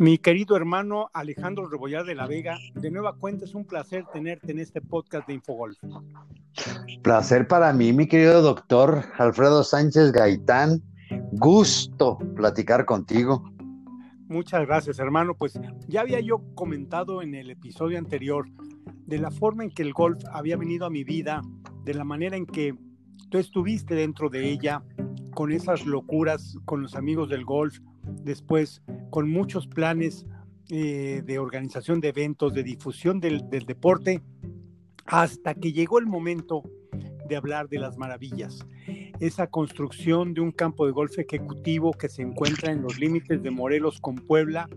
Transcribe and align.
Mi 0.00 0.16
querido 0.16 0.56
hermano 0.56 1.10
Alejandro 1.12 1.68
Rebollar 1.68 2.06
de 2.06 2.14
la 2.14 2.26
Vega, 2.26 2.56
de 2.72 2.90
nueva 2.90 3.16
cuenta 3.16 3.44
es 3.44 3.54
un 3.54 3.66
placer 3.66 4.06
tenerte 4.10 4.50
en 4.50 4.58
este 4.58 4.80
podcast 4.80 5.28
de 5.28 5.34
Infogolf. 5.34 5.76
Placer 7.02 7.46
para 7.46 7.70
mí, 7.74 7.92
mi 7.92 8.06
querido 8.06 8.40
doctor 8.40 9.04
Alfredo 9.18 9.62
Sánchez 9.62 10.12
Gaitán. 10.12 10.82
Gusto 11.32 12.16
platicar 12.34 12.86
contigo. 12.86 13.44
Muchas 14.26 14.66
gracias, 14.66 14.98
hermano. 14.98 15.34
Pues 15.34 15.60
ya 15.86 16.00
había 16.00 16.20
yo 16.20 16.40
comentado 16.54 17.20
en 17.20 17.34
el 17.34 17.50
episodio 17.50 17.98
anterior 17.98 18.48
de 19.04 19.18
la 19.18 19.30
forma 19.30 19.64
en 19.64 19.70
que 19.70 19.82
el 19.82 19.92
golf 19.92 20.24
había 20.32 20.56
venido 20.56 20.86
a 20.86 20.90
mi 20.90 21.04
vida, 21.04 21.42
de 21.84 21.92
la 21.92 22.04
manera 22.04 22.38
en 22.38 22.46
que 22.46 22.74
tú 23.28 23.36
estuviste 23.36 23.94
dentro 23.94 24.30
de 24.30 24.48
ella, 24.48 24.82
con 25.34 25.52
esas 25.52 25.84
locuras 25.84 26.56
con 26.64 26.80
los 26.80 26.94
amigos 26.94 27.28
del 27.28 27.44
golf, 27.44 27.80
después 28.22 28.82
con 29.10 29.30
muchos 29.30 29.66
planes 29.66 30.26
eh, 30.70 31.22
de 31.24 31.38
organización 31.38 32.00
de 32.00 32.08
eventos, 32.08 32.54
de 32.54 32.62
difusión 32.62 33.20
del, 33.20 33.48
del 33.50 33.66
deporte, 33.66 34.22
hasta 35.06 35.54
que 35.54 35.72
llegó 35.72 35.98
el 35.98 36.06
momento 36.06 36.62
de 37.28 37.36
hablar 37.36 37.68
de 37.68 37.78
las 37.78 37.96
maravillas. 37.96 38.58
Esa 39.20 39.46
construcción 39.46 40.34
de 40.34 40.40
un 40.40 40.52
campo 40.52 40.86
de 40.86 40.92
golf 40.92 41.18
ejecutivo 41.18 41.92
que 41.92 42.08
se 42.08 42.22
encuentra 42.22 42.72
en 42.72 42.82
los 42.82 42.98
límites 42.98 43.42
de 43.42 43.50
Morelos 43.50 44.00
con 44.00 44.16
Puebla, 44.16 44.68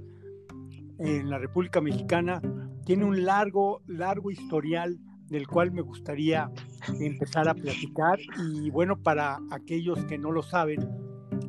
en 0.99 1.29
la 1.29 1.39
República 1.39 1.81
Mexicana, 1.81 2.41
tiene 2.85 3.05
un 3.05 3.25
largo, 3.25 3.81
largo 3.87 4.31
historial 4.31 4.99
del 5.27 5.47
cual 5.47 5.71
me 5.71 5.81
gustaría 5.81 6.51
empezar 6.99 7.47
a 7.49 7.55
platicar. 7.55 8.19
Y 8.39 8.69
bueno, 8.69 9.01
para 9.01 9.39
aquellos 9.51 10.05
que 10.05 10.17
no 10.17 10.31
lo 10.31 10.43
saben, 10.43 10.87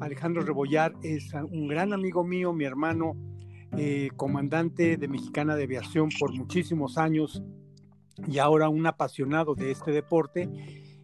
Alejandro 0.01 0.43
Rebollar 0.43 0.95
es 1.03 1.33
un 1.51 1.69
gran 1.69 1.93
amigo 1.93 2.25
mío, 2.25 2.53
mi 2.53 2.65
hermano, 2.65 3.17
eh, 3.77 4.11
comandante 4.17 4.97
de 4.97 5.09
Mexicana 5.09 5.57
de 5.57 5.65
Aviación 5.65 6.09
por 6.19 6.33
muchísimos 6.33 6.99
años 6.99 7.43
y 8.29 8.39
ahora 8.39 8.69
un 8.69 8.87
apasionado 8.87 9.55
de 9.55 9.71
este 9.71 9.91
deporte. 9.91 10.49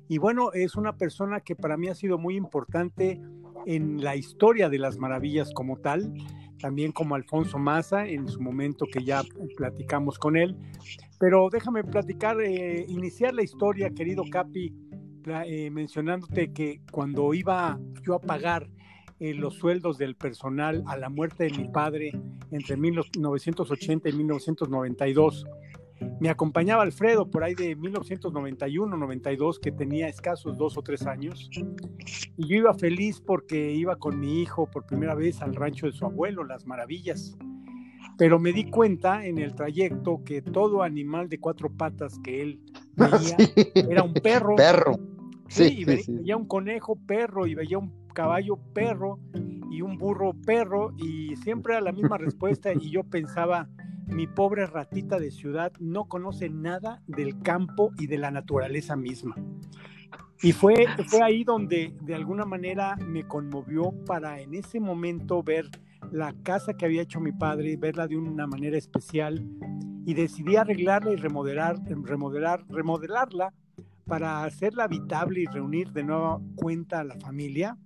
Y 0.08 0.18
bueno, 0.18 0.52
es 0.52 0.76
una 0.76 0.96
persona 0.96 1.40
que 1.40 1.56
para 1.56 1.76
mí 1.76 1.88
ha 1.88 1.94
sido 1.94 2.18
muy 2.18 2.36
importante 2.36 3.20
en 3.66 4.02
la 4.02 4.16
historia 4.16 4.68
de 4.68 4.78
las 4.78 4.98
maravillas 4.98 5.52
como 5.52 5.78
tal, 5.78 6.12
también 6.58 6.92
como 6.92 7.14
Alfonso 7.14 7.58
Maza 7.58 8.06
en 8.06 8.28
su 8.28 8.40
momento 8.40 8.86
que 8.86 9.04
ya 9.04 9.22
platicamos 9.56 10.18
con 10.18 10.36
él. 10.36 10.56
Pero 11.18 11.48
déjame 11.50 11.84
platicar, 11.84 12.40
eh, 12.40 12.84
iniciar 12.88 13.34
la 13.34 13.42
historia, 13.42 13.90
querido 13.90 14.24
Capi, 14.30 14.74
eh, 15.26 15.70
mencionándote 15.70 16.52
que 16.52 16.80
cuando 16.90 17.34
iba 17.34 17.78
yo 18.02 18.14
a 18.14 18.20
pagar 18.20 18.68
eh, 19.20 19.34
los 19.34 19.54
sueldos 19.56 19.98
del 19.98 20.16
personal 20.16 20.82
a 20.86 20.96
la 20.96 21.10
muerte 21.10 21.44
de 21.44 21.50
mi 21.50 21.68
padre 21.68 22.10
entre 22.50 22.78
1980 22.78 24.08
y 24.08 24.12
1992. 24.14 25.46
Me 26.20 26.30
acompañaba 26.30 26.82
Alfredo 26.82 27.30
por 27.30 27.44
ahí 27.44 27.54
de 27.54 27.76
1991-92, 27.76 29.60
que 29.60 29.72
tenía 29.72 30.08
escasos 30.08 30.56
dos 30.56 30.78
o 30.78 30.82
tres 30.82 31.06
años. 31.06 31.50
Y 32.38 32.48
yo 32.48 32.56
iba 32.56 32.72
feliz 32.72 33.20
porque 33.20 33.72
iba 33.72 33.96
con 33.96 34.18
mi 34.18 34.40
hijo 34.40 34.70
por 34.70 34.86
primera 34.86 35.14
vez 35.14 35.42
al 35.42 35.54
rancho 35.54 35.84
de 35.84 35.92
su 35.92 36.06
abuelo, 36.06 36.42
Las 36.44 36.66
Maravillas. 36.66 37.36
Pero 38.16 38.38
me 38.38 38.54
di 38.54 38.70
cuenta 38.70 39.26
en 39.26 39.38
el 39.38 39.54
trayecto 39.54 40.22
que 40.24 40.40
todo 40.40 40.82
animal 40.82 41.28
de 41.28 41.38
cuatro 41.38 41.70
patas 41.70 42.18
que 42.24 42.40
él 42.40 42.60
veía 42.96 43.36
era 43.74 44.02
un 44.02 44.14
perro. 44.14 44.56
Perro. 44.56 44.98
Sí, 45.48 45.84
veía 45.84 46.36
un 46.38 46.46
conejo 46.46 46.96
perro 47.06 47.46
y 47.46 47.54
veía 47.54 47.76
un 47.76 47.99
caballo 48.12 48.58
perro 48.74 49.18
y 49.70 49.82
un 49.82 49.98
burro 49.98 50.34
perro 50.44 50.92
y 50.96 51.36
siempre 51.36 51.74
era 51.74 51.82
la 51.82 51.92
misma 51.92 52.18
respuesta 52.18 52.72
y 52.72 52.90
yo 52.90 53.04
pensaba, 53.04 53.68
mi 54.06 54.26
pobre 54.26 54.66
ratita 54.66 55.18
de 55.18 55.30
ciudad 55.30 55.72
no 55.78 56.06
conoce 56.06 56.50
nada 56.50 57.02
del 57.06 57.40
campo 57.40 57.92
y 57.98 58.06
de 58.06 58.18
la 58.18 58.30
naturaleza 58.30 58.96
misma. 58.96 59.36
Y 60.42 60.52
fue, 60.52 60.86
fue 61.06 61.22
ahí 61.22 61.44
donde 61.44 61.94
de 62.00 62.14
alguna 62.14 62.44
manera 62.44 62.96
me 62.96 63.24
conmovió 63.24 63.92
para 64.06 64.40
en 64.40 64.54
ese 64.54 64.80
momento 64.80 65.42
ver 65.42 65.70
la 66.10 66.34
casa 66.42 66.74
que 66.74 66.86
había 66.86 67.02
hecho 67.02 67.20
mi 67.20 67.32
padre, 67.32 67.76
verla 67.76 68.08
de 68.08 68.16
una 68.16 68.46
manera 68.46 68.76
especial 68.76 69.46
y 70.06 70.14
decidí 70.14 70.56
arreglarla 70.56 71.12
y 71.12 71.16
remodelar, 71.16 71.76
remodelar, 71.84 72.64
remodelarla 72.68 73.52
para 74.06 74.42
hacerla 74.42 74.84
habitable 74.84 75.42
y 75.42 75.46
reunir 75.46 75.92
de 75.92 76.02
nueva 76.02 76.40
cuenta 76.56 77.00
a 77.00 77.04
la 77.04 77.16
familia 77.16 77.76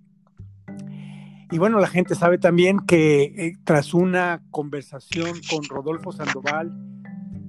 y 1.51 1.57
bueno, 1.57 1.79
la 1.79 1.87
gente 1.87 2.15
sabe 2.15 2.37
también 2.37 2.79
que 2.79 3.23
eh, 3.23 3.57
tras 3.63 3.93
una 3.93 4.41
conversación 4.51 5.31
con 5.49 5.63
Rodolfo 5.63 6.11
Sandoval, 6.11 6.71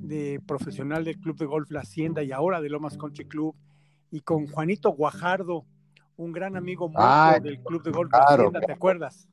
de 0.02 0.40
profesional 0.46 1.04
del 1.04 1.18
Club 1.18 1.36
de 1.36 1.46
Golf 1.46 1.70
La 1.70 1.80
Hacienda 1.80 2.22
y 2.22 2.30
ahora 2.30 2.60
de 2.60 2.68
Lomas 2.68 2.96
Country 2.96 3.26
Club, 3.26 3.54
y 4.10 4.20
con 4.20 4.46
Juanito 4.46 4.90
Guajardo, 4.90 5.64
un 6.16 6.32
gran 6.32 6.56
amigo 6.56 6.90
del 7.42 7.60
Club 7.62 7.82
de 7.82 7.90
Golf 7.90 8.12
La 8.12 8.18
Hacienda, 8.18 8.60
¿te 8.60 8.72
acuerdas? 8.72 9.28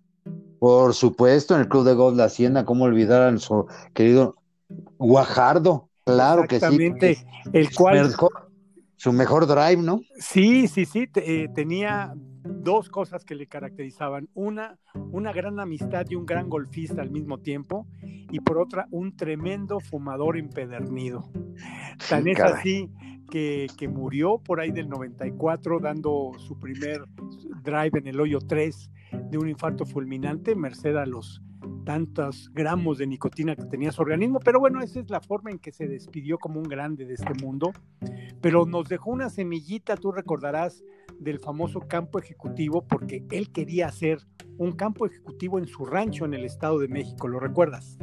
Por 0.59 0.93
supuesto, 0.93 1.55
en 1.55 1.61
el 1.61 1.67
Club 1.67 1.83
de 1.83 1.93
Golf 1.93 2.17
La 2.17 2.25
Hacienda, 2.25 2.65
¿cómo 2.65 2.85
olvidar 2.85 3.33
a 3.33 3.37
su 3.37 3.67
querido 3.93 4.37
Guajardo? 4.97 5.89
Claro 6.05 6.43
que 6.43 6.59
sí. 6.59 6.65
Exactamente, 6.65 7.17
el 7.51 7.73
cual... 7.73 8.13
su 8.95 9.13
mejor 9.13 9.45
drive, 9.45 9.77
¿no? 9.77 10.01
Sí, 10.17 10.67
sí, 10.67 10.85
sí, 10.85 11.09
eh, 11.15 11.49
tenía 11.53 12.13
dos 12.63 12.89
cosas 12.89 13.25
que 13.25 13.35
le 13.35 13.47
caracterizaban. 13.47 14.29
Una, 14.33 14.79
una 15.11 15.31
gran 15.33 15.59
amistad 15.59 16.05
y 16.09 16.15
un 16.15 16.25
gran 16.25 16.49
golfista 16.49 17.01
al 17.01 17.11
mismo 17.11 17.39
tiempo. 17.39 17.87
Y 18.31 18.39
por 18.39 18.57
otra, 18.57 18.87
un 18.91 19.15
tremendo 19.15 19.79
fumador 19.79 20.37
empedernido. 20.37 21.29
Tan 22.09 22.27
es 22.27 22.39
así 22.39 22.89
que, 23.29 23.67
que, 23.77 23.87
murió 23.87 24.39
por 24.39 24.59
ahí 24.59 24.71
del 24.71 24.89
94 24.89 25.79
dando 25.79 26.31
su 26.37 26.59
primer 26.59 27.05
drive 27.63 27.99
en 27.99 28.07
el 28.07 28.19
hoyo 28.19 28.39
3 28.39 28.91
de 29.29 29.37
un 29.37 29.49
infarto 29.49 29.85
fulminante, 29.85 30.55
merced 30.55 30.95
a 30.95 31.05
los 31.05 31.41
tantos 31.85 32.49
gramos 32.53 32.97
de 32.97 33.07
nicotina 33.07 33.55
que 33.55 33.65
tenía 33.65 33.91
su 33.91 34.01
organismo, 34.01 34.39
pero 34.39 34.59
bueno, 34.59 34.81
esa 34.81 34.99
es 34.99 35.09
la 35.09 35.21
forma 35.21 35.51
en 35.51 35.59
que 35.59 35.71
se 35.71 35.87
despidió 35.87 36.37
como 36.37 36.59
un 36.59 36.67
grande 36.67 37.05
de 37.05 37.13
este 37.13 37.33
mundo, 37.41 37.73
pero 38.41 38.65
nos 38.65 38.87
dejó 38.89 39.11
una 39.11 39.29
semillita, 39.29 39.97
tú 39.97 40.11
recordarás, 40.11 40.83
del 41.23 41.39
famoso 41.39 41.81
campo 41.81 42.19
ejecutivo, 42.19 42.85
porque 42.87 43.23
él 43.31 43.51
quería 43.51 43.87
hacer 43.87 44.19
un 44.57 44.73
campo 44.73 45.05
ejecutivo 45.05 45.57
en 45.57 45.67
su 45.67 45.85
rancho 45.85 46.25
en 46.25 46.33
el 46.33 46.45
Estado 46.45 46.79
de 46.79 46.87
México, 46.87 47.27
¿lo 47.27 47.39
recuerdas? 47.39 47.97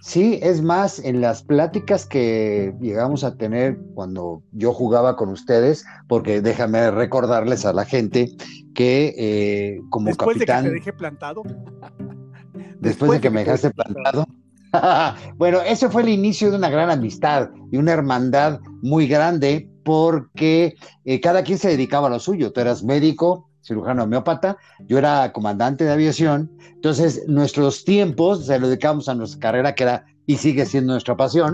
Sí, 0.00 0.38
es 0.42 0.62
más, 0.62 0.98
en 0.98 1.20
las 1.20 1.42
pláticas 1.42 2.06
que 2.06 2.74
llegamos 2.80 3.24
a 3.24 3.36
tener 3.36 3.78
cuando 3.94 4.42
yo 4.52 4.72
jugaba 4.72 5.16
con 5.16 5.30
ustedes, 5.30 5.84
porque 6.08 6.42
déjame 6.42 6.90
recordarles 6.90 7.64
a 7.64 7.72
la 7.72 7.84
gente 7.84 8.30
que 8.74 9.14
eh, 9.16 9.80
como 9.88 10.08
Después 10.08 10.36
capitán... 10.36 10.64
de 10.64 10.70
que 10.70 10.74
te 10.74 10.80
dejé 10.80 10.92
plantado. 10.92 11.42
Después, 12.80 13.12
de 13.12 13.20
que, 13.20 13.30
me 13.30 13.40
dejaste 13.40 13.70
plantado. 13.70 14.26
bueno, 15.36 15.60
ese 15.62 15.88
fue 15.88 16.02
el 16.02 16.10
inicio 16.10 16.50
de 16.50 16.58
una 16.58 16.68
gran 16.68 16.90
amistad 16.90 17.50
y 17.72 17.78
una 17.78 17.92
hermandad 17.92 18.60
muy 18.82 19.06
grande 19.06 19.70
porque 19.84 20.76
eh, 21.04 21.20
cada 21.20 21.42
quien 21.42 21.58
se 21.58 21.68
dedicaba 21.68 22.08
a 22.08 22.10
lo 22.10 22.18
suyo. 22.18 22.52
Tú 22.52 22.60
eras 22.60 22.82
médico, 22.82 23.48
cirujano 23.62 24.04
homeópata, 24.04 24.56
yo 24.86 24.98
era 24.98 25.32
comandante 25.32 25.84
de 25.84 25.92
aviación. 25.92 26.50
Entonces, 26.74 27.22
nuestros 27.28 27.84
tiempos 27.84 28.46
se 28.46 28.58
lo 28.58 28.68
dedicamos 28.68 29.08
a 29.08 29.14
nuestra 29.14 29.40
carrera, 29.40 29.74
que 29.74 29.84
era 29.84 30.06
y 30.26 30.36
sigue 30.36 30.66
siendo 30.66 30.92
nuestra 30.92 31.16
pasión, 31.16 31.52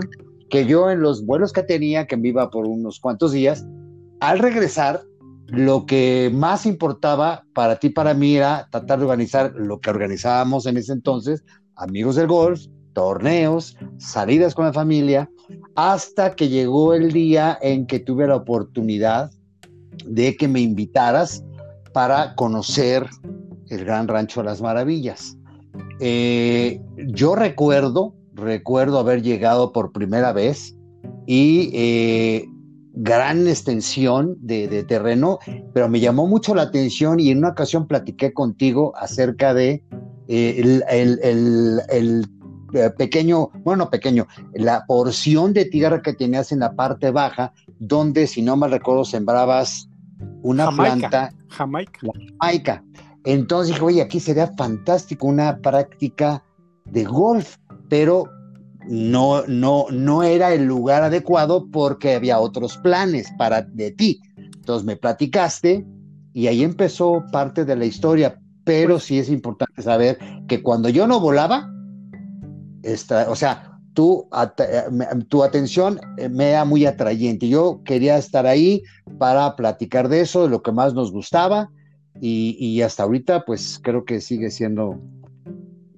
que 0.49 0.65
yo 0.65 0.89
en 0.89 1.01
los 1.01 1.25
vuelos 1.25 1.53
que 1.53 1.63
tenía, 1.63 2.07
que 2.07 2.17
me 2.17 2.29
iba 2.29 2.49
por 2.49 2.65
unos 2.65 2.99
cuantos 2.99 3.31
días, 3.31 3.65
al 4.19 4.39
regresar, 4.39 5.01
lo 5.47 5.85
que 5.85 6.31
más 6.33 6.65
importaba 6.65 7.43
para 7.53 7.77
ti, 7.77 7.89
para 7.89 8.13
mí, 8.13 8.37
era 8.37 8.69
tratar 8.71 8.99
de 8.99 9.05
organizar 9.05 9.53
lo 9.55 9.81
que 9.81 9.89
organizábamos 9.89 10.65
en 10.65 10.77
ese 10.77 10.93
entonces, 10.93 11.43
amigos 11.75 12.15
del 12.15 12.27
golf, 12.27 12.61
torneos, 12.93 13.77
salidas 13.97 14.55
con 14.55 14.65
la 14.65 14.73
familia, 14.73 15.29
hasta 15.75 16.35
que 16.35 16.49
llegó 16.49 16.93
el 16.93 17.11
día 17.11 17.57
en 17.61 17.85
que 17.87 17.99
tuve 17.99 18.27
la 18.27 18.35
oportunidad 18.35 19.31
de 20.05 20.35
que 20.35 20.47
me 20.47 20.61
invitaras 20.61 21.43
para 21.93 22.35
conocer 22.35 23.07
el 23.69 23.85
Gran 23.85 24.07
Rancho 24.07 24.41
de 24.41 24.45
las 24.45 24.61
Maravillas. 24.61 25.37
Eh, 25.99 26.81
yo 27.07 27.35
recuerdo, 27.35 28.15
recuerdo 28.33 28.99
haber 28.99 29.21
llegado 29.21 29.71
por 29.71 29.91
primera 29.91 30.33
vez 30.33 30.75
y 31.25 31.69
eh, 31.73 32.45
gran 32.93 33.47
extensión 33.47 34.37
de, 34.41 34.83
terreno, 34.83 35.39
pero 35.73 35.87
me 35.87 35.99
llamó 35.99 36.27
mucho 36.27 36.53
la 36.55 36.63
atención 36.63 37.19
y 37.19 37.29
en 37.29 37.39
una 37.39 37.49
ocasión 37.49 37.87
platiqué 37.87 38.33
contigo 38.33 38.93
acerca 38.97 39.53
de 39.53 39.83
eh, 40.27 40.81
el, 40.89 41.81
eh, 41.89 42.21
pequeño, 42.97 43.49
bueno, 43.63 43.89
pequeño, 43.89 44.27
la 44.53 44.85
porción 44.85 45.53
de 45.53 45.65
tierra 45.65 46.01
que 46.01 46.13
tenías 46.13 46.51
en 46.51 46.59
la 46.59 46.73
parte 46.75 47.11
baja, 47.11 47.53
donde, 47.79 48.27
si 48.27 48.41
no 48.41 48.55
mal 48.55 48.71
recuerdo, 48.71 49.05
sembrabas 49.05 49.89
una 50.41 50.69
planta. 50.71 51.33
Jamaica. 51.49 51.99
Jamaica. 52.39 52.83
Entonces 53.23 53.75
dije, 53.75 53.85
oye, 53.85 54.01
aquí 54.01 54.19
sería 54.19 54.47
fantástico 54.57 55.27
una 55.27 55.59
práctica 55.59 56.43
de 56.85 57.03
golf, 57.03 57.57
pero 57.89 58.25
no, 58.87 59.43
no, 59.47 59.85
no 59.91 60.23
era 60.23 60.53
el 60.53 60.65
lugar 60.65 61.03
adecuado 61.03 61.67
porque 61.71 62.15
había 62.15 62.39
otros 62.39 62.77
planes 62.77 63.31
para 63.37 63.61
de 63.61 63.91
ti. 63.91 64.21
Entonces 64.37 64.85
me 64.85 64.95
platicaste 64.95 65.85
y 66.33 66.47
ahí 66.47 66.63
empezó 66.63 67.23
parte 67.31 67.65
de 67.65 67.75
la 67.75 67.85
historia, 67.85 68.39
pero 68.63 68.99
sí 68.99 69.19
es 69.19 69.29
importante 69.29 69.81
saber 69.81 70.17
que 70.47 70.61
cuando 70.63 70.89
yo 70.89 71.07
no 71.07 71.19
volaba, 71.19 71.69
o 73.27 73.35
sea, 73.35 73.77
tu, 73.93 74.27
tu 75.27 75.43
atención 75.43 75.99
me 76.31 76.49
era 76.49 76.65
muy 76.65 76.85
atrayente. 76.85 77.47
Yo 77.47 77.81
quería 77.83 78.17
estar 78.17 78.47
ahí 78.47 78.83
para 79.17 79.55
platicar 79.55 80.07
de 80.09 80.21
eso, 80.21 80.43
de 80.43 80.49
lo 80.49 80.61
que 80.61 80.71
más 80.71 80.93
nos 80.93 81.11
gustaba, 81.11 81.69
y, 82.19 82.57
y 82.59 82.81
hasta 82.81 83.03
ahorita, 83.03 83.45
pues 83.45 83.79
creo 83.81 84.05
que 84.05 84.21
sigue 84.21 84.51
siendo 84.51 84.99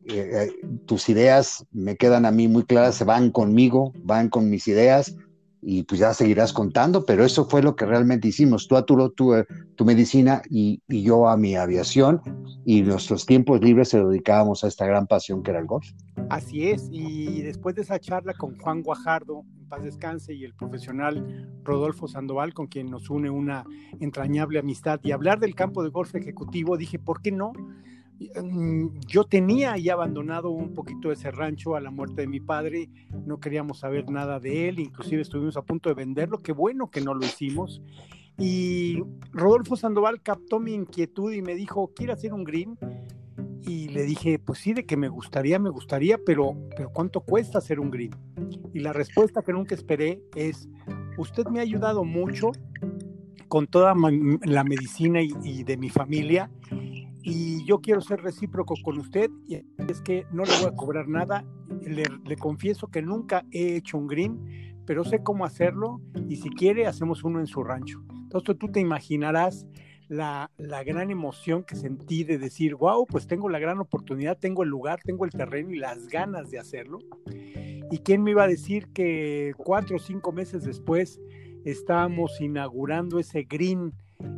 eh, 0.05 0.29
eh, 0.33 0.67
tus 0.85 1.07
ideas 1.07 1.65
me 1.71 1.95
quedan 1.95 2.25
a 2.25 2.31
mí 2.31 2.47
muy 2.49 2.63
claras, 2.63 2.95
se 2.95 3.05
van 3.05 3.31
conmigo, 3.31 3.93
van 4.03 4.29
con 4.29 4.49
mis 4.49 4.67
ideas 4.67 5.15
y 5.61 5.83
pues 5.83 6.01
ya 6.01 6.13
seguirás 6.13 6.51
contando, 6.51 7.05
pero 7.05 7.23
eso 7.23 7.45
fue 7.45 7.63
lo 7.63 7.77
que 7.77 7.85
realmente 7.85 8.27
hicimos. 8.27 8.67
Tú 8.67 8.75
a 8.75 8.85
tu, 8.85 9.09
tu, 9.11 9.33
eh, 9.33 9.45
tu 9.75 9.85
medicina 9.85 10.41
y, 10.49 10.81
y, 10.89 11.03
yo 11.03 11.29
a 11.29 11.37
mi 11.37 11.55
aviación 11.55 12.21
y 12.65 12.81
nuestros 12.81 13.25
tiempos 13.25 13.61
libres 13.61 13.89
se 13.89 14.03
dedicábamos 14.03 14.65
a 14.65 14.67
esta 14.67 14.85
gran 14.85 15.07
pasión 15.07 15.41
que 15.41 15.51
era 15.51 15.61
el 15.61 15.67
golf. 15.67 15.87
Así 16.29 16.69
es, 16.69 16.89
y 16.91 17.41
después 17.41 17.75
de 17.75 17.81
esa 17.83 17.99
charla 17.99 18.33
con 18.33 18.57
Juan 18.57 18.81
Guajardo, 18.81 19.43
en 19.59 19.67
paz 19.67 19.83
descanse, 19.83 20.33
y 20.33 20.43
el 20.43 20.53
profesional 20.53 21.51
Rodolfo 21.63 22.07
Sandoval, 22.07 22.53
con 22.53 22.67
quien 22.67 22.89
nos 22.89 23.09
une 23.09 23.29
una 23.29 23.63
entrañable 23.99 24.59
amistad, 24.59 24.99
y 25.03 25.11
hablar 25.11 25.39
del 25.39 25.55
campo 25.55 25.83
de 25.83 25.89
golf 25.89 26.15
ejecutivo, 26.15 26.77
dije, 26.77 26.97
¿por 26.99 27.21
qué 27.21 27.31
no? 27.31 27.53
Mm, 28.19 28.99
yo 29.07 29.25
tenía 29.25 29.77
ya 29.77 29.93
abandonado 29.93 30.49
un 30.49 30.73
poquito 30.73 31.11
ese 31.11 31.31
rancho 31.31 31.75
a 31.75 31.81
la 31.81 31.91
muerte 31.91 32.21
de 32.21 32.27
mi 32.27 32.39
padre, 32.39 32.89
no 33.25 33.39
queríamos 33.39 33.79
saber 33.79 34.09
nada 34.09 34.39
de 34.39 34.69
él, 34.69 34.79
inclusive 34.79 35.21
estuvimos 35.21 35.57
a 35.57 35.63
punto 35.63 35.89
de 35.89 35.95
venderlo, 35.95 36.37
qué 36.39 36.51
bueno 36.51 36.89
que 36.89 37.01
no 37.01 37.13
lo 37.13 37.25
hicimos. 37.25 37.81
Y 38.37 38.99
Rodolfo 39.31 39.75
Sandoval 39.75 40.21
captó 40.21 40.59
mi 40.59 40.73
inquietud 40.73 41.33
y 41.33 41.41
me 41.41 41.53
dijo, 41.53 41.91
¿quiere 41.93 42.13
hacer 42.13 42.33
un 42.33 42.43
green? 42.43 42.77
Y 43.65 43.89
le 43.89 44.03
dije, 44.03 44.39
pues 44.39 44.59
sí, 44.59 44.73
de 44.73 44.85
que 44.85 44.97
me 44.97 45.07
gustaría, 45.07 45.57
me 45.59 45.69
gustaría, 45.69 46.17
pero, 46.17 46.55
pero 46.75 46.89
¿cuánto 46.91 47.21
cuesta 47.21 47.57
hacer 47.57 47.79
un 47.79 47.91
green? 47.91 48.15
Y 48.73 48.79
la 48.79 48.93
respuesta 48.93 49.41
que 49.41 49.53
nunca 49.53 49.75
esperé 49.75 50.21
es, 50.35 50.67
usted 51.17 51.45
me 51.47 51.59
ha 51.59 51.63
ayudado 51.63 52.03
mucho 52.03 52.51
con 53.47 53.67
toda 53.67 53.93
la 54.43 54.63
medicina 54.63 55.21
y 55.21 55.63
de 55.63 55.77
mi 55.77 55.89
familia 55.89 56.49
y 57.25 57.63
yo 57.63 57.79
quiero 57.79 58.01
ser 58.01 58.21
recíproco 58.21 58.75
con 58.83 58.99
usted 58.99 59.31
y 59.47 59.55
es 59.89 60.01
que 60.01 60.25
no 60.31 60.43
le 60.43 60.51
voy 60.57 60.67
a 60.67 60.75
cobrar 60.75 61.07
nada. 61.07 61.45
Le, 61.81 62.35
confieso 62.35 62.87
que 62.87 63.01
nunca 63.01 63.45
he 63.51 63.77
hecho 63.77 63.97
un 63.97 64.07
green, 64.07 64.83
pero 64.85 65.05
sé 65.05 65.23
cómo 65.23 65.45
hacerlo 65.45 66.01
y 66.27 66.35
si 66.35 66.49
quiere 66.49 66.85
hacemos 66.85 67.23
uno 67.23 67.39
en 67.39 67.47
su 67.47 67.63
rancho. 67.63 68.03
Entonces 68.23 68.57
tú 68.57 68.69
te 68.69 68.81
imaginarás 68.81 69.65
la, 70.13 70.49
gran 70.85 71.11
emoción 71.11 71.63
que 71.63 71.75
sentí 71.75 72.23
de 72.23 72.37
decir, 72.37 72.75
wow, 72.75 73.05
pues 73.05 73.27
tengo 73.27 73.49
la 73.49 73.59
gran 73.59 73.79
oportunidad, 73.79 74.37
tengo 74.37 74.63
el 74.63 74.69
lugar, 74.69 74.99
tengo 75.03 75.25
el 75.25 75.31
terreno 75.31 75.71
y 75.71 75.79
las 75.79 76.07
ganas 76.07 76.51
de 76.51 76.59
hacerlo. 76.59 76.99
¿Y 77.91 77.99
quién 77.99 78.23
me 78.23 78.31
iba 78.31 78.43
a 78.43 78.47
decir 78.47 78.87
que 78.93 79.53
cuatro 79.57 79.97
o 79.97 79.99
cinco 79.99 80.31
meses 80.31 80.63
después 80.63 81.19
estábamos 81.65 82.39
inaugurando 82.41 83.19
ese 83.19 83.43
green 83.43 83.93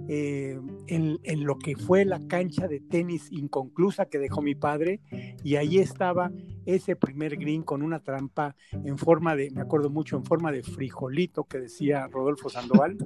eh, 0.08 0.60
en, 0.88 1.44
lo 1.44 1.58
que 1.58 1.76
fue 1.76 2.06
la 2.06 2.20
cancha 2.28 2.68
de 2.68 2.80
tenis 2.80 3.32
inconclusa 3.32 4.06
que 4.06 4.20
dejó 4.20 4.42
mi 4.42 4.56
padre 4.56 5.00
y 5.44 5.56
ahí 5.56 5.80
estaba 5.80 6.32
ese 6.66 6.96
primer 6.96 7.38
green 7.38 7.64
con 7.64 7.82
una 7.82 8.00
trampa 8.00 8.56
en 8.72 8.98
forma 8.98 9.36
de, 9.36 9.52
me 9.52 9.62
acuerdo 9.62 9.90
mucho, 9.90 10.18
en 10.18 10.24
forma 10.24 10.52
de 10.52 10.64
frijolito 10.64 11.46
que 11.46 11.60
decía 11.60 12.08
Rodolfo 12.08 12.50
Sandoval 12.50 12.98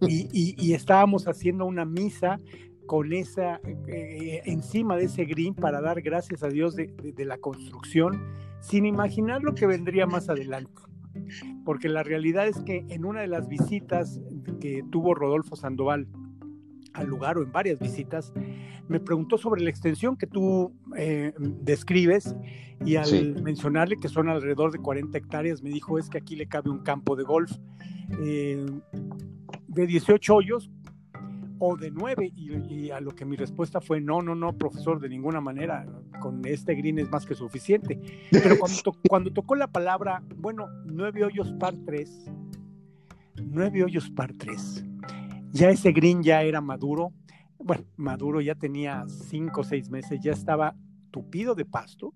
y, 0.00 0.72
estábamos 0.72 1.28
haciendo 1.28 1.66
una 1.66 1.84
misa 1.84 2.40
con 2.86 3.12
esa, 3.12 3.60
eh, 3.86 4.42
encima 4.44 4.96
de 4.96 5.04
ese 5.04 5.24
green 5.24 5.54
para 5.54 5.80
dar 5.80 6.00
gracias 6.00 6.42
a 6.42 6.48
Dios 6.48 6.74
de 6.74 7.24
la 7.24 7.36
construcción, 7.38 8.22
sin 8.60 8.86
imaginar 8.86 9.42
lo 9.42 9.54
que 9.54 9.66
vendría 9.66 10.06
más 10.06 10.28
adelante. 10.28 10.80
Porque 11.64 11.88
la 11.88 12.02
realidad 12.02 12.46
es 12.46 12.58
que 12.60 12.84
en 12.88 13.04
una 13.04 13.20
de 13.20 13.26
las 13.26 13.48
visitas 13.48 14.20
que 14.58 14.84
tuvo 14.90 15.14
Rodolfo 15.14 15.56
Sandoval 15.56 16.06
al 16.94 17.06
lugar 17.06 17.38
o 17.38 17.42
en 17.42 17.52
varias 17.52 17.78
visitas, 17.78 18.32
me 18.88 19.00
preguntó 19.00 19.38
sobre 19.38 19.62
la 19.62 19.70
extensión 19.70 20.16
que 20.16 20.26
tú 20.26 20.72
eh, 20.96 21.32
describes 21.38 22.34
y 22.84 22.96
al 22.96 23.42
mencionarle 23.42 23.96
que 23.96 24.08
son 24.08 24.28
alrededor 24.28 24.72
de 24.72 24.78
40 24.78 25.16
hectáreas, 25.16 25.62
me 25.62 25.70
dijo 25.70 25.98
es 25.98 26.08
que 26.08 26.18
aquí 26.18 26.36
le 26.36 26.46
cabe 26.46 26.70
un 26.70 26.80
campo 26.80 27.16
de 27.16 27.24
golf 27.24 27.52
eh, 28.20 28.66
de 29.68 29.86
18 29.86 30.34
hoyos 30.34 30.70
o 31.58 31.76
de 31.76 31.90
nueve 31.90 32.32
y, 32.34 32.90
a 32.90 33.00
lo 33.00 33.14
que 33.14 33.24
mi 33.24 33.36
respuesta 33.36 33.80
fue 33.80 34.00
no, 34.00 34.22
no, 34.22 34.34
no, 34.34 34.56
profesor, 34.56 35.00
de 35.00 35.08
ninguna 35.08 35.40
manera, 35.40 35.86
con 36.20 36.44
este 36.44 36.74
green 36.74 36.98
es 36.98 37.10
más 37.10 37.26
que 37.26 37.34
suficiente. 37.34 38.00
Pero 38.30 38.56
cuando, 39.08 39.32
tocó 39.34 39.54
la 39.54 39.66
palabra, 39.66 40.22
bueno, 40.36 40.68
nueve 40.86 41.24
hoyos 41.24 41.52
par 41.58 41.74
tres, 41.84 42.30
nueve 43.50 43.84
hoyos 43.84 44.10
par 44.10 44.32
tres, 44.32 44.84
ya 45.52 45.70
ese 45.70 45.92
green 45.92 46.22
ya 46.22 46.42
era 46.42 46.60
maduro, 46.60 47.12
bueno, 47.58 47.84
maduro 47.96 48.40
ya 48.40 48.54
tenía 48.54 49.04
cinco 49.08 49.62
o 49.62 49.64
seis 49.64 49.90
meses, 49.90 50.20
ya 50.22 50.32
estaba 50.32 50.76
tupido 51.10 51.54
de 51.54 51.64
pasto. 51.64 52.14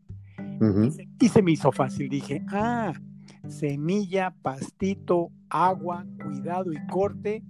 Y 1.21 1.29
se 1.29 1.43
me 1.43 1.53
hizo 1.53 1.73
fácil, 1.73 2.09
dije, 2.09 2.43
ah, 2.49 2.93
semilla, 3.49 4.35
pastito, 4.43 5.31
agua, 5.49 6.07
cuidado 6.23 6.73
y 6.73 6.87
corte, 6.87 7.43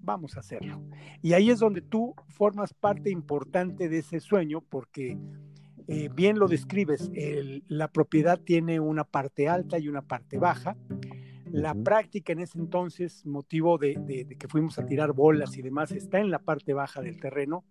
vamos 0.00 0.36
a 0.36 0.40
hacerlo. 0.40 0.80
Y 1.22 1.32
ahí 1.32 1.50
es 1.50 1.58
donde 1.58 1.82
tú 1.82 2.14
formas 2.28 2.72
parte 2.72 3.10
importante 3.10 3.88
de 3.88 3.98
ese 3.98 4.20
sueño 4.20 4.60
porque 4.60 5.18
eh, 5.88 6.08
bien 6.14 6.38
lo 6.38 6.48
describes, 6.48 7.10
la 7.68 7.88
propiedad 7.88 8.38
tiene 8.38 8.78
una 8.78 9.04
parte 9.04 9.48
alta 9.48 9.78
y 9.78 9.88
una 9.88 10.02
parte 10.02 10.38
baja. 10.38 10.76
La 11.52 11.74
práctica 11.74 12.32
en 12.32 12.40
ese 12.40 12.58
entonces, 12.58 13.24
motivo 13.26 13.78
de, 13.78 14.36
que 14.38 14.48
fuimos 14.48 14.78
a 14.78 14.86
tirar 14.86 15.12
bolas 15.12 15.56
y 15.56 15.62
demás, 15.62 15.92
está 15.92 16.18
en 16.18 16.30
la 16.30 16.38
parte 16.38 16.72
baja 16.72 17.00
del 17.00 17.20
terreno, 17.20 17.64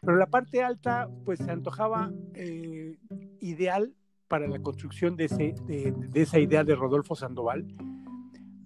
pero 0.00 0.16
la 0.16 0.26
parte 0.26 0.62
alta 0.62 1.08
pues 1.24 1.38
se 1.40 1.50
antojaba 1.50 2.12
eh, 2.34 2.98
ideal 3.40 3.94
para 4.28 4.46
la 4.46 4.60
construcción 4.60 5.16
de, 5.16 5.24
ese, 5.24 5.54
de 5.66 6.22
esa 6.22 6.38
idea 6.38 6.64
de 6.64 6.74
Rodolfo 6.74 7.16
Sandoval, 7.16 7.66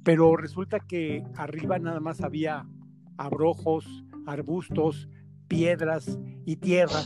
pero 0.04 0.36
resulta 0.36 0.80
que 0.80 1.24
arriba 1.36 1.78
nada 1.78 2.00
más 2.00 2.20
había 2.20 2.66
abrojos, 3.16 4.04
arbustos, 4.26 5.08
piedras 5.48 6.18
y 6.44 6.56
tierra, 6.56 7.00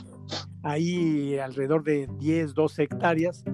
ahí 0.62 1.38
alrededor 1.38 1.84
de 1.84 2.08
10, 2.18 2.54
12 2.54 2.82
hectáreas. 2.82 3.44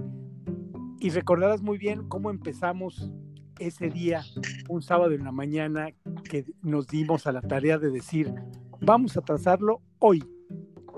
Y 1.00 1.10
recordarás 1.10 1.62
muy 1.62 1.78
bien 1.78 2.08
cómo 2.08 2.30
empezamos 2.30 3.12
ese 3.58 3.90
día, 3.90 4.22
un 4.68 4.82
sábado 4.82 5.12
en 5.12 5.24
la 5.24 5.32
mañana, 5.32 5.88
que 6.28 6.44
nos 6.62 6.86
dimos 6.86 7.26
a 7.26 7.32
la 7.32 7.40
tarea 7.40 7.78
de 7.78 7.90
decir, 7.90 8.32
vamos 8.80 9.16
a 9.16 9.20
trazarlo 9.20 9.80
hoy. 9.98 10.24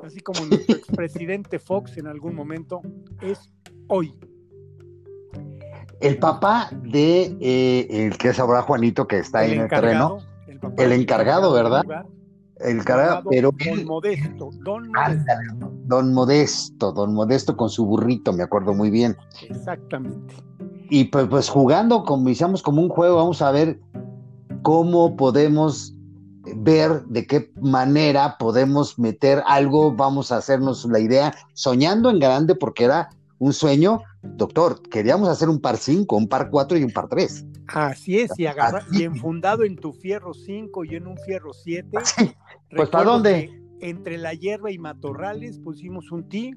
Así 0.03 0.21
como 0.21 0.45
nuestro 0.47 0.77
expresidente 0.77 1.59
Fox 1.59 1.97
en 1.97 2.07
algún 2.07 2.35
momento, 2.35 2.81
es 3.21 3.51
hoy. 3.89 4.15
El 6.01 6.19
papá 6.19 6.71
de 6.83 7.37
eh, 7.41 7.87
el 7.91 8.19
que 8.19 8.29
es 8.29 8.39
ahora 8.39 8.63
Juanito, 8.63 9.07
que 9.07 9.19
está 9.19 9.41
ahí 9.41 9.53
en 9.53 9.63
el 9.63 9.69
terreno, 9.69 10.19
el, 10.77 10.93
encargado, 10.93 11.53
¿verdad? 11.53 11.85
El 12.59 12.79
encargado, 12.79 13.23
pero. 13.31 13.51
Don 13.53 13.85
Modesto, 13.87 14.51
don 14.63 14.91
Modesto. 14.91 15.33
don 15.85 16.13
Modesto, 16.13 16.93
don 16.93 17.15
Modesto 17.15 17.57
con 17.57 17.71
su 17.71 17.87
burrito, 17.87 18.33
me 18.35 18.43
acuerdo 18.43 18.75
muy 18.75 18.91
bien. 18.91 19.17
Exactamente. 19.49 20.35
Y 20.88 21.05
pues, 21.05 21.26
pues 21.28 21.49
jugando, 21.49 22.05
como 22.05 22.28
hicimos 22.28 22.62
como 22.62 22.83
un 22.83 22.88
juego, 22.88 23.16
vamos 23.16 23.43
a 23.43 23.50
ver 23.50 23.81
cómo 24.62 25.16
podemos 25.16 25.95
ver 26.57 27.05
de 27.07 27.26
qué 27.26 27.50
manera 27.61 28.37
podemos 28.38 28.99
meter 28.99 29.43
algo, 29.47 29.93
vamos 29.93 30.31
a 30.31 30.37
hacernos 30.37 30.85
la 30.85 31.00
idea, 31.00 31.35
soñando 31.55 32.11
en 32.11 32.21
grande, 32.21 32.55
porque 32.55 32.85
era 32.85 33.11
un 33.38 33.52
sueño, 33.52 34.00
doctor, 34.23 34.81
queríamos 34.88 35.28
hacer 35.28 35.49
un 35.49 35.61
par 35.61 35.76
5, 35.76 36.16
un 36.16 36.28
par 36.28 36.50
4 36.50 36.78
y 36.78 36.85
un 36.85 36.90
par 36.90 37.09
3. 37.09 37.45
Así 37.69 38.21
es, 38.21 38.31
y, 38.38 38.47
agarra, 38.47 38.85
y 38.93 39.02
enfundado 39.02 39.64
en 39.64 39.76
tu 39.76 39.93
fierro 39.93 40.33
5 40.33 40.85
y 40.85 40.95
en 40.95 41.07
un 41.07 41.16
fierro 41.19 41.52
7. 41.52 41.88
Pues 42.75 42.88
¿para 42.88 43.05
dónde? 43.05 43.50
Entre 43.81 44.19
la 44.19 44.35
hierba 44.35 44.71
y 44.71 44.78
matorrales 44.78 45.59
pusimos 45.59 46.11
un 46.11 46.28
tee, 46.28 46.55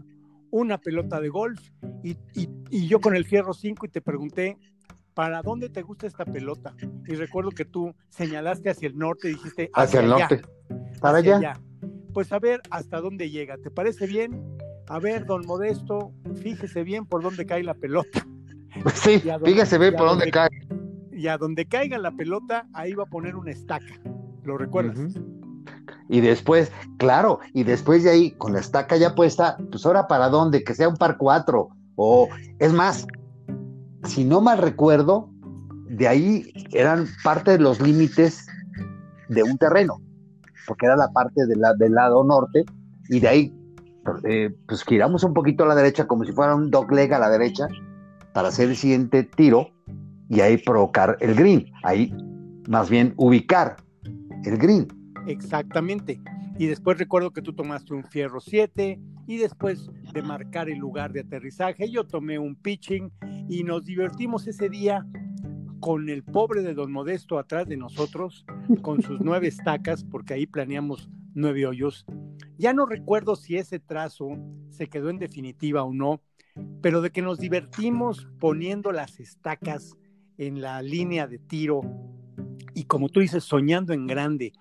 una 0.51 0.77
pelota 0.77 1.19
de 1.19 1.29
golf 1.29 1.59
y, 2.03 2.17
y, 2.33 2.87
yo 2.87 2.99
con 2.99 3.15
el 3.15 3.25
fierro 3.25 3.53
5 3.53 3.85
y 3.85 3.89
te 3.89 4.01
pregunté, 4.01 4.57
¿para 5.13 5.41
dónde 5.41 5.69
te 5.69 5.81
gusta 5.81 6.07
esta 6.07 6.25
pelota? 6.25 6.73
Y 7.07 7.15
recuerdo 7.15 7.51
que 7.51 7.65
tú 7.65 7.93
señalaste 8.09 8.69
hacia 8.69 8.87
el 8.87 8.97
norte 8.97 9.29
y 9.29 9.33
dijiste, 9.33 9.69
hacia, 9.73 10.01
el 10.01 10.09
norte. 10.09 10.41
Para 11.01 11.17
allá. 11.19 11.59
Pues 12.13 12.31
a 12.31 12.39
ver 12.39 12.61
hasta 12.69 13.01
dónde 13.01 13.29
llega. 13.29 13.57
¿Te 13.57 13.69
parece 13.69 14.07
bien? 14.07 14.59
a 14.89 14.99
ver, 14.99 15.25
don 15.25 15.45
Modesto, 15.45 16.11
fíjese 16.41 16.83
bien 16.83 17.05
por 17.05 17.21
dónde 17.21 17.45
cae 17.45 17.63
la 17.63 17.75
pelota. 17.75 18.25
Sí, 18.93 19.21
fíjese 19.43 19.77
bien 19.77 19.95
por 19.95 20.09
dónde 20.09 20.31
cae. 20.31 20.49
Y 21.11 21.27
a 21.27 21.37
donde 21.37 21.65
caiga 21.65 21.97
la 21.97 22.11
pelota, 22.11 22.67
ahí 22.73 22.93
va 22.93 23.03
a 23.03 23.07
poner 23.07 23.35
una 23.35 23.51
estaca. 23.51 23.99
¿Lo 24.43 24.57
recuerdas? 24.57 25.15
Y 26.09 26.21
después, 26.21 26.71
claro, 26.97 27.39
y 27.53 27.63
después 27.63 28.03
de 28.03 28.09
ahí, 28.09 28.31
con 28.31 28.53
la 28.53 28.59
estaca 28.59 28.97
ya 28.97 29.13
puesta, 29.13 29.57
pues 29.71 29.85
ahora 29.85 30.07
para 30.07 30.27
dónde, 30.29 30.63
que 30.63 30.73
sea 30.73 30.89
un 30.89 30.97
par 30.97 31.17
cuatro. 31.17 31.69
O, 31.95 32.27
es 32.57 32.73
más, 32.73 33.05
si 34.05 34.25
no 34.25 34.41
mal 34.41 34.57
recuerdo, 34.57 35.29
de 35.87 36.07
ahí 36.07 36.51
eran 36.71 37.05
parte 37.23 37.51
de 37.51 37.59
los 37.59 37.79
límites 37.79 38.47
de 39.29 39.43
un 39.43 39.57
terreno, 39.59 40.01
porque 40.67 40.87
era 40.87 40.95
la 40.95 41.11
parte 41.11 41.45
del 41.45 41.93
lado 41.93 42.23
norte, 42.23 42.65
y 43.07 43.19
de 43.19 43.27
ahí, 43.27 43.55
eh, 44.23 44.49
pues 44.67 44.83
giramos 44.83 45.23
un 45.23 45.35
poquito 45.35 45.63
a 45.63 45.67
la 45.67 45.75
derecha, 45.75 46.07
como 46.07 46.25
si 46.25 46.31
fuera 46.31 46.55
un 46.55 46.71
dog 46.71 46.91
leg 46.91 47.13
a 47.13 47.19
la 47.19 47.29
derecha, 47.29 47.67
para 48.33 48.47
hacer 48.47 48.69
el 48.69 48.75
siguiente 48.75 49.23
tiro, 49.23 49.69
y 50.27 50.41
ahí 50.41 50.57
provocar 50.57 51.17
el 51.19 51.35
green, 51.35 51.71
ahí 51.83 52.11
más 52.67 52.89
bien 52.89 53.13
ubicar 53.17 53.77
el 54.45 54.57
green. 54.57 54.87
Exactamente. 55.27 56.21
Y 56.57 56.67
después 56.67 56.97
recuerdo 56.97 57.31
que 57.31 57.41
tú 57.41 57.53
tomaste 57.53 57.93
un 57.93 58.03
fierro 58.03 58.39
7 58.39 58.99
y 59.27 59.37
después 59.37 59.89
de 60.13 60.21
marcar 60.21 60.69
el 60.69 60.79
lugar 60.79 61.13
de 61.13 61.21
aterrizaje, 61.21 61.89
yo 61.89 62.05
tomé 62.05 62.39
un 62.39 62.55
pitching 62.55 63.11
y 63.47 63.63
nos 63.63 63.85
divertimos 63.85 64.47
ese 64.47 64.69
día 64.69 65.05
con 65.79 66.09
el 66.09 66.23
pobre 66.23 66.61
de 66.61 66.73
Don 66.73 66.91
Modesto 66.91 67.39
atrás 67.39 67.67
de 67.67 67.77
nosotros, 67.77 68.45
con 68.81 69.01
sus 69.01 69.21
nueve 69.21 69.47
estacas, 69.49 70.03
porque 70.03 70.33
ahí 70.33 70.45
planeamos 70.45 71.09
nueve 71.33 71.65
hoyos. 71.65 72.05
Ya 72.57 72.73
no 72.73 72.85
recuerdo 72.85 73.35
si 73.35 73.55
ese 73.55 73.79
trazo 73.79 74.37
se 74.69 74.87
quedó 74.87 75.09
en 75.09 75.19
definitiva 75.19 75.83
o 75.83 75.93
no, 75.93 76.21
pero 76.81 77.01
de 77.01 77.11
que 77.11 77.21
nos 77.21 77.39
divertimos 77.39 78.27
poniendo 78.39 78.91
las 78.91 79.19
estacas 79.19 79.95
en 80.37 80.61
la 80.61 80.81
línea 80.81 81.27
de 81.27 81.39
tiro 81.39 81.81
y 82.73 82.85
como 82.85 83.09
tú 83.09 83.19
dices, 83.19 83.43
soñando 83.43 83.93
en 83.93 84.07
grande, 84.07 84.53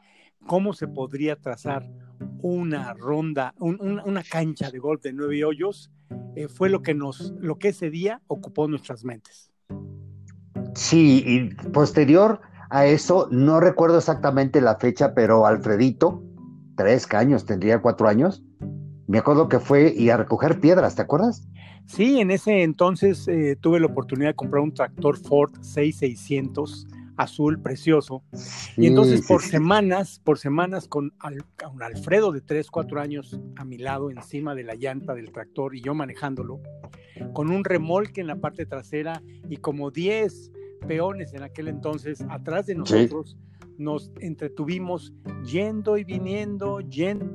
cómo 0.48 0.72
se 0.72 0.88
podría 0.88 1.36
trazar 1.36 1.88
una 2.40 2.94
ronda, 2.94 3.54
una 3.60 4.22
cancha 4.24 4.70
de 4.70 4.78
golf 4.78 5.02
de 5.02 5.12
nueve 5.12 5.44
hoyos, 5.44 5.92
eh, 6.34 6.48
fue 6.48 6.70
lo 6.70 6.82
que 6.82 6.94
nos, 6.94 7.32
lo 7.38 7.58
que 7.58 7.68
ese 7.68 7.90
día 7.90 8.22
ocupó 8.26 8.66
nuestras 8.66 9.04
mentes. 9.04 9.52
Sí, 10.74 11.22
y 11.26 11.54
posterior 11.70 12.40
a 12.70 12.86
eso, 12.86 13.28
no 13.30 13.60
recuerdo 13.60 13.98
exactamente 13.98 14.60
la 14.60 14.76
fecha, 14.76 15.14
pero 15.14 15.46
Alfredito, 15.46 16.24
tres 16.76 17.06
años, 17.12 17.44
tendría 17.44 17.80
cuatro 17.82 18.08
años, 18.08 18.42
me 19.06 19.18
acuerdo 19.18 19.48
que 19.48 19.58
fue 19.58 19.92
y 19.94 20.08
a 20.10 20.16
recoger 20.16 20.60
piedras, 20.60 20.94
¿te 20.94 21.02
acuerdas? 21.02 21.46
Sí, 21.86 22.20
en 22.20 22.30
ese 22.30 22.62
entonces 22.62 23.28
eh, 23.28 23.56
tuve 23.60 23.80
la 23.80 23.86
oportunidad 23.86 24.30
de 24.30 24.34
comprar 24.34 24.62
un 24.62 24.72
tractor 24.72 25.18
Ford 25.18 25.52
6600 25.60 26.86
azul 27.18 27.60
precioso. 27.60 28.22
y 28.76 28.86
entonces 28.86 29.26
por 29.26 29.42
semanas, 29.42 30.20
por 30.24 30.38
semanas 30.38 30.88
con, 30.88 31.12
un 31.72 31.82
Alfredo 31.82 32.32
de 32.32 32.40
3, 32.40 32.70
4 32.70 33.00
años 33.00 33.38
a 33.56 33.64
mi 33.64 33.76
lado, 33.76 34.10
encima 34.10 34.54
de 34.54 34.62
la 34.62 34.76
llanta 34.76 35.14
del 35.14 35.32
tractor 35.32 35.74
y 35.74 35.82
yo 35.82 35.94
manejándolo, 35.94 36.62
con 37.34 37.50
un 37.50 37.64
remolque 37.64 38.20
en 38.20 38.28
la 38.28 38.36
parte 38.36 38.64
trasera 38.64 39.20
y 39.48 39.56
como 39.56 39.90
10 39.90 40.52
peones 40.86 41.34
en 41.34 41.42
aquel 41.42 41.68
entonces 41.68 42.24
atrás 42.30 42.66
de 42.66 42.76
nosotros, 42.76 43.36
nos 43.76 44.10
entretuvimos 44.20 45.12
yendo 45.44 45.98
y 45.98 46.04
viniendo, 46.04 46.80
yendo, 46.80 47.26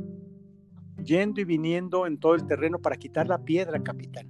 yendo 1.04 1.42
y 1.42 1.44
viniendo 1.44 2.08
en 2.08 2.18
todo 2.18 2.36
el 2.36 2.48
terreno 2.48 2.80
para 2.80 2.96
quitar 2.96 3.28
la 3.28 3.44
piedra, 3.44 3.84
capitán. 3.84 4.28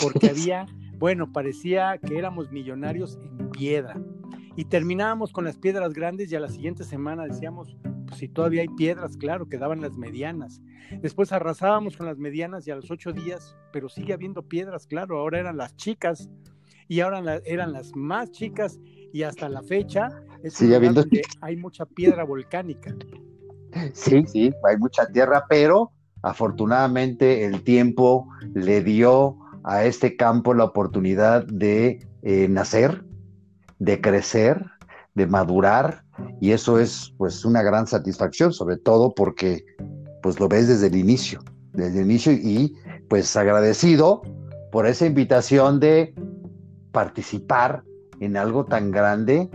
Porque 0.00 0.28
había, 0.30 0.66
bueno, 0.98 1.30
parecía 1.32 1.98
que 1.98 2.18
éramos 2.18 2.50
millonarios 2.50 3.18
en 3.22 3.50
piedra 3.50 3.98
y 4.56 4.66
terminábamos 4.66 5.32
con 5.32 5.44
las 5.44 5.56
piedras 5.56 5.92
grandes 5.92 6.30
y 6.30 6.36
a 6.36 6.40
la 6.40 6.48
siguiente 6.48 6.84
semana 6.84 7.24
decíamos, 7.24 7.76
pues 8.06 8.18
si 8.18 8.28
todavía 8.28 8.62
hay 8.62 8.68
piedras, 8.68 9.16
claro, 9.16 9.48
quedaban 9.48 9.80
las 9.80 9.96
medianas. 9.96 10.62
Después 11.00 11.32
arrasábamos 11.32 11.96
con 11.96 12.06
las 12.06 12.18
medianas 12.18 12.66
y 12.66 12.70
a 12.70 12.76
los 12.76 12.90
ocho 12.90 13.12
días, 13.12 13.56
pero 13.72 13.88
sigue 13.88 14.12
habiendo 14.12 14.42
piedras, 14.42 14.86
claro, 14.86 15.18
ahora 15.18 15.40
eran 15.40 15.56
las 15.56 15.74
chicas 15.76 16.28
y 16.88 17.00
ahora 17.00 17.40
eran 17.44 17.72
las 17.72 17.96
más 17.96 18.30
chicas 18.30 18.78
y 19.12 19.22
hasta 19.22 19.48
la 19.48 19.62
fecha 19.62 20.10
es 20.42 20.54
sigue 20.54 20.76
habiendo... 20.76 21.04
hay 21.40 21.56
mucha 21.56 21.86
piedra 21.86 22.24
volcánica. 22.24 22.94
Sí, 23.92 24.24
sí, 24.26 24.52
hay 24.68 24.76
mucha 24.76 25.06
tierra, 25.06 25.46
pero 25.48 25.90
afortunadamente 26.22 27.44
el 27.44 27.62
tiempo 27.62 28.28
le 28.54 28.82
dio 28.82 29.36
a 29.64 29.84
este 29.84 30.16
campo 30.16 30.54
la 30.54 30.64
oportunidad 30.64 31.44
de 31.46 32.06
eh, 32.22 32.48
nacer, 32.48 33.04
de 33.78 34.00
crecer, 34.00 34.64
de 35.14 35.26
madurar, 35.26 36.04
y 36.40 36.52
eso 36.52 36.78
es 36.78 37.12
pues 37.16 37.44
una 37.44 37.62
gran 37.62 37.86
satisfacción, 37.86 38.52
sobre 38.52 38.76
todo 38.76 39.14
porque 39.14 39.64
pues 40.22 40.38
lo 40.40 40.48
ves 40.48 40.68
desde 40.68 40.86
el 40.86 40.96
inicio, 40.96 41.40
desde 41.72 42.00
el 42.00 42.06
inicio 42.06 42.32
y 42.32 42.74
pues 43.08 43.36
agradecido 43.36 44.22
por 44.72 44.86
esa 44.86 45.06
invitación 45.06 45.80
de 45.80 46.14
participar 46.92 47.82
en 48.20 48.36
algo 48.36 48.64
tan 48.64 48.90
grande 48.90 49.50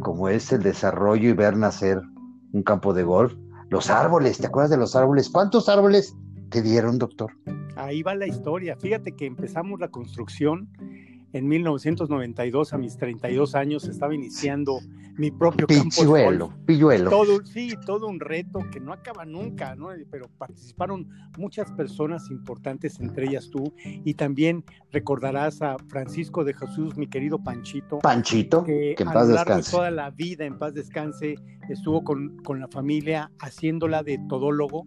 como 0.00 0.28
es 0.28 0.52
el 0.52 0.62
desarrollo 0.62 1.28
y 1.28 1.32
ver 1.32 1.56
nacer 1.56 2.00
un 2.52 2.62
campo 2.62 2.92
de 2.92 3.04
golf. 3.04 3.34
Los 3.70 3.88
árboles, 3.88 4.38
¿te 4.38 4.48
acuerdas 4.48 4.70
de 4.70 4.76
los 4.76 4.94
árboles? 4.96 5.30
¿Cuántos 5.30 5.68
árboles 5.68 6.14
te 6.50 6.60
dieron, 6.60 6.98
doctor? 6.98 7.32
Ahí 7.76 8.02
va 8.02 8.14
la 8.14 8.26
historia. 8.26 8.76
Fíjate 8.76 9.12
que 9.12 9.24
empezamos 9.24 9.80
la 9.80 9.88
construcción 9.88 10.68
en 11.32 11.48
1992, 11.48 12.72
a 12.72 12.78
mis 12.78 12.96
32 12.96 13.54
años, 13.54 13.84
estaba 13.88 14.14
iniciando 14.14 14.78
mi 15.16 15.30
propio 15.30 15.66
campo 15.66 16.04
de 16.04 16.48
Pilluelo. 16.66 17.10
Todo, 17.10 17.44
sí, 17.44 17.74
todo 17.84 18.06
un 18.06 18.20
reto 18.20 18.60
que 18.70 18.80
no 18.80 18.92
acaba 18.92 19.24
nunca, 19.24 19.74
¿no? 19.74 19.88
Pero 20.10 20.28
participaron 20.38 21.08
muchas 21.38 21.70
personas 21.72 22.30
importantes, 22.30 22.98
entre 23.00 23.26
ellas 23.26 23.50
tú, 23.50 23.74
y 23.84 24.14
también 24.14 24.64
recordarás 24.90 25.62
a 25.62 25.76
Francisco 25.88 26.44
de 26.44 26.54
Jesús, 26.54 26.96
mi 26.96 27.08
querido 27.08 27.42
Panchito. 27.42 27.98
Panchito, 27.98 28.64
que, 28.64 28.94
en 28.98 29.08
paz 29.08 29.28
descanse. 29.28 29.70
toda 29.70 29.90
la 29.90 30.10
vida, 30.10 30.44
en 30.44 30.58
paz 30.58 30.74
descanse, 30.74 31.36
estuvo 31.68 32.04
con, 32.04 32.38
con 32.38 32.60
la 32.60 32.68
familia 32.68 33.30
haciéndola 33.38 34.02
de 34.02 34.18
todólogo 34.28 34.86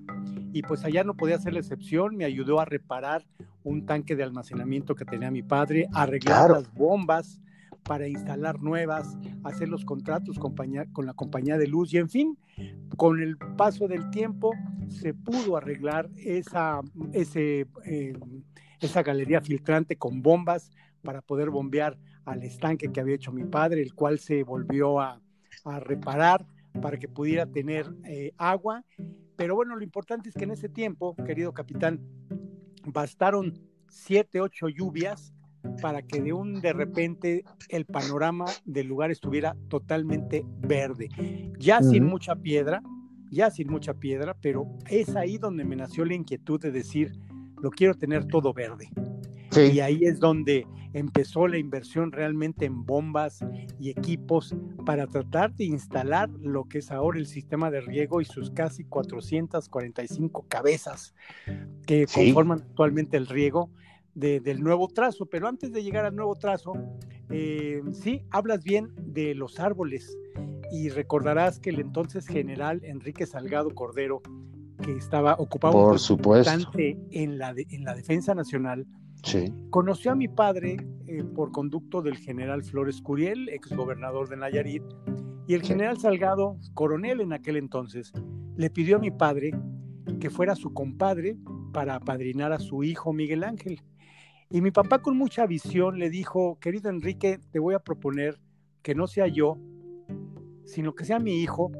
y 0.53 0.62
pues 0.62 0.84
allá 0.86 1.03
no 1.03 1.15
podía 1.15 1.38
ser 1.38 1.53
la 1.53 1.60
excepción, 1.60 2.15
me 2.15 2.25
ayudó 2.25 2.60
a 2.60 2.65
reparar 2.65 3.25
un 3.63 3.86
tanque 3.86 4.15
de 4.15 4.24
almacenamiento 4.24 4.96
que 4.96 5.05
tenía 5.05 5.32
mi 5.32 5.44
padre, 5.44 5.88
arreglar 5.94 6.51
las 6.51 6.74
bombas 6.74 7.41
para 7.84 8.08
instalar 8.08 8.62
nuevas, 8.62 9.17
hacer 9.44 9.70
los 9.70 9.86
contratos 9.86 10.39
con, 10.39 10.55
la 11.05 11.13
compañía 11.13 11.58
de 11.58 11.67
luz 11.67 11.94
y 11.94 11.98
en 11.98 12.10
fin, 12.10 12.38
con 12.98 13.22
el 13.22 13.38
paso 13.38 13.88
del 13.88 14.10
tiempo 14.10 14.53
se 14.89 15.13
pudo 15.13 15.55
arreglar 15.55 16.10
esa, 16.17 16.82
ese, 17.13 17.67
eh, 17.86 18.13
esa 18.79 19.03
galería 19.03 19.41
filtrante 19.41 19.98
con 19.98 20.22
bombas 20.22 20.72
para 21.03 21.22
poder 21.22 21.51
bombear 21.51 21.98
al 22.25 22.44
estanque 22.44 22.91
que 22.91 23.00
había 23.00 23.15
hecho 23.15 23.32
mi 23.32 23.44
padre, 23.44 23.82
el 23.82 23.94
cual 23.94 24.20
se 24.20 24.44
volvió 24.44 25.00
a, 25.00 25.22
reparar 25.79 26.46
para 26.82 26.98
que 26.98 27.08
pudiera 27.08 27.46
tener 27.46 27.86
eh, 28.05 28.32
agua 28.38 28.84
pero 29.36 29.55
bueno, 29.55 29.75
lo 29.75 29.84
importante 29.84 30.29
es 30.29 30.36
que 30.36 30.46
en 30.46 30.51
ese 30.51 30.70
tiempo, 30.70 31.15
querido 31.25 31.53
capitán, 31.53 32.00
bastaron 32.86 33.53
siete, 33.89 34.39
ocho 34.39 34.70
lluvias 34.70 35.34
para 35.82 36.03
que 36.03 36.22
de 36.22 36.32
un 36.32 36.62
de 36.62 36.74
repente 36.74 37.44
el 37.70 37.86
panorama 37.86 38.46
del 38.65 38.88
lugar 38.88 39.12
estuviera 39.12 39.55
totalmente 39.67 40.46
verde. 40.60 41.10
Ya 41.58 41.82
sin 41.82 42.05
mucha 42.05 42.36
piedra, 42.36 42.82
ya 43.32 43.50
sin 43.50 43.70
mucha 43.70 43.96
piedra, 43.96 44.38
pero 44.39 44.67
es 44.89 45.15
ahí 45.15 45.38
donde 45.38 45.65
me 45.65 45.75
nació 45.75 46.05
la 46.05 46.13
inquietud 46.13 46.62
de 46.62 46.72
decir, 46.72 47.13
lo 47.62 47.72
quiero 47.72 47.96
tener 47.96 48.25
todo 48.25 48.53
verde. 48.53 48.89
Y 49.57 49.79
ahí 49.79 50.03
es 50.03 50.19
donde 50.19 50.67
empezó 50.93 51.47
la 51.47 51.57
inversión 51.57 52.12
realmente 52.12 52.65
en 52.65 52.85
bombas 52.85 53.39
y 53.79 53.89
equipos 53.89 54.55
para 54.85 55.07
tratar 55.07 55.53
de 55.53 55.65
instalar 55.65 56.29
lo 56.41 56.65
que 56.65 56.77
es 56.77 56.89
ahora 56.89 57.19
el 57.19 57.27
sistema 57.27 57.69
de 57.69 57.81
riego 57.81 58.21
y 58.21 58.25
sus 58.25 58.50
casi 58.51 58.85
445 58.85 60.45
cabezas 60.47 61.13
que 61.85 62.05
conforman 62.05 62.62
actualmente 62.62 63.17
el 63.17 63.27
riego 63.27 63.71
del 64.13 64.63
nuevo 64.63 64.88
trazo. 64.88 65.25
Pero 65.25 65.50
antes 65.50 65.74
de 65.74 65.83
llegar 65.83 66.05
al 66.05 66.15
nuevo 66.15 66.35
trazo, 66.35 66.74
eh, 67.29 67.81
sí, 67.91 68.21
hablas 68.31 68.63
bien 68.63 68.93
de 68.97 69.35
los 69.35 69.59
árboles 69.59 70.17
y 70.71 70.89
recordarás 70.89 71.59
que 71.59 71.71
el 71.71 71.79
entonces 71.79 72.25
general 72.25 72.79
Enrique 72.83 73.25
Salgado 73.25 73.69
Cordero, 73.75 74.21
que 74.81 74.93
estaba 74.93 75.35
ocupado 75.38 75.74
Por 75.74 76.00
supuesto. 76.00 76.51
en 76.77 77.38
la, 77.38 77.53
en 77.57 77.83
la 77.83 77.93
defensa 77.93 78.33
nacional, 78.33 78.88
Conoció 79.72 80.12
a 80.12 80.15
mi 80.15 80.27
padre 80.27 80.77
eh, 81.08 81.24
por 81.24 81.51
conducto 81.51 82.01
del 82.01 82.17
general 82.17 82.63
Flores 82.63 83.01
Curiel, 83.01 83.50
ex 83.50 83.75
gobernador 83.75 84.29
de 84.29 84.38
Nayarit, 84.38 84.84
y 85.48 85.53
el 85.55 85.63
general 85.63 85.98
Salgado, 85.98 86.58
coronel 86.74 87.22
en 87.22 87.34
aquel 87.34 87.58
entonces, 87.58 88.13
le 88.55 88.70
pidió 88.70 88.98
a 88.98 89.00
mi 89.00 89.12
padre 89.12 89.51
que 90.20 90.29
fuera 90.29 90.55
su 90.55 90.74
compadre 90.74 91.38
para 91.74 91.96
apadrinar 91.96 92.53
a 92.53 92.60
su 92.60 92.84
hijo 92.84 93.13
Miguel 93.13 93.44
Ángel. 93.44 93.82
Y 94.50 94.62
mi 94.62 94.72
papá 94.72 95.01
con 95.01 95.17
mucha 95.17 95.46
visión 95.46 95.98
le 95.98 96.10
dijo, 96.10 96.60
querido 96.60 96.89
Enrique, 96.89 97.39
te 97.51 97.60
voy 97.60 97.74
a 97.74 97.79
proponer 97.79 98.39
que 98.82 98.96
no 98.96 99.08
sea 99.08 99.27
yo, 99.27 99.58
sino 100.65 100.94
que 100.94 101.05
sea 101.05 101.20
mi 101.20 101.41
hijo, 101.41 101.72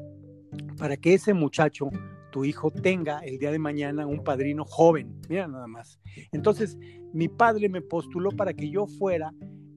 para 0.78 0.96
que 0.96 1.14
ese 1.14 1.32
muchacho, 1.32 1.88
tu 2.36 2.44
hijo, 2.44 2.70
tenga 2.70 3.20
el 3.20 3.38
día 3.38 3.50
de 3.50 3.58
mañana 3.58 4.06
un 4.06 4.22
padrino 4.22 4.66
joven. 4.66 5.22
Mira 5.26 5.48
nada 5.48 5.66
más. 5.66 5.98
Entonces, 6.32 6.76
mi 7.14 7.28
padre 7.28 7.70
me 7.70 7.80
postuló 7.80 8.30
para 8.30 8.52
que 8.52 8.68
yo 8.68 8.86
fuera 8.86 9.32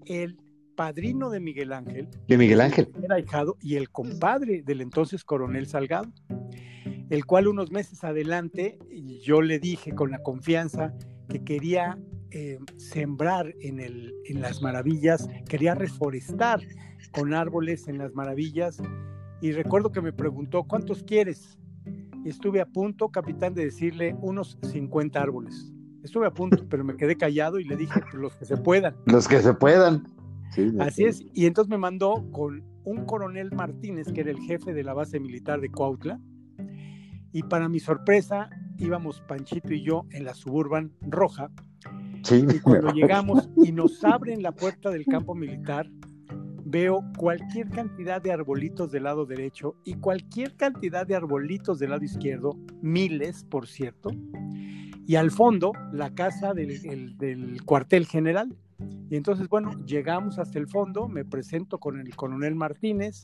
el 0.05 0.35
padrino 0.75 1.29
de 1.29 1.39
Miguel 1.39 1.71
Ángel. 1.71 2.09
De 2.27 2.37
Miguel 2.37 2.59
Ángel. 2.59 2.91
Era 3.01 3.17
hijado 3.17 3.55
y 3.61 3.77
el 3.77 3.89
compadre 3.89 4.61
del 4.61 4.81
entonces 4.81 5.23
coronel 5.23 5.67
Salgado, 5.67 6.11
el 7.09 7.25
cual 7.25 7.47
unos 7.47 7.71
meses 7.71 8.03
adelante 8.03 8.77
yo 9.21 9.41
le 9.41 9.57
dije 9.59 9.95
con 9.95 10.11
la 10.11 10.21
confianza 10.21 10.93
que 11.29 11.45
quería 11.45 11.97
eh, 12.31 12.59
sembrar 12.75 13.55
en, 13.61 13.79
el, 13.79 14.13
en 14.25 14.41
las 14.41 14.61
maravillas, 14.61 15.29
quería 15.47 15.75
reforestar 15.75 16.59
con 17.11 17.33
árboles 17.33 17.87
en 17.87 17.99
las 17.99 18.13
maravillas 18.15 18.81
y 19.39 19.53
recuerdo 19.53 19.93
que 19.93 20.01
me 20.01 20.11
preguntó, 20.11 20.65
¿cuántos 20.65 21.03
quieres? 21.03 21.57
Y 22.23 22.29
estuve 22.29 22.61
a 22.61 22.65
punto, 22.65 23.09
capitán, 23.09 23.53
de 23.53 23.65
decirle 23.65 24.15
unos 24.21 24.57
50 24.63 25.21
árboles. 25.21 25.71
Estuve 26.03 26.27
a 26.27 26.31
punto, 26.31 26.65
pero 26.69 26.83
me 26.83 26.95
quedé 26.95 27.17
callado 27.17 27.59
y 27.59 27.65
le 27.65 27.75
dije 27.75 27.99
pues, 28.01 28.13
los 28.13 28.35
que 28.35 28.45
se 28.45 28.57
puedan. 28.57 28.95
Los 29.05 29.27
que 29.27 29.41
se 29.41 29.53
puedan. 29.53 30.07
Así 30.79 31.05
es. 31.05 31.23
Y 31.33 31.45
entonces 31.45 31.69
me 31.69 31.77
mandó 31.77 32.25
con 32.31 32.63
un 32.83 33.05
coronel 33.05 33.51
Martínez, 33.51 34.11
que 34.11 34.21
era 34.21 34.31
el 34.31 34.39
jefe 34.39 34.73
de 34.73 34.83
la 34.83 34.93
base 34.93 35.19
militar 35.19 35.61
de 35.61 35.69
Cuautla. 35.69 36.19
Y 37.31 37.43
para 37.43 37.69
mi 37.69 37.79
sorpresa, 37.79 38.49
íbamos 38.77 39.21
Panchito 39.21 39.73
y 39.73 39.83
yo 39.83 40.05
en 40.11 40.25
la 40.25 40.33
suburban 40.33 40.91
roja. 41.01 41.51
Sí, 42.23 42.45
y 42.49 42.59
cuando 42.59 42.91
llegamos 42.93 43.49
y 43.63 43.71
nos 43.71 44.03
abren 44.03 44.41
la 44.41 44.51
puerta 44.51 44.89
del 44.89 45.05
campo 45.05 45.35
militar, 45.35 45.89
veo 46.69 47.03
cualquier 47.17 47.69
cantidad 47.69 48.21
de 48.21 48.31
arbolitos 48.31 48.91
del 48.91 49.03
lado 49.03 49.25
derecho 49.25 49.75
y 49.83 49.95
cualquier 49.95 50.55
cantidad 50.55 51.05
de 51.05 51.15
arbolitos 51.15 51.79
del 51.79 51.91
lado 51.91 52.03
izquierdo, 52.03 52.57
miles, 52.81 53.43
por 53.43 53.67
cierto, 53.67 54.11
y 55.07 55.15
al 55.15 55.31
fondo 55.31 55.71
la 55.91 56.13
casa 56.13 56.53
del, 56.53 57.61
cuartel 57.65 58.05
general. 58.05 58.55
Y 59.09 59.15
entonces, 59.15 59.49
bueno, 59.49 59.71
llegamos 59.85 60.37
hasta 60.37 60.59
el 60.59 60.67
fondo, 60.67 61.07
me 61.07 61.25
presento 61.25 61.79
con 61.79 61.99
el 61.99 62.15
coronel 62.15 62.55
Martínez, 62.55 63.23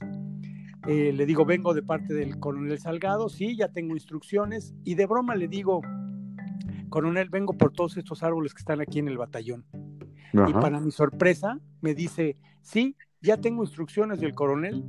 eh, 0.87 1.13
le 1.13 1.25
digo, 1.25 1.45
vengo 1.45 1.73
de 1.73 1.83
parte 1.83 2.13
del 2.13 2.39
coronel 2.39 2.79
Salgado, 2.79 3.29
sí, 3.29 3.55
ya 3.55 3.69
tengo 3.69 3.93
instrucciones, 3.93 4.75
y 4.83 4.95
de 4.95 5.05
broma 5.05 5.35
le 5.35 5.47
digo, 5.47 5.81
coronel, 6.89 7.29
vengo 7.29 7.53
por 7.53 7.71
todos 7.71 7.97
estos 7.97 8.23
árboles 8.23 8.53
que 8.53 8.59
están 8.59 8.81
aquí 8.81 8.99
en 8.99 9.07
el 9.07 9.17
batallón. 9.17 9.65
Y 10.47 10.53
para 10.53 10.81
mi 10.81 10.91
sorpresa, 10.91 11.59
me 11.79 11.93
dice, 11.93 12.37
sí, 12.61 12.97
ya 13.25 13.37
tengo 13.37 13.63
instrucciones 13.63 14.19
del 14.19 14.33
coronel 14.33 14.83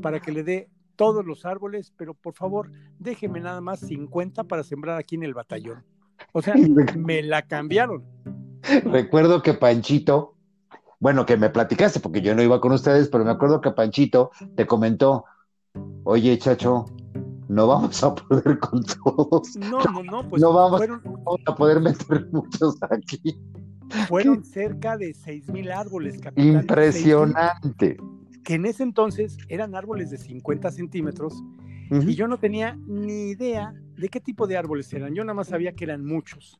para 0.00 0.20
que 0.20 0.32
le 0.32 0.44
dé 0.44 0.70
todos 0.96 1.24
los 1.24 1.44
árboles, 1.44 1.92
pero 1.96 2.14
por 2.14 2.34
favor, 2.34 2.70
déjeme 2.98 3.40
nada 3.40 3.60
más 3.60 3.80
50 3.80 4.44
para 4.44 4.62
sembrar 4.62 4.98
aquí 4.98 5.16
en 5.16 5.24
el 5.24 5.34
batallón. 5.34 5.84
O 6.32 6.42
sea, 6.42 6.54
me 6.96 7.22
la 7.22 7.42
cambiaron. 7.42 8.04
Recuerdo 8.84 9.42
que 9.42 9.54
Panchito, 9.54 10.36
bueno, 10.98 11.24
que 11.24 11.36
me 11.36 11.50
platicaste, 11.50 12.00
porque 12.00 12.20
yo 12.20 12.34
no 12.34 12.42
iba 12.42 12.60
con 12.60 12.72
ustedes, 12.72 13.08
pero 13.08 13.24
me 13.24 13.30
acuerdo 13.30 13.60
que 13.60 13.70
Panchito 13.70 14.30
te 14.54 14.66
comentó, 14.66 15.24
oye, 16.04 16.38
chacho, 16.38 16.84
no 17.48 17.66
vamos 17.66 18.04
a 18.04 18.14
poder 18.14 18.58
con 18.60 18.84
todos. 18.84 19.56
No, 19.56 19.82
no, 19.82 20.02
no, 20.02 20.28
pues 20.28 20.40
no 20.40 20.52
vamos, 20.52 20.82
a 21.46 21.54
poder 21.54 21.80
meter 21.80 22.28
muchos 22.30 22.76
aquí. 22.90 23.40
Fueron 24.08 24.44
cerca 24.44 24.96
de 24.96 25.14
seis 25.14 25.48
mil 25.48 25.70
árboles, 25.70 26.18
capitán. 26.18 26.62
Impresionante. 26.62 27.96
que 28.44 28.54
en 28.54 28.66
ese 28.66 28.82
entonces 28.82 29.36
eran 29.48 29.74
árboles 29.74 30.10
de 30.10 30.18
50 30.18 30.70
centímetros 30.70 31.34
y 31.90 32.14
yo 32.14 32.28
no 32.28 32.38
tenía 32.38 32.78
ni 32.86 33.30
idea 33.30 33.74
de 33.96 34.08
qué 34.08 34.20
tipo 34.20 34.46
de 34.46 34.56
árboles 34.56 34.92
eran. 34.92 35.12
Yo 35.14 35.24
nada 35.24 35.34
más 35.34 35.48
sabía 35.48 35.72
que 35.72 35.84
eran 35.84 36.04
muchos. 36.04 36.56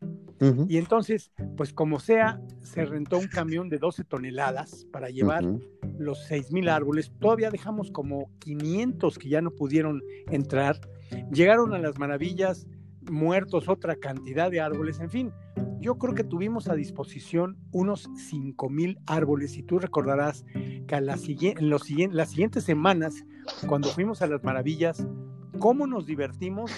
Y 0.69 0.79
entonces, 0.79 1.33
pues 1.57 1.73
como 1.73 2.01
sea, 2.01 2.40
se 2.62 2.85
rentó 2.85 3.19
un 3.19 3.29
camión 3.29 3.69
de 3.69 3.79
12 3.79 4.05
toneladas 4.05 4.87
para 4.90 5.09
llevar 5.11 5.45
los 5.99 6.25
seis 6.25 6.51
mil 6.51 6.69
árboles. 6.69 7.12
Todavía 7.21 7.51
dejamos 7.51 7.90
como 7.90 8.31
500 8.40 9.19
que 9.19 9.29
ya 9.29 9.40
no 9.40 9.51
pudieron 9.53 10.03
entrar. 10.31 10.81
Llegaron 11.31 11.75
a 11.75 11.79
las 11.79 11.99
maravillas 11.99 12.66
muertos 13.09 13.69
otra 13.69 13.97
cantidad 13.97 14.51
de 14.51 14.61
árboles. 14.61 14.99
En 14.99 15.11
fin, 15.11 15.33
yo 15.81 15.97
creo 15.97 16.14
que 16.14 16.25
tuvimos 16.25 16.69
a 16.69 16.75
disposición 16.75 17.57
unos 17.73 18.09
5 18.29 18.69
mil 18.69 18.99
árboles 19.07 19.57
y 19.57 19.62
tú 19.62 19.79
recordarás 19.79 20.45
que 20.87 20.95
a 20.95 21.01
la 21.01 21.19
en 21.27 21.71
los, 21.71 21.88
las 22.11 22.31
siguientes 22.31 22.64
semanas, 22.64 23.25
cuando 23.66 23.88
fuimos 23.88 24.21
a 24.23 24.27
las 24.27 24.45
maravillas, 24.45 25.07
cómo 25.59 25.87
nos 25.87 26.07
divertimos 26.07 26.71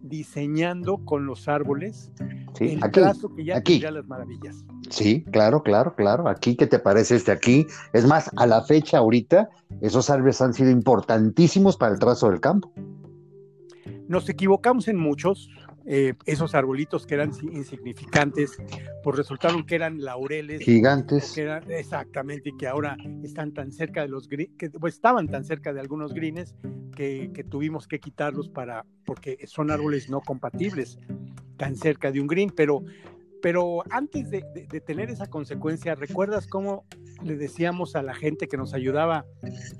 diseñando 0.00 1.04
con 1.04 1.26
los 1.26 1.48
árboles 1.48 2.12
el 2.60 2.82
aquí, 2.82 3.00
que 3.36 3.44
ya 3.44 3.56
aquí. 3.56 3.80
las 3.80 4.06
maravillas. 4.06 4.64
Sí, 4.88 5.24
claro, 5.30 5.62
claro, 5.62 5.94
claro. 5.94 6.28
Aquí, 6.28 6.56
¿qué 6.56 6.66
te 6.66 6.78
parece 6.78 7.16
este 7.16 7.32
aquí? 7.32 7.66
Es 7.92 8.06
más, 8.06 8.30
a 8.36 8.46
la 8.46 8.62
fecha 8.62 8.98
ahorita, 8.98 9.50
esos 9.80 10.08
árboles 10.08 10.40
han 10.40 10.54
sido 10.54 10.70
importantísimos 10.70 11.76
para 11.76 11.92
el 11.92 11.98
trazo 11.98 12.30
del 12.30 12.40
campo. 12.40 12.72
Nos 14.08 14.28
equivocamos 14.28 14.88
en 14.88 14.96
muchos, 14.96 15.50
eh, 15.88 16.14
esos 16.24 16.54
arbolitos 16.54 17.06
que 17.06 17.14
eran 17.14 17.30
insignificantes, 17.52 18.56
pues 19.04 19.16
resultaron 19.16 19.64
que 19.64 19.76
eran 19.76 20.02
laureles. 20.02 20.62
Gigantes. 20.62 21.36
exactamente, 21.68 22.48
y 22.50 22.56
que 22.56 22.66
ahora 22.66 22.96
están 23.22 23.52
tan 23.52 23.70
cerca 23.70 24.02
de 24.02 24.08
los 24.08 24.28
que 24.28 24.70
pues, 24.80 24.94
estaban 24.94 25.28
tan 25.28 25.44
cerca 25.44 25.72
de 25.72 25.80
algunos 25.80 26.12
greens 26.12 26.56
que, 26.96 27.46
tuvimos 27.48 27.86
que 27.86 28.00
quitarlos 28.00 28.48
para, 28.48 28.84
porque 29.04 29.38
son 29.46 29.70
árboles 29.70 30.10
no 30.10 30.20
compatibles 30.20 30.98
tan 31.56 31.76
cerca 31.76 32.10
de 32.10 32.20
un 32.20 32.26
green, 32.26 32.50
pero 32.50 32.82
pero 33.42 33.84
antes 33.90 34.30
de, 34.30 34.44
de, 34.68 34.80
tener 34.80 35.08
esa 35.08 35.26
consecuencia, 35.26 35.94
¿recuerdas 35.94 36.48
cómo 36.48 36.84
le 37.22 37.36
decíamos 37.36 37.94
a 37.94 38.02
la 38.02 38.14
gente 38.14 38.48
que 38.48 38.56
nos 38.56 38.74
ayudaba? 38.74 39.24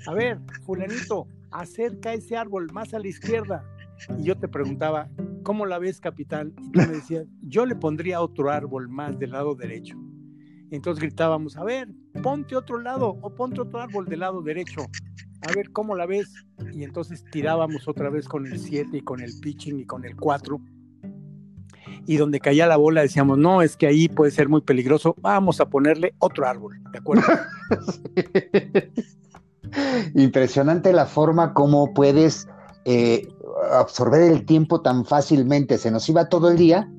A 0.05 0.13
ver, 0.13 0.39
fulanito, 0.65 1.27
acerca 1.51 2.13
ese 2.13 2.37
árbol 2.37 2.67
más 2.71 2.93
a 2.93 2.99
la 2.99 3.07
izquierda. 3.07 3.65
Y 4.17 4.23
yo 4.23 4.37
te 4.37 4.47
preguntaba, 4.47 5.09
¿cómo 5.47 5.65
la 5.65 5.79
ves, 5.79 6.01
capitán? 6.01 6.53
Y 6.61 6.71
tú 6.71 6.79
me 6.79 6.87
decías, 6.87 7.25
yo 7.41 7.65
le 7.65 7.73
pondría 7.73 8.19
otro 8.19 8.51
árbol 8.51 8.89
más 8.89 9.17
del 9.17 9.31
lado 9.31 9.55
derecho. 9.55 9.95
entonces 10.71 11.01
gritábamos, 11.01 11.55
a 11.55 11.63
ver, 11.63 11.87
ponte 12.21 12.53
otro 12.53 12.81
lado 12.81 13.17
o 13.21 13.33
ponte 13.33 13.61
otro 13.61 13.79
árbol 13.79 14.07
del 14.07 14.19
lado 14.19 14.41
derecho. 14.41 14.81
A 15.47 15.53
ver, 15.53 15.71
¿cómo 15.71 15.95
la 15.95 16.05
ves? 16.05 16.27
Y 16.73 16.83
entonces 16.83 17.23
tirábamos 17.31 17.87
otra 17.87 18.09
vez 18.09 18.27
con 18.27 18.45
el 18.45 18.59
7 18.59 18.97
y 18.97 19.01
con 19.01 19.21
el 19.21 19.31
pitching 19.39 19.79
y 19.79 19.85
con 19.85 20.03
el 20.03 20.17
4. 20.17 20.59
Y 22.05 22.17
donde 22.17 22.41
caía 22.41 22.67
la 22.67 22.75
bola 22.75 23.03
decíamos, 23.03 23.37
no, 23.37 23.61
es 23.61 23.77
que 23.77 23.87
ahí 23.87 24.09
puede 24.09 24.31
ser 24.31 24.49
muy 24.49 24.59
peligroso, 24.59 25.15
vamos 25.21 25.61
a 25.61 25.69
ponerle 25.69 26.13
otro 26.19 26.45
árbol, 26.45 26.77
¿de 26.91 26.97
acuerdo? 26.97 27.23
Impresionante 30.13 30.91
la 30.91 31.05
forma 31.05 31.53
como 31.53 31.93
puedes 31.93 32.49
eh, 32.83 33.29
absorber 33.71 34.21
el 34.21 34.45
tiempo 34.45 34.81
tan 34.81 35.05
fácilmente. 35.05 35.77
Se 35.77 35.91
nos 35.91 36.07
iba 36.09 36.29
todo 36.29 36.49
el 36.49 36.57
día 36.57 36.89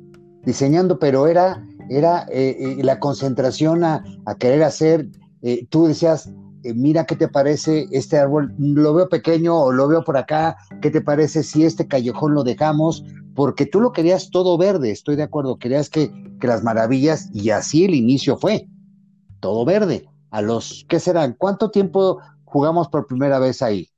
diseñando, 0.44 0.98
pero 0.98 1.26
era, 1.26 1.64
era 1.88 2.26
eh, 2.30 2.56
eh, 2.58 2.82
la 2.82 2.98
concentración 2.98 3.84
a, 3.84 4.04
querer 4.38 4.62
hacer. 4.62 5.08
Eh, 5.42 5.66
tú 5.68 5.86
decías, 5.86 6.30
mira 6.62 7.06
qué 7.06 7.16
te 7.16 7.28
parece 7.28 7.86
este 7.92 8.18
árbol, 8.18 8.54
lo 8.58 8.94
veo 8.94 9.08
pequeño 9.08 9.56
o 9.56 9.72
lo 9.72 9.88
veo 9.88 10.04
por 10.04 10.16
acá, 10.16 10.56
qué 10.80 10.90
te 10.90 11.00
parece 11.00 11.42
si 11.42 11.64
este 11.64 11.86
callejón 11.86 12.34
lo 12.34 12.44
dejamos, 12.44 13.04
porque 13.34 13.66
tú 13.66 13.80
lo 13.80 13.92
querías 13.92 14.30
todo 14.30 14.58
verde, 14.58 14.90
estoy 14.90 15.16
de 15.16 15.22
acuerdo, 15.22 15.58
querías 15.58 15.88
que, 15.88 16.12
que 16.40 16.46
las 16.46 16.64
maravillas, 16.64 17.30
y 17.32 17.50
así 17.50 17.84
el 17.84 17.94
inicio 17.94 18.36
fue, 18.36 18.68
todo 19.40 19.64
verde. 19.64 20.06
A 20.30 20.42
los, 20.42 20.84
¿qué 20.88 21.00
serán? 21.00 21.34
¿Cuánto 21.38 21.70
tiempo 21.70 22.18
jugamos 22.44 22.88
por 22.88 23.06
primera 23.06 23.38
vez 23.38 23.62
ahí? 23.62 23.88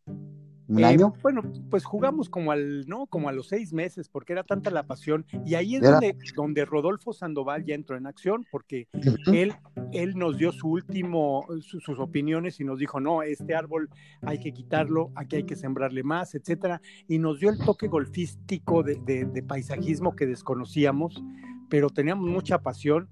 ¿Un 0.71 0.85
eh, 0.85 0.97
Bueno, 1.21 1.43
pues 1.69 1.85
jugamos 1.85 2.29
como 2.29 2.53
al, 2.53 2.87
¿no? 2.87 3.07
Como 3.07 3.29
a 3.29 3.33
los 3.33 3.49
seis 3.49 3.73
meses, 3.73 4.09
porque 4.09 4.33
era 4.33 4.45
tanta 4.45 4.71
la 4.71 4.85
pasión. 4.85 5.27
Y 5.45 5.57
ahí 5.57 5.75
es 5.75 5.83
donde, 5.83 6.17
donde 6.37 6.65
Rodolfo 6.65 7.13
Sandoval 7.13 7.65
ya 7.65 7.75
entró 7.75 7.97
en 7.97 8.07
acción, 8.07 8.47
porque 8.53 8.87
él, 9.33 9.53
él 9.93 10.15
nos 10.17 10.39
dio 10.39 10.53
su 10.53 10.69
último, 10.69 11.45
sus 11.61 11.99
opiniones 11.99 12.61
y 12.61 12.65
nos 12.65 12.79
dijo, 12.79 13.01
no, 13.01 13.23
este 13.23 13.57
árbol 13.57 13.91
hay 14.23 14.39
que 14.39 14.53
quitarlo, 14.53 15.11
aquí 15.17 15.37
hay 15.37 15.45
que 15.45 15.57
sembrarle 15.57 16.05
más, 16.05 16.37
etcétera. 16.37 16.81
Y 17.09 17.19
nos 17.19 17.41
dio 17.41 17.51
el 17.51 17.59
toque 17.59 17.89
golfístico 17.89 18.85
de, 18.85 18.95
de 18.95 19.43
paisajismo 19.43 20.15
que 20.15 20.27
desconocíamos, 20.27 21.21
pero 21.69 21.91
teníamos 21.91 22.29
mucha 22.29 22.59
pasión. 22.59 23.09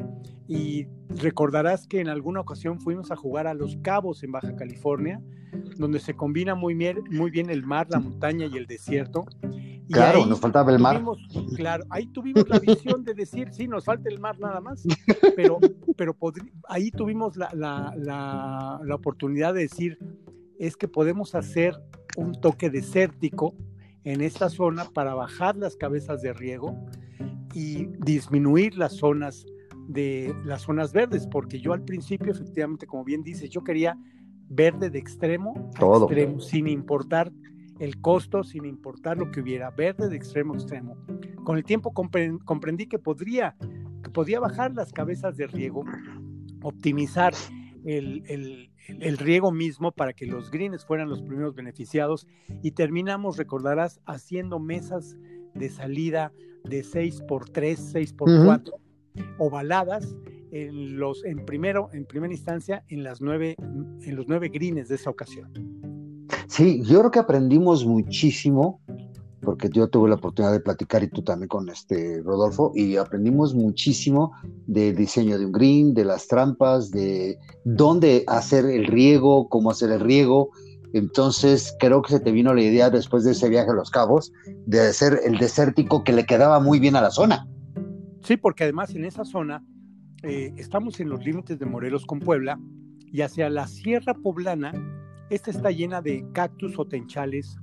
Y 0.48 0.88
recordarás 1.10 1.86
que 1.86 2.00
en 2.00 2.08
alguna 2.08 2.40
ocasión 2.40 2.80
fuimos 2.80 3.10
a 3.12 3.16
jugar 3.16 3.46
a 3.46 3.54
Los 3.54 3.76
Cabos 3.82 4.24
en 4.24 4.32
Baja 4.32 4.56
California 4.56 5.20
donde 5.76 6.00
se 6.00 6.14
combina 6.14 6.54
muy 6.54 6.74
bien, 6.74 7.04
muy 7.10 7.30
bien 7.30 7.50
el 7.50 7.64
mar, 7.64 7.86
la 7.90 8.00
montaña 8.00 8.46
y 8.46 8.56
el 8.56 8.66
desierto. 8.66 9.26
Claro, 9.90 10.26
nos 10.26 10.40
faltaba 10.40 10.70
el 10.70 10.78
mar. 10.78 11.02
claro, 11.56 11.84
ahí 11.88 12.06
tuvimos 12.08 12.46
la 12.48 12.58
visión 12.58 13.04
de 13.04 13.14
decir, 13.14 13.48
sí, 13.52 13.66
nos 13.66 13.84
falta 13.84 14.08
el 14.10 14.18
mar 14.18 14.38
nada 14.38 14.60
más, 14.60 14.84
pero, 15.36 15.58
pero 15.96 16.14
ahí 16.68 16.90
tuvimos 16.90 17.36
la, 17.36 17.48
la, 17.54 17.94
la, 17.96 18.80
la, 18.84 18.94
oportunidad 18.94 19.54
de 19.54 19.60
decir, 19.60 19.98
es 20.58 20.76
que 20.76 20.88
podemos 20.88 21.34
hacer 21.34 21.74
un 22.16 22.38
toque 22.38 22.68
desértico 22.68 23.54
en 24.04 24.20
esta 24.20 24.50
zona 24.50 24.84
para 24.90 25.14
bajar 25.14 25.56
las 25.56 25.76
cabezas 25.76 26.20
de 26.20 26.34
riego 26.34 26.76
y 27.54 27.86
disminuir 27.98 28.76
las 28.76 28.94
zonas 28.96 29.46
de 29.88 30.34
las 30.44 30.62
zonas 30.62 30.92
verdes, 30.92 31.26
porque 31.26 31.58
yo 31.60 31.72
al 31.72 31.82
principio, 31.82 32.30
efectivamente, 32.30 32.86
como 32.86 33.04
bien 33.04 33.22
dices, 33.22 33.50
yo 33.50 33.64
quería 33.64 33.98
verde 34.48 34.90
de 34.90 34.98
extremo 34.98 35.70
a 35.74 35.78
Todo. 35.78 36.04
extremo, 36.04 36.40
sin 36.40 36.68
importar 36.68 37.32
el 37.80 38.00
costo, 38.00 38.44
sin 38.44 38.64
importar 38.66 39.16
lo 39.16 39.30
que 39.30 39.40
hubiera, 39.40 39.70
verde 39.70 40.08
de 40.08 40.16
extremo 40.16 40.54
a 40.54 40.56
extremo. 40.56 40.96
Con 41.44 41.56
el 41.56 41.64
tiempo 41.64 41.92
comprendí 41.92 42.86
que 42.86 42.98
podría, 42.98 43.56
que 44.02 44.10
podía 44.10 44.40
bajar 44.40 44.74
las 44.74 44.92
cabezas 44.92 45.36
de 45.36 45.46
riego, 45.46 45.84
optimizar 46.62 47.32
el, 47.84 48.22
el, 48.26 48.70
el, 48.88 49.16
riego 49.16 49.52
mismo 49.52 49.92
para 49.92 50.12
que 50.12 50.26
los 50.26 50.50
greens 50.50 50.84
fueran 50.84 51.08
los 51.08 51.22
primeros 51.22 51.54
beneficiados 51.54 52.26
y 52.62 52.72
terminamos, 52.72 53.38
recordarás, 53.38 54.00
haciendo 54.06 54.58
mesas 54.58 55.16
de 55.54 55.70
salida 55.70 56.32
de 56.64 56.82
6 56.82 57.22
por 57.28 57.48
3, 57.48 57.90
6 57.92 58.12
por 58.12 58.28
4, 58.44 58.74
uh 58.74 58.76
-huh. 58.76 58.87
Ovaladas 59.38 60.14
en 60.50 60.98
los 60.98 61.24
en 61.24 61.44
primero 61.44 61.90
en 61.92 62.06
primera 62.06 62.32
instancia 62.32 62.84
en 62.88 63.02
las 63.02 63.20
nueve 63.20 63.56
en 63.58 64.16
los 64.16 64.26
nueve 64.28 64.48
greens 64.48 64.88
de 64.88 64.94
esa 64.94 65.10
ocasión. 65.10 65.52
Sí, 66.46 66.82
yo 66.84 67.00
creo 67.00 67.10
que 67.10 67.18
aprendimos 67.18 67.84
muchísimo 67.84 68.80
porque 69.42 69.68
yo 69.70 69.88
tuve 69.88 70.08
la 70.08 70.16
oportunidad 70.16 70.52
de 70.52 70.60
platicar 70.60 71.02
y 71.02 71.08
tú 71.08 71.22
también 71.22 71.48
con 71.48 71.68
este 71.68 72.20
Rodolfo 72.22 72.72
y 72.74 72.96
aprendimos 72.96 73.54
muchísimo 73.54 74.32
del 74.66 74.96
diseño 74.96 75.38
de 75.38 75.46
un 75.46 75.52
green, 75.52 75.94
de 75.94 76.04
las 76.04 76.26
trampas, 76.26 76.90
de 76.90 77.38
dónde 77.64 78.24
hacer 78.26 78.66
el 78.66 78.86
riego, 78.86 79.48
cómo 79.48 79.70
hacer 79.70 79.90
el 79.90 80.00
riego. 80.00 80.50
Entonces 80.92 81.74
creo 81.78 82.02
que 82.02 82.14
se 82.14 82.20
te 82.20 82.32
vino 82.32 82.52
la 82.54 82.62
idea 82.62 82.90
después 82.90 83.24
de 83.24 83.32
ese 83.32 83.48
viaje 83.48 83.70
a 83.70 83.74
Los 83.74 83.90
Cabos 83.90 84.32
de 84.66 84.80
hacer 84.80 85.20
el 85.24 85.38
desértico 85.38 86.02
que 86.02 86.12
le 86.12 86.26
quedaba 86.26 86.60
muy 86.60 86.78
bien 86.78 86.96
a 86.96 87.00
la 87.00 87.10
zona. 87.10 87.46
Sí, 88.28 88.36
porque 88.36 88.64
además 88.64 88.94
en 88.94 89.06
esa 89.06 89.24
zona 89.24 89.64
eh, 90.22 90.52
estamos 90.58 91.00
en 91.00 91.08
los 91.08 91.24
límites 91.24 91.58
de 91.58 91.64
Morelos 91.64 92.04
con 92.04 92.20
Puebla 92.20 92.60
y 93.06 93.22
hacia 93.22 93.48
la 93.48 93.66
Sierra 93.66 94.12
Poblana, 94.12 94.74
esta 95.30 95.50
está 95.50 95.70
llena 95.70 96.02
de 96.02 96.26
cactus 96.34 96.78
o 96.78 96.84
tenchales, 96.84 97.56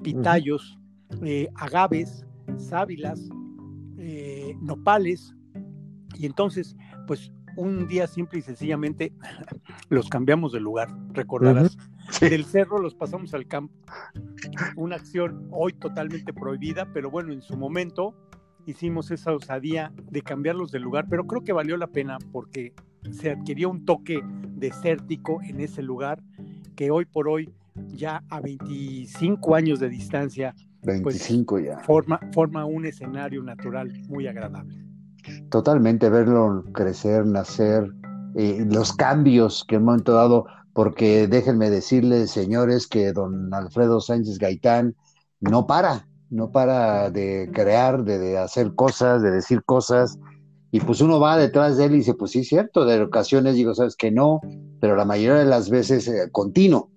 pitayos, 0.00 0.78
eh, 1.24 1.48
agaves, 1.56 2.24
sábilas, 2.56 3.28
eh, 3.98 4.56
nopales, 4.60 5.34
y 6.14 6.26
entonces, 6.26 6.76
pues 7.08 7.32
un 7.56 7.88
día 7.88 8.06
simple 8.06 8.38
y 8.38 8.42
sencillamente 8.42 9.12
los 9.88 10.08
cambiamos 10.08 10.52
de 10.52 10.60
lugar, 10.60 10.88
recordarás. 11.14 11.74
Uh 11.74 11.80
-huh. 11.80 12.12
sí. 12.12 12.28
Del 12.28 12.44
cerro 12.44 12.78
los 12.78 12.94
pasamos 12.94 13.34
al 13.34 13.48
campo. 13.48 13.74
Una 14.76 14.94
acción 14.94 15.48
hoy 15.50 15.72
totalmente 15.72 16.32
prohibida, 16.32 16.86
pero 16.94 17.10
bueno, 17.10 17.32
en 17.32 17.42
su 17.42 17.56
momento 17.56 18.14
hicimos 18.66 19.10
esa 19.10 19.32
osadía 19.32 19.92
de 20.10 20.22
cambiarlos 20.22 20.70
de 20.70 20.80
lugar, 20.80 21.06
pero 21.08 21.26
creo 21.26 21.42
que 21.42 21.52
valió 21.52 21.76
la 21.76 21.88
pena 21.88 22.18
porque 22.32 22.74
se 23.10 23.30
adquirió 23.30 23.70
un 23.70 23.84
toque 23.84 24.22
desértico 24.54 25.40
en 25.42 25.60
ese 25.60 25.82
lugar 25.82 26.22
que 26.76 26.90
hoy 26.90 27.04
por 27.04 27.28
hoy, 27.28 27.52
ya 27.88 28.22
a 28.28 28.40
25 28.40 29.54
años 29.54 29.80
de 29.80 29.88
distancia, 29.88 30.54
25 30.82 31.54
pues, 31.54 31.66
ya. 31.66 31.78
Forma, 31.80 32.20
forma 32.32 32.64
un 32.64 32.86
escenario 32.86 33.42
natural 33.42 33.92
muy 34.08 34.26
agradable. 34.26 34.84
Totalmente, 35.50 36.08
verlo 36.10 36.64
crecer, 36.72 37.26
nacer, 37.26 37.92
eh, 38.34 38.64
los 38.68 38.92
cambios 38.92 39.64
que 39.66 39.76
en 39.76 39.82
un 39.82 39.86
momento 39.86 40.14
dado, 40.14 40.46
porque 40.72 41.28
déjenme 41.28 41.70
decirles, 41.70 42.30
señores, 42.30 42.86
que 42.86 43.12
don 43.12 43.52
Alfredo 43.52 44.00
Sánchez 44.00 44.38
Gaitán 44.38 44.96
no 45.40 45.66
para, 45.66 46.08
no 46.32 46.50
para 46.50 47.10
de 47.10 47.50
crear, 47.52 48.04
de, 48.04 48.38
hacer 48.38 48.74
cosas, 48.74 49.22
de 49.22 49.30
decir 49.30 49.62
cosas, 49.64 50.18
y 50.70 50.80
pues 50.80 51.02
uno 51.02 51.20
va 51.20 51.36
detrás 51.36 51.76
de 51.76 51.84
él 51.84 51.92
y 51.92 51.98
dice, 51.98 52.14
pues 52.14 52.30
sí, 52.30 52.42
cierto, 52.42 52.86
de 52.86 53.02
ocasiones 53.02 53.54
digo, 53.54 53.74
sabes 53.74 53.94
que 53.96 54.10
no, 54.10 54.40
pero 54.80 54.96
la 54.96 55.04
mayoría 55.04 55.40
de 55.40 55.44
las 55.44 55.68
veces 55.68 56.08
eh, 56.08 56.30
continuo, 56.32 56.88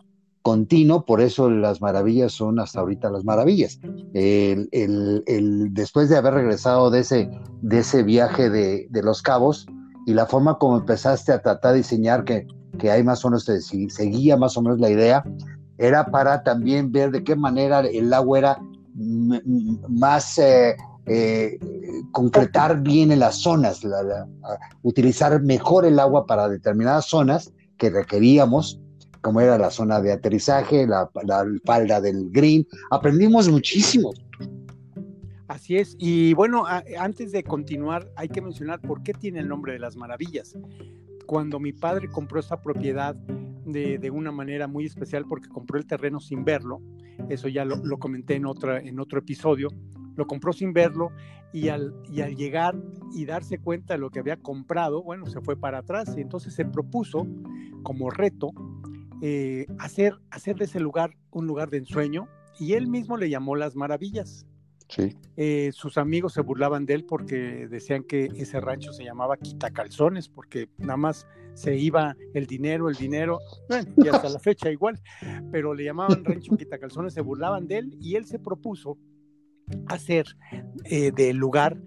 continuo, 0.41 1.03
por 1.03 1.19
eso 1.19 1.49
las 1.49 1.81
maravillas 1.81 2.31
son 2.31 2.61
hasta 2.61 2.79
ahorita 2.79 3.09
las 3.09 3.25
maravillas. 3.25 3.77
El, 4.13 4.69
el, 4.71 5.73
después 5.73 6.07
de 6.07 6.15
haber 6.15 6.35
regresado 6.35 6.89
de 6.89 7.01
ese, 7.01 7.29
de 7.61 7.79
ese 7.79 8.03
viaje 8.03 8.49
de, 8.49 8.87
de, 8.89 9.03
Los 9.03 9.21
Cabos 9.21 9.65
y 10.05 10.13
la 10.13 10.27
forma 10.27 10.57
como 10.57 10.77
empezaste 10.77 11.33
a 11.33 11.41
tratar 11.41 11.73
de 11.73 11.79
diseñar, 11.79 12.23
que, 12.23 12.47
que 12.79 12.89
hay 12.89 13.03
más 13.03 13.25
o 13.25 13.29
menos, 13.29 13.43
te 13.43 13.59
seguía 13.59 14.37
más 14.37 14.55
o 14.55 14.61
menos 14.61 14.79
la 14.79 14.89
idea, 14.89 15.25
era 15.77 16.05
para 16.05 16.43
también 16.43 16.93
ver 16.93 17.11
de 17.11 17.25
qué 17.25 17.35
manera 17.35 17.81
el 17.81 18.13
agua 18.13 18.37
era 18.37 18.61
más 18.95 20.37
eh, 20.37 20.75
eh, 21.05 21.59
concretar 22.11 22.81
bien 22.81 23.11
en 23.11 23.19
las 23.19 23.41
zonas, 23.41 23.81
utilizar 24.83 25.41
mejor 25.41 25.85
el 25.85 25.99
agua 25.99 26.25
para 26.25 26.47
determinadas 26.47 27.05
zonas 27.05 27.53
que 27.77 27.89
requeríamos, 27.89 28.79
como 29.21 29.41
era 29.41 29.57
la 29.57 29.69
zona 29.69 29.99
de 29.99 30.13
aterrizaje, 30.13 30.87
la, 30.87 31.09
falda 31.65 31.99
del 31.99 32.29
green. 32.31 32.65
Aprendimos 32.89 33.49
muchísimo. 33.49 34.11
Así 35.47 35.77
es, 35.77 35.95
y 35.99 36.33
bueno, 36.33 36.65
antes 36.97 37.31
de 37.31 37.43
continuar, 37.43 38.09
hay 38.15 38.29
que 38.29 38.41
mencionar 38.41 38.81
por 38.81 39.03
qué 39.03 39.13
tiene 39.13 39.39
el 39.39 39.47
nombre 39.47 39.73
de 39.73 39.79
las 39.79 39.95
maravillas. 39.95 40.57
Cuando 41.27 41.59
mi 41.59 41.73
padre 41.73 42.09
compró 42.09 42.39
esta 42.39 42.61
propiedad 42.61 43.15
de 43.15 44.11
una 44.11 44.31
manera 44.31 44.67
muy 44.67 44.85
especial, 44.85 45.25
porque 45.27 45.49
compró 45.49 45.77
el 45.77 45.85
terreno 45.85 46.19
sin 46.19 46.45
verlo, 46.45 46.81
eso 47.29 47.47
ya 47.47 47.65
lo, 47.65 47.77
lo 47.77 47.97
comenté 47.97 48.35
en, 48.35 48.45
otra, 48.45 48.79
en 48.79 48.99
otro 48.99 49.19
episodio, 49.19 49.69
lo 50.15 50.27
compró 50.27 50.53
sin 50.53 50.73
verlo 50.73 51.11
y 51.53 51.69
al, 51.69 51.93
y 52.09 52.21
al, 52.21 52.35
llegar 52.35 52.75
y 53.13 53.25
darse 53.25 53.59
cuenta 53.59 53.93
de 53.93 53.99
lo 53.99 54.09
que 54.09 54.19
había 54.19 54.37
comprado, 54.37 55.03
bueno, 55.03 55.25
se 55.25 55.41
fue 55.41 55.55
para 55.55 55.79
atrás 55.79 56.13
y 56.17 56.21
entonces 56.21 56.53
se 56.53 56.65
propuso 56.65 57.27
como 57.83 58.09
reto 58.09 58.51
eh, 59.21 59.65
hacer, 59.79 60.15
hacer 60.31 60.57
de 60.57 60.65
ese 60.65 60.79
lugar 60.79 61.15
un 61.31 61.47
lugar 61.47 61.69
de 61.69 61.77
ensueño 61.77 62.27
y 62.59 62.73
él 62.73 62.87
mismo 62.87 63.17
le 63.17 63.29
llamó 63.29 63.55
Las 63.55 63.75
Maravillas. 63.75 64.45
Sí. 64.89 65.15
Eh, 65.35 65.71
sus 65.73 65.97
amigos 65.97 66.33
se 66.33 66.41
burlaban 66.41 66.85
de 66.85 66.93
él 66.93 67.05
porque 67.05 67.67
decían 67.67 68.03
que 68.03 68.25
ese 68.35 68.59
rancho 68.59 68.93
se 68.93 69.03
llamaba 69.03 69.37
Quitacalzones 69.37 70.29
porque 70.29 70.69
nada 70.77 70.97
más 70.97 71.27
se 71.55 71.75
iba 71.75 72.15
el 72.33 72.45
dinero, 72.45 72.89
el 72.89 72.95
dinero, 72.95 73.39
bueno, 73.67 73.91
y 73.97 74.07
hasta 74.07 74.29
la 74.29 74.39
fecha 74.39 74.69
igual, 74.69 74.99
pero 75.51 75.73
le 75.73 75.85
llamaban 75.85 76.23
rancho 76.23 76.55
Quitacalzones, 76.55 77.13
se 77.13 77.21
burlaban 77.21 77.67
de 77.67 77.79
él 77.79 77.97
y 77.99 78.15
él 78.15 78.25
se 78.25 78.39
propuso 78.39 78.97
hacer 79.87 80.25
eh, 80.83 81.11
del 81.11 81.37
lugar 81.37 81.77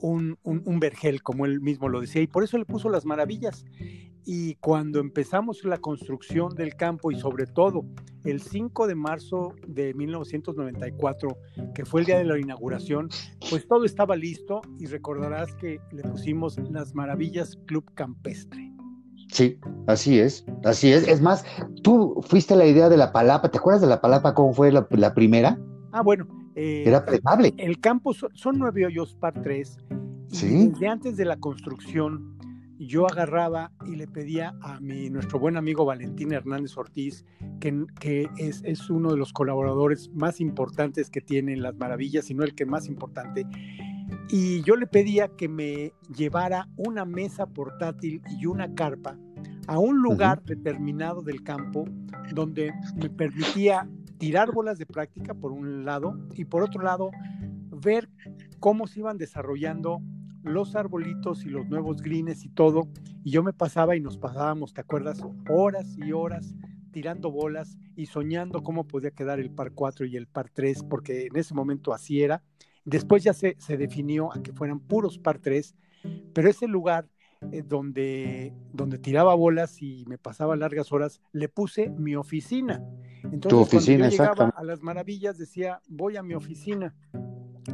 un, 0.00 0.36
un, 0.42 0.62
un, 0.64 0.80
vergel, 0.80 1.22
como 1.22 1.44
él 1.44 1.60
mismo 1.60 1.88
lo 1.88 2.00
decía, 2.00 2.22
y 2.22 2.26
por 2.26 2.44
eso 2.44 2.56
le 2.58 2.64
puso 2.64 2.88
las 2.88 3.04
maravillas. 3.04 3.64
Y 4.24 4.56
cuando 4.56 5.00
empezamos 5.00 5.64
la 5.64 5.78
construcción 5.78 6.54
del 6.54 6.76
campo 6.76 7.10
y 7.10 7.18
sobre 7.18 7.46
todo 7.46 7.86
el 8.24 8.42
5 8.42 8.86
de 8.86 8.94
marzo 8.94 9.54
de 9.66 9.94
1994, 9.94 11.30
que 11.74 11.84
fue 11.84 12.00
el 12.00 12.06
día 12.06 12.18
de 12.18 12.24
la 12.24 12.38
inauguración, 12.38 13.08
pues 13.48 13.66
todo 13.66 13.84
estaba 13.84 14.16
listo 14.16 14.60
y 14.78 14.86
recordarás 14.86 15.54
que 15.56 15.80
le 15.92 16.02
pusimos 16.02 16.58
las 16.70 16.94
maravillas 16.94 17.58
Club 17.66 17.90
Campestre. 17.94 18.67
Sí, 19.30 19.58
así 19.86 20.18
es, 20.18 20.44
así 20.64 20.92
es. 20.92 21.06
Es 21.06 21.20
más, 21.20 21.44
tú 21.82 22.20
fuiste 22.26 22.56
la 22.56 22.66
idea 22.66 22.88
de 22.88 22.96
la 22.96 23.12
palapa, 23.12 23.50
¿te 23.50 23.58
acuerdas 23.58 23.82
de 23.82 23.88
la 23.88 24.00
palapa 24.00 24.34
cómo 24.34 24.52
fue 24.52 24.72
la, 24.72 24.86
la 24.90 25.14
primera? 25.14 25.58
Ah, 25.92 26.02
bueno, 26.02 26.26
eh, 26.54 26.84
Era 26.86 27.04
plegable. 27.04 27.54
El 27.56 27.78
campo 27.80 28.12
son, 28.14 28.30
son 28.34 28.58
nueve 28.58 28.86
hoyos 28.86 29.14
par 29.14 29.34
tres. 29.42 29.78
¿Sí? 30.30 30.68
desde 30.68 30.88
antes 30.88 31.16
de 31.16 31.24
la 31.24 31.38
construcción, 31.38 32.36
yo 32.78 33.06
agarraba 33.06 33.72
y 33.86 33.96
le 33.96 34.06
pedía 34.06 34.54
a 34.60 34.78
mi, 34.78 35.10
nuestro 35.10 35.38
buen 35.38 35.56
amigo 35.56 35.84
Valentín 35.84 36.32
Hernández 36.32 36.76
Ortiz, 36.76 37.24
que, 37.60 37.86
que 37.98 38.28
es, 38.36 38.62
es, 38.64 38.90
uno 38.90 39.10
de 39.10 39.16
los 39.16 39.32
colaboradores 39.32 40.10
más 40.14 40.40
importantes 40.40 41.10
que 41.10 41.20
tienen 41.20 41.62
Las 41.62 41.76
Maravillas, 41.76 42.26
si 42.26 42.34
no 42.34 42.44
el 42.44 42.54
que 42.54 42.66
más 42.66 42.86
importante. 42.86 43.46
Y 44.30 44.62
yo 44.62 44.76
le 44.76 44.86
pedía 44.86 45.28
que 45.28 45.48
me 45.48 45.92
llevara 46.14 46.68
una 46.76 47.04
mesa 47.04 47.46
portátil 47.46 48.22
y 48.38 48.46
una 48.46 48.74
carpa 48.74 49.16
a 49.66 49.78
un 49.78 50.02
lugar 50.02 50.38
uh 50.38 50.42
-huh. 50.42 50.56
determinado 50.56 51.22
del 51.22 51.42
campo 51.42 51.84
donde 52.32 52.72
me 52.96 53.10
permitía 53.10 53.88
tirar 54.18 54.52
bolas 54.52 54.78
de 54.78 54.86
práctica 54.86 55.34
por 55.34 55.52
un 55.52 55.84
lado 55.84 56.18
y 56.34 56.44
por 56.44 56.62
otro 56.62 56.82
lado 56.82 57.10
ver 57.70 58.08
cómo 58.58 58.86
se 58.86 59.00
iban 59.00 59.18
desarrollando 59.18 60.00
los 60.42 60.74
arbolitos 60.74 61.44
y 61.44 61.48
los 61.50 61.68
nuevos 61.68 62.02
greens 62.02 62.44
y 62.44 62.48
todo 62.48 62.88
y 63.24 63.30
yo 63.30 63.42
me 63.42 63.52
pasaba 63.52 63.96
y 63.96 64.00
nos 64.00 64.16
pasábamos, 64.16 64.72
¿te 64.72 64.80
acuerdas? 64.80 65.22
Horas 65.48 65.96
y 65.98 66.12
horas 66.12 66.54
tirando 66.90 67.30
bolas 67.30 67.78
y 67.94 68.06
soñando 68.06 68.62
cómo 68.62 68.86
podía 68.86 69.10
quedar 69.10 69.38
el 69.38 69.50
par 69.50 69.72
4 69.72 70.06
y 70.06 70.16
el 70.16 70.26
par 70.26 70.48
3, 70.50 70.84
porque 70.84 71.26
en 71.26 71.36
ese 71.36 71.54
momento 71.54 71.92
así 71.92 72.22
era. 72.22 72.42
Después 72.88 73.22
ya 73.22 73.34
se, 73.34 73.56
se 73.58 73.76
definió 73.76 74.32
a 74.32 74.42
que 74.42 74.52
fueran 74.52 74.80
puros 74.80 75.18
par 75.18 75.38
3, 75.38 75.74
pero 76.32 76.48
ese 76.48 76.66
lugar 76.66 77.06
eh, 77.52 77.62
donde, 77.64 78.52
donde 78.72 78.98
tiraba 78.98 79.34
bolas 79.34 79.82
y 79.82 80.04
me 80.08 80.16
pasaba 80.16 80.56
largas 80.56 80.90
horas, 80.90 81.20
le 81.32 81.50
puse 81.50 81.90
mi 81.90 82.16
oficina. 82.16 82.82
Entonces, 83.24 83.50
tu 83.50 83.58
oficina, 83.60 84.08
cuando 84.08 84.16
yo 84.16 84.22
llegaba 84.22 84.48
a 84.56 84.64
las 84.64 84.82
maravillas, 84.82 85.36
decía, 85.36 85.80
voy 85.86 86.16
a 86.16 86.22
mi 86.22 86.32
oficina. 86.32 86.94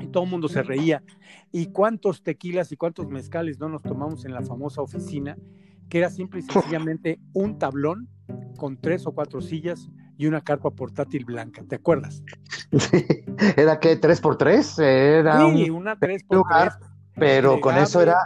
Y 0.00 0.08
todo 0.08 0.24
el 0.24 0.30
mundo 0.30 0.48
se 0.48 0.64
reía. 0.64 1.04
¿Y 1.52 1.66
cuántos 1.66 2.24
tequilas 2.24 2.72
y 2.72 2.76
cuántos 2.76 3.08
mezcales 3.08 3.60
no 3.60 3.68
nos 3.68 3.82
tomamos 3.82 4.24
en 4.24 4.34
la 4.34 4.42
famosa 4.42 4.82
oficina? 4.82 5.38
Que 5.88 5.98
era 5.98 6.10
simple 6.10 6.40
y 6.40 6.42
sencillamente 6.52 7.20
un 7.32 7.58
tablón 7.58 8.08
con 8.58 8.76
tres 8.76 9.06
o 9.06 9.12
cuatro 9.12 9.40
sillas 9.40 9.88
y 10.18 10.26
una 10.26 10.40
carpa 10.40 10.70
portátil 10.70 11.24
blanca. 11.24 11.64
¿Te 11.66 11.76
acuerdas? 11.76 12.22
Sí. 12.78 13.04
¿Era 13.56 13.78
por 14.20 14.36
tres? 14.36 14.78
Era 14.78 15.50
sí, 15.50 15.70
una 15.70 15.96
tres 15.98 16.22
por 16.24 16.44
tres 16.48 16.74
pero 17.16 17.60
con 17.60 17.76
eso 17.76 18.00
era, 18.00 18.16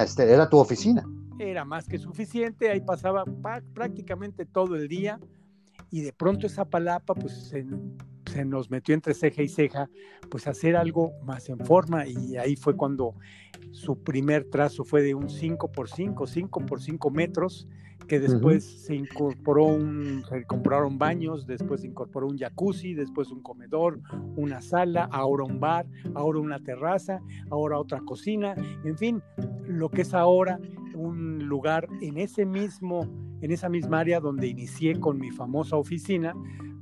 este, 0.00 0.32
era 0.32 0.48
tu 0.48 0.58
oficina. 0.58 1.04
Era 1.38 1.64
más 1.64 1.86
que 1.88 1.98
suficiente, 1.98 2.70
ahí 2.70 2.80
pasaba 2.80 3.24
prácticamente 3.74 4.46
todo 4.46 4.76
el 4.76 4.88
día 4.88 5.18
y 5.90 6.00
de 6.00 6.12
pronto 6.12 6.46
esa 6.46 6.64
palapa 6.64 7.14
pues 7.14 7.48
se, 7.48 7.66
se, 8.30 8.44
nos 8.44 8.70
metió 8.70 8.94
entre 8.94 9.14
ceja 9.14 9.42
y 9.42 9.48
ceja, 9.48 9.90
pues 10.30 10.46
hacer 10.46 10.76
algo 10.76 11.12
más 11.24 11.48
en 11.48 11.58
forma 11.58 12.06
y 12.06 12.36
ahí 12.36 12.56
fue 12.56 12.76
cuando 12.76 13.14
su 13.72 14.02
primer 14.02 14.48
trazo 14.48 14.84
fue 14.84 15.02
de 15.02 15.14
un 15.14 15.28
5 15.28 15.70
por 15.72 15.88
5, 15.88 16.26
5 16.26 16.60
por 16.66 16.80
5 16.80 17.10
metros 17.10 17.68
que 18.06 18.20
después 18.20 18.64
se 18.64 18.94
incorporó 18.94 19.64
un, 19.64 20.24
se 20.28 20.44
compraron 20.44 20.98
baños, 20.98 21.46
después 21.46 21.80
se 21.80 21.86
incorporó 21.86 22.26
un 22.26 22.38
jacuzzi, 22.38 22.94
después 22.94 23.30
un 23.30 23.42
comedor, 23.42 24.00
una 24.36 24.60
sala, 24.60 25.08
ahora 25.10 25.44
un 25.44 25.60
bar, 25.60 25.86
ahora 26.14 26.38
una 26.40 26.58
terraza, 26.60 27.20
ahora 27.50 27.78
otra 27.78 28.00
cocina, 28.00 28.54
en 28.84 28.96
fin, 28.96 29.22
lo 29.66 29.90
que 29.90 30.02
es 30.02 30.14
ahora 30.14 30.60
un 30.94 31.46
lugar 31.48 31.88
en 32.00 32.18
ese 32.18 32.44
mismo, 32.44 33.08
en 33.40 33.50
esa 33.50 33.68
misma 33.68 34.00
área 34.00 34.20
donde 34.20 34.46
inicié 34.46 34.98
con 35.00 35.18
mi 35.18 35.30
famosa 35.30 35.76
oficina, 35.76 36.34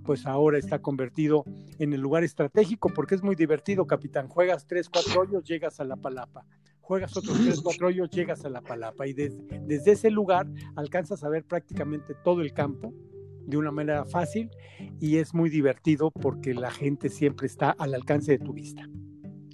pues 0.05 0.27
ahora 0.27 0.59
está 0.59 0.81
convertido 0.81 1.45
en 1.79 1.93
el 1.93 2.01
lugar 2.01 2.25
estratégico 2.25 2.91
porque 2.95 3.15
es 3.15 3.23
muy 3.23 3.37
divertido, 3.37 3.87
capitán. 3.87 4.29
Juegas 4.29 4.67
tres, 4.67 4.89
cuatro 4.89 5.21
hoyos, 5.21 5.45
llegas 5.45 5.79
a 5.81 5.85
la 5.85 5.97
palapa 5.97 6.45
juegas 6.83 7.17
otros 7.17 7.39
tres, 7.43 7.61
cuatro 7.63 7.87
hoyos, 7.87 8.11
llegas 8.11 8.45
a 8.45 8.51
la 8.51 8.61
palapa 8.61 9.07
y 9.07 9.15
desde, 9.15 9.93
ese 9.93 10.11
lugar 10.11 10.47
alcanzas 10.77 11.25
a 11.25 11.29
ver 11.29 11.45
prácticamente 11.45 12.15
todo 12.23 12.43
el 12.43 12.53
campo 12.53 12.93
de 13.47 13.57
una 13.57 13.71
manera 13.71 14.05
fácil 14.05 14.51
y 15.01 15.17
es 15.17 15.33
muy 15.33 15.49
divertido 15.49 16.11
porque 16.11 16.55
la 16.55 16.71
gente 16.71 17.09
siempre 17.09 17.47
está 17.47 17.71
al 17.71 17.95
alcance 17.95 18.33
de 18.33 18.39
tu 18.39 18.53
vista. 18.53 18.83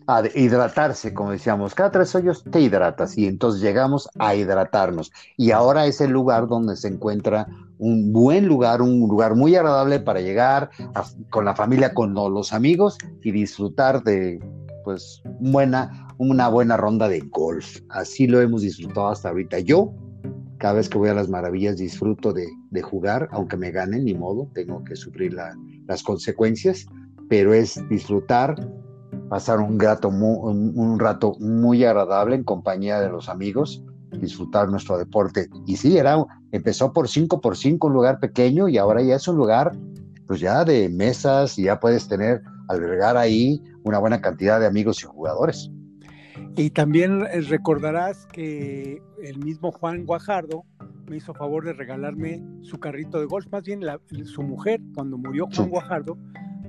A 0.07 0.23
hidratarse, 0.35 1.13
como 1.13 1.33
decíamos, 1.33 1.75
cada 1.75 1.91
tres 1.91 2.15
hoyos 2.15 2.43
te 2.51 2.61
hidratas 2.61 3.17
y 3.19 3.27
entonces 3.27 3.61
llegamos 3.61 4.09
a 4.19 4.35
hidratarnos. 4.35 5.13
Y 5.37 5.51
ahora 5.51 5.85
es 5.85 6.01
el 6.01 6.11
lugar 6.11 6.49
donde 6.49 6.77
se 6.77 6.89
encuentra 6.89 7.47
un 7.77 8.11
buen 8.11 8.47
lugar, 8.47 8.81
un 8.81 9.01
lugar 9.01 9.35
muy 9.35 9.55
agradable 9.55 10.01
para 10.01 10.23
llegar 10.23 10.71
con 11.29 11.45
la 11.45 11.55
familia, 11.55 11.93
con 11.93 12.15
los 12.15 12.55
amigos 12.55 12.97
y 13.23 13.33
disfrutar 13.33 14.03
de 14.03 14.41
pues 14.89 15.23
una 16.17 16.49
buena 16.49 16.79
ronda 16.79 17.11
de 17.11 17.21
golf. 17.21 17.83
Así 17.91 18.27
lo 18.27 18.41
hemos 18.41 18.63
disfrutado 18.63 19.09
hasta 19.09 19.29
ahorita. 19.29 19.59
Yo, 19.59 19.93
cada 20.57 20.73
vez 20.73 20.89
que 20.89 20.97
voy 20.97 21.11
a 21.11 21.15
las 21.15 21.29
maravillas, 21.29 21.77
disfruto 21.77 22.33
de, 22.33 22.49
jugar, 22.81 23.29
aunque 23.33 23.59
me 23.59 23.71
ganen, 23.71 24.07
ni 24.07 24.15
modo, 24.15 24.49
tengo 24.55 24.83
que 24.85 24.97
sufrir 24.97 25.35
las 25.35 26.03
consecuencias, 26.03 26.87
pero 27.29 27.53
es 27.53 27.79
disfrutar, 27.91 28.67
pasar 29.29 29.61
un, 29.61 29.79
rato 29.79 31.37
muy 31.39 31.85
agradable 31.85 32.37
en 32.37 32.45
compañía 32.45 32.99
de 32.99 33.11
los 33.11 33.29
amigos, 33.29 33.85
disfrutar 34.23 34.71
nuestro 34.71 34.97
deporte. 34.97 35.51
Y 35.67 35.77
sí, 35.77 35.99
era, 35.99 36.25
empezó 36.51 36.95
por 36.95 37.09
5 37.09 37.43
por 37.43 37.59
5 37.59 37.89
un 37.89 37.93
lugar 37.93 38.21
pequeño 38.21 38.71
y 38.71 38.79
ahora 38.79 39.03
ya 39.03 39.17
es 39.17 39.29
un 39.29 39.37
lugar 39.37 39.77
pues 40.27 40.41
ya 40.41 40.65
de 40.65 40.89
mesas 40.89 41.59
y 41.59 41.65
ya 41.65 41.79
puedes 41.79 42.09
tener, 42.09 42.43
albergar 42.69 43.17
ahí 43.17 43.63
una 43.89 43.99
buena 43.99 44.21
cantidad 44.21 44.61
de 44.61 44.67
amigos 44.67 45.03
y 45.03 45.07
jugadores. 45.07 45.71
Y 46.57 46.71
también 46.71 47.23
eh, 47.33 47.41
recordarás 47.43 48.27
que 48.27 49.03
el 49.23 49.39
mismo 49.39 49.73
Juan 49.73 50.05
Guajardo 50.05 50.65
me 51.09 51.17
hizo 51.17 51.35
favor 51.35 51.65
de 51.65 51.73
regalarme 51.73 52.43
su 52.63 52.79
carrito 52.79 53.19
de 53.19 53.27
golf, 53.27 53.47
más 53.51 53.63
bien 53.63 53.81
su 54.25 54.43
mujer, 54.43 54.81
cuando 54.95 55.17
murió 55.17 55.49
Juan 55.55 55.71
Guajardo, 55.71 56.19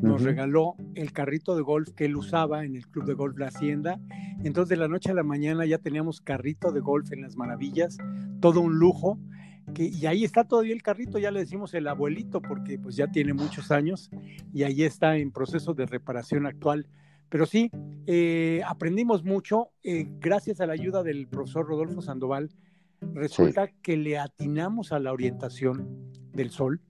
nos 0.01 0.23
regaló 0.23 0.75
el 0.95 1.11
carrito 1.11 1.55
de 1.55 1.61
golf 1.61 1.89
que 1.89 2.05
él 2.05 2.15
usaba 2.15 2.63
en 2.63 2.75
el 2.75 2.87
Club 2.87 3.05
de 3.05 3.13
Golf 3.13 3.37
La 3.37 3.47
Hacienda. 3.47 3.99
Entonces 4.43 4.69
de 4.69 4.77
la 4.77 4.87
noche 4.87 5.11
a 5.11 5.13
la 5.13 5.23
mañana 5.23 5.65
ya 5.65 5.77
teníamos 5.77 6.21
carrito 6.21 6.71
de 6.71 6.79
golf 6.79 7.11
en 7.11 7.21
las 7.21 7.35
maravillas, 7.35 7.97
todo 8.39 8.61
un 8.61 8.79
lujo. 8.79 9.19
Que, 9.73 9.87
y 9.87 10.05
ahí 10.05 10.23
está 10.23 10.45
todavía 10.45 10.73
el 10.73 10.81
carrito, 10.81 11.19
ya 11.19 11.31
le 11.31 11.41
decimos 11.41 11.73
el 11.73 11.87
abuelito 11.87 12.41
porque 12.41 12.79
pues 12.79 12.95
ya 12.95 13.07
tiene 13.07 13.33
muchos 13.33 13.71
años 13.71 14.09
y 14.53 14.63
ahí 14.63 14.83
está 14.83 15.17
en 15.17 15.31
proceso 15.31 15.73
de 15.73 15.85
reparación 15.85 16.45
actual. 16.45 16.87
Pero 17.29 17.45
sí, 17.45 17.69
eh, 18.07 18.61
aprendimos 18.65 19.23
mucho 19.23 19.69
eh, 19.83 20.07
gracias 20.19 20.61
a 20.61 20.65
la 20.65 20.73
ayuda 20.73 21.03
del 21.03 21.27
profesor 21.27 21.67
Rodolfo 21.67 22.01
Sandoval. 22.01 22.49
Resulta 23.13 23.67
que 23.81 23.97
le 23.97 24.17
atinamos 24.17 24.91
a 24.91 24.99
la 24.99 25.13
orientación 25.13 26.11
del 26.33 26.49
sol. 26.49 26.81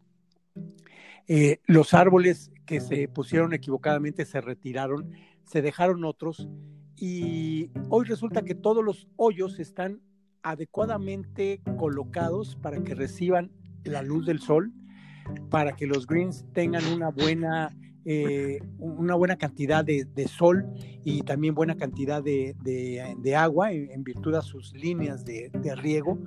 Eh, 1.27 1.59
los 1.65 1.93
árboles 1.93 2.51
que 2.65 2.79
se 2.79 3.07
pusieron 3.07 3.53
equivocadamente 3.53 4.25
se 4.25 4.41
retiraron, 4.41 5.11
se 5.43 5.61
dejaron 5.61 6.03
otros 6.03 6.47
y 6.95 7.69
hoy 7.89 8.05
resulta 8.05 8.41
que 8.41 8.55
todos 8.55 8.83
los 8.83 9.07
hoyos 9.15 9.59
están 9.59 10.01
adecuadamente 10.41 11.61
colocados 11.77 12.55
para 12.55 12.83
que 12.83 12.95
reciban 12.95 13.51
la 13.83 14.01
luz 14.01 14.25
del 14.25 14.39
sol, 14.39 14.73
para 15.49 15.75
que 15.75 15.85
los 15.85 16.07
greens 16.07 16.45
tengan 16.53 16.85
una 16.87 17.09
buena 17.09 17.75
eh, 18.11 18.59
una 18.79 19.13
buena 19.13 19.37
cantidad 19.37 19.85
de, 19.85 20.27
sol 20.27 20.65
y 21.03 21.21
también 21.21 21.53
buena 21.53 21.77
cantidad 21.77 22.23
de, 22.23 23.35
agua 23.37 23.71
en, 23.71 24.03
virtud 24.03 24.33
de 24.33 24.41
sus 24.41 24.73
líneas 24.73 25.23
de, 25.25 25.51
riego. 25.75 26.17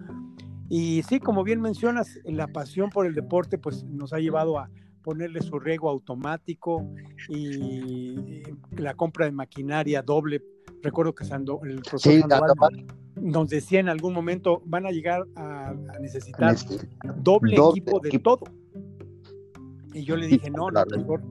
Y 0.69 1.03
sí, 1.03 1.19
como 1.19 1.43
bien 1.43 1.61
mencionas, 1.61 2.21
la 2.23 2.47
pasión 2.47 2.89
por 2.91 3.05
el 3.05 3.17
deporte 3.17 3.59
pues 3.59 3.83
nos 3.83 4.13
ha 4.13 4.21
llevado 4.21 4.61
a 4.61 4.71
ponerle 5.03 5.41
su 5.41 5.59
riego 5.59 5.91
automático 5.91 6.89
y, 7.29 8.45
la 8.77 8.95
compra 8.95 9.27
de 9.27 9.33
maquinaria 9.33 10.03
doble. 10.03 10.41
Recuerdo 10.83 11.17
que 11.17 11.25
el 11.25 11.83
profesor 11.83 12.29
nos 13.17 13.49
decía 13.49 13.81
en 13.81 13.89
algún 13.89 14.15
momento 14.15 14.63
van 14.67 14.87
a 14.87 14.93
llegar 14.93 15.25
a, 15.35 15.75
necesitar 16.01 16.55
doble, 17.17 17.57
equipo 17.57 17.99
de 17.99 18.21
todo. 18.21 18.45
Y 19.95 20.05
yo 20.05 20.17
le 20.17 20.29
dije, 20.29 20.49
no, 20.49 20.71
no, 20.71 20.85
mejor 20.87 21.23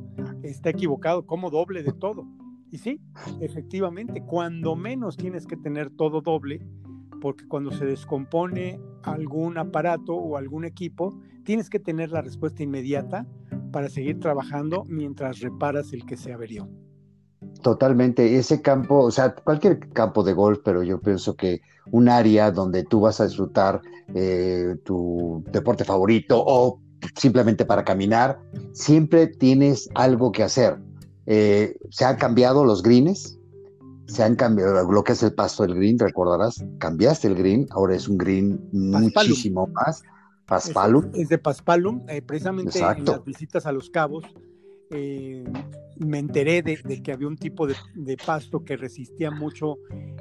está 0.43 0.69
equivocado, 0.69 1.25
como 1.25 1.49
doble 1.49 1.83
de 1.83 1.93
todo. 1.93 2.25
Y 2.71 2.77
sí, 2.77 3.01
efectivamente, 3.41 4.23
cuando 4.25 4.75
menos 4.75 5.17
tienes 5.17 5.45
que 5.45 5.57
tener 5.57 5.89
todo 5.89 6.21
doble, 6.21 6.65
porque 7.19 7.47
cuando 7.47 7.71
se 7.71 7.85
descompone 7.85 8.79
algún 9.03 9.57
aparato 9.57 10.15
o 10.15 10.37
algún 10.37 10.65
equipo, 10.65 11.19
tienes 11.43 11.69
que 11.69 11.79
tener 11.79 12.11
la 12.11 12.21
respuesta 12.21 12.63
inmediata 12.63 13.27
para 13.71 13.89
seguir 13.89 14.19
trabajando 14.19 14.83
mientras 14.87 15.39
reparas 15.39 15.93
el 15.93 16.05
que 16.05 16.17
se 16.17 16.33
averió. 16.33 16.69
Totalmente, 17.61 18.37
ese 18.37 18.61
campo, 18.61 19.03
o 19.03 19.11
sea, 19.11 19.35
cualquier 19.35 19.79
campo 19.89 20.23
de 20.23 20.33
golf, 20.33 20.59
pero 20.63 20.83
yo 20.83 20.99
pienso 20.99 21.35
que 21.35 21.61
un 21.91 22.09
área 22.09 22.51
donde 22.51 22.83
tú 22.83 23.01
vas 23.01 23.19
a 23.19 23.25
disfrutar 23.25 23.81
eh, 24.13 24.75
tu 24.83 25.43
deporte 25.51 25.83
favorito 25.83 26.41
o 26.45 26.79
simplemente 27.15 27.65
para 27.65 27.83
caminar, 27.83 28.39
siempre 28.73 29.27
tienes 29.27 29.89
algo 29.95 30.31
que 30.31 30.43
hacer. 30.43 30.77
Eh, 31.25 31.77
se 31.89 32.05
han 32.05 32.17
cambiado 32.17 32.65
los 32.65 32.83
greens, 32.83 33.37
se 34.07 34.23
han 34.23 34.35
cambiado 34.35 34.91
lo 34.91 35.03
que 35.03 35.13
es 35.13 35.23
el 35.23 35.33
pasto 35.33 35.63
del 35.63 35.75
green, 35.75 35.97
recordarás, 35.97 36.63
cambiaste 36.79 37.27
el 37.27 37.35
green, 37.35 37.67
ahora 37.71 37.95
es 37.95 38.07
un 38.07 38.17
green 38.17 38.59
muchísimo 38.71 39.67
más. 39.67 40.03
Paspalum. 40.45 41.09
Es, 41.13 41.29
de 41.29 41.37
Paspalum, 41.37 42.01
eh, 42.09 42.21
precisamente 42.21 42.77
en 42.77 43.05
las 43.05 43.23
visitas 43.23 43.65
a 43.65 43.71
los 43.71 43.89
cabos. 43.89 44.25
Eh, 44.89 45.45
me 46.05 46.19
enteré 46.19 46.61
de, 46.61 47.01
que 47.01 47.11
había 47.11 47.27
un 47.27 47.37
tipo 47.37 47.67
de, 47.67 47.75
pasto 48.25 48.63
que 48.63 48.77
resistía 48.77 49.31
mucho 49.31 49.77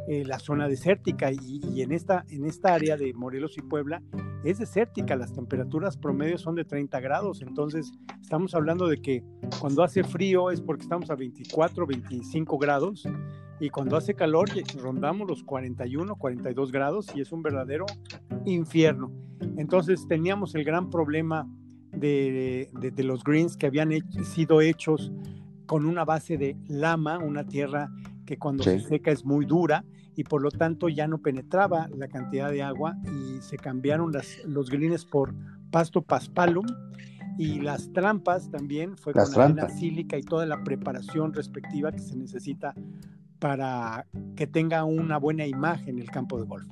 la 0.08 0.38
zona 0.38 0.66
desértica 0.66 1.30
y, 1.30 1.60
y, 1.72 1.82
en, 1.82 1.92
esta, 1.92 2.24
en 2.28 2.44
esta 2.44 2.74
área 2.74 2.96
de 2.96 3.12
Morelos 3.12 3.56
y 3.56 3.62
Puebla 3.62 4.02
es 4.42 4.58
desértica, 4.58 5.14
las 5.16 5.32
temperaturas 5.32 5.96
promedio 5.96 6.38
son 6.38 6.54
de 6.54 6.64
30 6.64 6.98
grados, 7.00 7.42
entonces 7.42 7.92
estamos 8.20 8.54
hablando 8.54 8.88
de 8.88 9.00
que 9.00 9.22
cuando 9.60 9.82
hace 9.82 10.02
frío 10.02 10.50
es 10.50 10.60
porque 10.60 10.82
estamos 10.82 11.10
a 11.10 11.14
24, 11.14 11.86
25 11.86 12.58
grados 12.58 13.06
y 13.60 13.68
cuando 13.68 13.96
hace 13.96 14.14
calor 14.14 14.48
rondamos 14.78 15.28
los 15.28 15.44
41, 15.44 16.16
42 16.16 16.72
grados 16.72 17.06
y 17.14 17.20
es 17.20 17.30
un 17.30 17.42
verdadero 17.42 17.84
infierno. 18.46 19.12
Entonces 19.58 20.06
teníamos 20.08 20.54
el 20.54 20.64
gran 20.64 20.88
problema 20.88 21.46
de, 21.92 22.70
los 22.96 23.22
greens 23.22 23.56
que 23.56 23.66
habían 23.66 23.90
sido 24.24 24.60
hechos 24.60 25.12
con 25.70 25.86
una 25.86 26.04
base 26.04 26.36
de 26.36 26.56
lama, 26.66 27.18
una 27.18 27.46
tierra 27.46 27.92
que 28.26 28.36
cuando 28.38 28.64
se 28.64 28.80
seca 28.80 29.12
es 29.12 29.24
muy 29.24 29.46
dura 29.46 29.84
y 30.16 30.24
por 30.24 30.42
lo 30.42 30.50
tanto 30.50 30.88
ya 30.88 31.06
no 31.06 31.18
penetraba 31.18 31.88
la 31.96 32.08
cantidad 32.08 32.50
de 32.50 32.60
agua 32.60 32.96
y 33.04 33.40
se 33.40 33.56
cambiaron 33.56 34.10
las, 34.10 34.26
los 34.46 34.68
greens 34.68 35.04
por 35.04 35.32
pasto 35.70 36.02
paspalum 36.02 36.66
y 37.38 37.60
las 37.60 37.92
trampas 37.92 38.50
también 38.50 38.96
fue 38.96 39.12
con 39.12 39.22
arena 39.32 39.68
sílica 39.68 40.18
y 40.18 40.22
toda 40.22 40.44
la 40.44 40.60
preparación 40.64 41.32
respectiva 41.32 41.92
que 41.92 42.00
se 42.00 42.16
necesita 42.16 42.74
para 43.38 44.08
que 44.34 44.48
tenga 44.48 44.82
una 44.82 45.18
buena 45.18 45.46
imagen 45.46 46.00
el 46.00 46.10
campo 46.10 46.36
de 46.40 46.48
golf. 46.48 46.66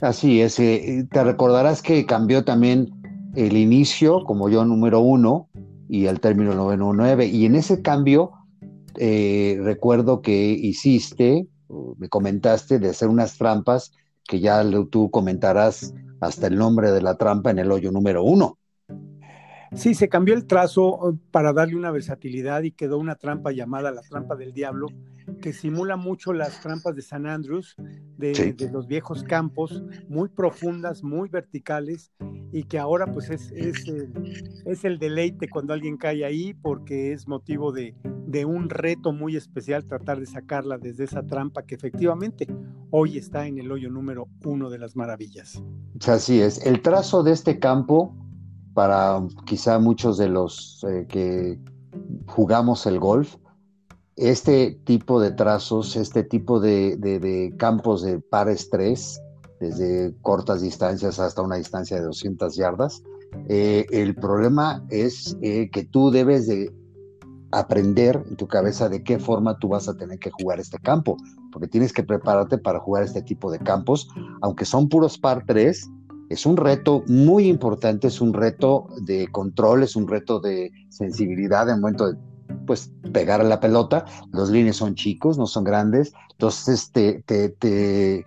Así 0.00 0.40
es, 0.40 0.60
eh, 0.60 1.08
te 1.10 1.24
recordarás 1.24 1.82
que 1.82 2.06
cambió 2.06 2.44
también 2.44 2.88
el 3.34 3.56
inicio 3.56 4.22
como 4.22 4.48
yo 4.48 4.64
número 4.64 5.00
uno 5.00 5.48
y 5.92 6.06
el 6.06 6.20
término 6.20 6.54
919 6.54 7.26
y 7.26 7.44
en 7.44 7.54
ese 7.54 7.82
cambio 7.82 8.30
eh, 8.96 9.60
recuerdo 9.62 10.22
que 10.22 10.32
hiciste, 10.32 11.46
me 11.98 12.08
comentaste 12.08 12.78
de 12.78 12.88
hacer 12.88 13.08
unas 13.08 13.36
trampas 13.36 13.92
que 14.26 14.40
ya 14.40 14.64
tú 14.90 15.10
comentarás 15.10 15.92
hasta 16.18 16.46
el 16.46 16.56
nombre 16.56 16.92
de 16.92 17.02
la 17.02 17.18
trampa 17.18 17.50
en 17.50 17.58
el 17.58 17.70
hoyo 17.70 17.92
número 17.92 18.24
uno. 18.24 18.56
Sí, 19.74 19.94
se 19.94 20.08
cambió 20.08 20.34
el 20.34 20.46
trazo 20.46 21.10
eh, 21.10 21.18
para 21.30 21.52
darle 21.52 21.76
una 21.76 21.90
versatilidad 21.90 22.62
y 22.62 22.72
quedó 22.72 22.98
una 22.98 23.14
trampa 23.14 23.52
llamada 23.52 23.90
la 23.90 24.02
trampa 24.02 24.36
del 24.36 24.52
diablo, 24.52 24.88
que 25.40 25.52
simula 25.52 25.96
mucho 25.96 26.32
las 26.32 26.60
trampas 26.60 26.94
de 26.94 27.02
San 27.02 27.26
Andrews, 27.26 27.76
de, 28.18 28.54
los 28.70 28.86
viejos 28.86 29.22
campos, 29.22 29.82
muy 30.08 30.28
profundas, 30.28 31.02
muy 31.02 31.28
verticales, 31.28 32.12
y 32.52 32.64
que 32.64 32.78
ahora 32.78 33.06
pues 33.06 33.30
es, 33.30 33.50
es, 33.52 33.84
es, 34.66 34.84
el 34.84 34.98
deleite 34.98 35.48
cuando 35.48 35.72
alguien 35.72 35.96
cae 35.96 36.24
ahí, 36.24 36.52
porque 36.52 37.12
es 37.12 37.26
motivo 37.26 37.72
de, 37.72 37.94
de 38.26 38.44
un 38.44 38.68
reto 38.68 39.12
muy 39.12 39.36
especial 39.36 39.86
tratar 39.86 40.20
de 40.20 40.26
sacarla 40.26 40.76
desde 40.76 41.04
esa 41.04 41.22
trampa 41.22 41.62
que 41.62 41.74
efectivamente 41.74 42.46
hoy 42.90 43.16
está 43.16 43.46
en 43.46 43.58
el 43.58 43.72
hoyo 43.72 43.90
número 43.90 44.28
uno 44.44 44.68
de 44.68 44.78
las 44.78 44.96
maravillas. 44.96 45.62
Así 46.06 46.40
es, 46.40 46.64
el 46.66 46.82
trazo 46.82 47.22
de 47.22 47.32
este 47.32 47.58
campo 47.58 48.14
para 48.74 49.22
quizá 49.46 49.78
muchos 49.78 50.18
de 50.18 50.28
los 50.28 50.84
eh, 50.88 51.06
que 51.08 51.58
jugamos 52.26 52.86
el 52.86 52.98
golf, 52.98 53.36
este 54.16 54.78
tipo 54.84 55.20
de 55.20 55.30
trazos, 55.32 55.96
este 55.96 56.22
tipo 56.22 56.60
de, 56.60 57.54
campos 57.58 58.02
de 58.02 58.20
par 58.20 58.48
estrés, 58.48 59.20
desde 59.60 60.14
cortas 60.22 60.60
distancias 60.60 61.18
hasta 61.18 61.42
una 61.42 61.56
distancia 61.56 61.96
de 61.96 62.04
200 62.04 62.54
yardas, 62.56 63.02
eh, 63.48 63.86
el 63.90 64.14
problema 64.14 64.84
es 64.90 65.36
eh, 65.40 65.70
que 65.70 65.84
tú 65.84 66.10
debes 66.10 66.46
de 66.46 66.72
aprender 67.52 68.22
en 68.28 68.36
tu 68.36 68.48
cabeza 68.48 68.88
de 68.88 69.02
qué 69.02 69.18
forma 69.18 69.58
tú 69.58 69.68
vas 69.68 69.88
a 69.88 69.96
tener 69.96 70.18
que 70.18 70.30
jugar 70.30 70.58
este 70.58 70.78
campo, 70.78 71.16
porque 71.52 71.68
tienes 71.68 71.92
que 71.92 72.02
prepararte 72.02 72.58
para 72.58 72.80
jugar 72.80 73.04
este 73.04 73.22
tipo 73.22 73.50
de 73.50 73.58
campos, 73.58 74.08
aunque 74.40 74.64
son 74.64 74.88
puros 74.88 75.18
par 75.18 75.44
3, 75.46 75.88
es 76.32 76.46
un 76.46 76.56
reto 76.56 77.04
muy 77.06 77.46
importante, 77.46 78.08
es 78.08 78.20
un 78.20 78.32
reto 78.32 78.88
de 79.02 79.28
control, 79.28 79.82
es 79.82 79.96
un 79.96 80.08
reto 80.08 80.40
de 80.40 80.70
sensibilidad 80.88 81.68
en 81.68 81.80
momento 81.80 82.10
de 82.10 82.18
pues 82.66 82.90
pegar 83.12 83.40
a 83.40 83.44
la 83.44 83.60
pelota. 83.60 84.04
Los 84.32 84.50
líneas 84.50 84.76
son 84.76 84.94
chicos, 84.94 85.36
no 85.36 85.46
son 85.46 85.64
grandes, 85.64 86.12
entonces 86.30 86.90
te, 86.90 87.22
te, 87.22 88.24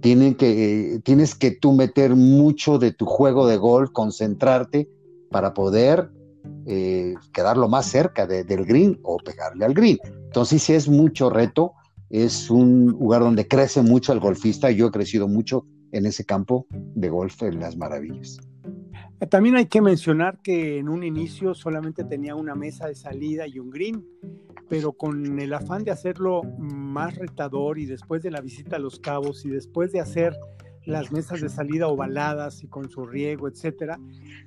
tienen 0.00 0.34
que, 0.34 1.00
tienes 1.04 1.34
que 1.34 1.52
tú 1.52 1.72
meter 1.72 2.14
mucho 2.14 2.78
de 2.78 2.92
tu 2.92 3.06
juego 3.06 3.46
de 3.46 3.56
gol, 3.56 3.92
concentrarte 3.92 4.88
para 5.30 5.54
poder 5.54 6.10
eh, 6.66 7.14
quedar 7.32 7.56
lo 7.56 7.68
más 7.68 7.86
cerca 7.86 8.26
del 8.26 8.64
green 8.66 8.98
o 9.02 9.16
pegarle 9.16 9.64
al 9.64 9.74
green. 9.74 9.98
Entonces 10.04 10.62
sí 10.62 10.74
es 10.74 10.88
mucho 10.88 11.30
reto, 11.30 11.72
es 12.10 12.50
un 12.50 12.86
lugar 12.86 13.22
donde 13.22 13.48
crece 13.48 13.80
mucho 13.82 14.12
el 14.12 14.20
golfista, 14.20 14.70
yo 14.70 14.88
he 14.88 14.90
crecido 14.90 15.28
mucho 15.28 15.64
en 15.92 16.06
ese 16.06 16.24
campo 16.24 16.66
de 16.70 17.08
golf 17.08 17.42
en 17.42 17.60
las 17.60 17.76
maravillas. 17.76 18.38
También 19.30 19.56
hay 19.56 19.66
que 19.66 19.82
mencionar 19.82 20.40
que 20.42 20.78
en 20.78 20.88
un 20.88 21.02
inicio 21.02 21.54
solamente 21.54 22.04
tenía 22.04 22.36
una 22.36 22.54
mesa 22.54 22.86
de 22.86 22.94
salida 22.94 23.48
y 23.48 23.58
un 23.58 23.70
green, 23.70 24.06
pero 24.68 24.92
con 24.92 25.40
el 25.40 25.52
afán 25.52 25.82
de 25.82 25.90
hacerlo 25.90 26.42
más 26.58 27.16
retador 27.16 27.78
y 27.78 27.86
después 27.86 28.22
de 28.22 28.30
la 28.30 28.40
visita 28.40 28.76
a 28.76 28.78
Los 28.78 29.00
Cabos 29.00 29.44
y 29.44 29.48
después 29.48 29.90
de 29.92 30.00
hacer 30.00 30.36
las 30.84 31.10
mesas 31.12 31.40
de 31.40 31.48
salida 31.48 31.88
ovaladas 31.88 32.62
y 32.62 32.68
con 32.68 32.88
su 32.88 33.04
riego, 33.04 33.48
etcétera, 33.48 33.98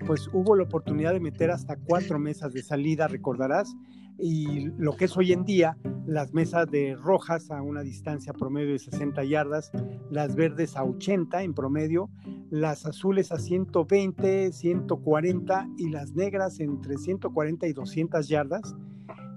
pues 0.08 0.27
hubo 0.34 0.56
la 0.56 0.63
oportunidad 0.63 1.13
de 1.13 1.19
meter 1.19 1.51
hasta 1.51 1.75
cuatro 1.75 2.17
mesas 2.17 2.54
de 2.54 2.63
salida, 2.63 3.08
recordarás, 3.08 3.75
y 4.22 4.70
lo 4.78 4.96
que 4.96 5.06
es 5.06 5.18
hoy 5.18 5.34
en 5.34 5.44
día 5.44 5.78
las 6.06 6.34
mesas 6.34 6.70
de 6.70 6.96
rojas 6.96 7.50
a 7.52 7.62
una 7.62 7.82
distancia 7.82 8.34
promedio 8.34 8.74
de 8.74 8.80
60 8.80 9.24
yardas, 9.24 9.72
las 10.10 10.36
verdes 10.36 10.76
a 10.76 10.84
80 10.84 11.44
en 11.44 11.54
promedio, 11.54 12.10
las 12.50 12.86
azules 12.86 13.32
a 13.32 13.40
120, 13.40 14.52
140 14.52 15.70
y 15.78 15.90
las 15.90 16.14
negras 16.14 16.60
entre 16.60 16.98
140 16.98 17.68
y 17.68 17.74
200 17.74 18.28
yardas 18.28 18.76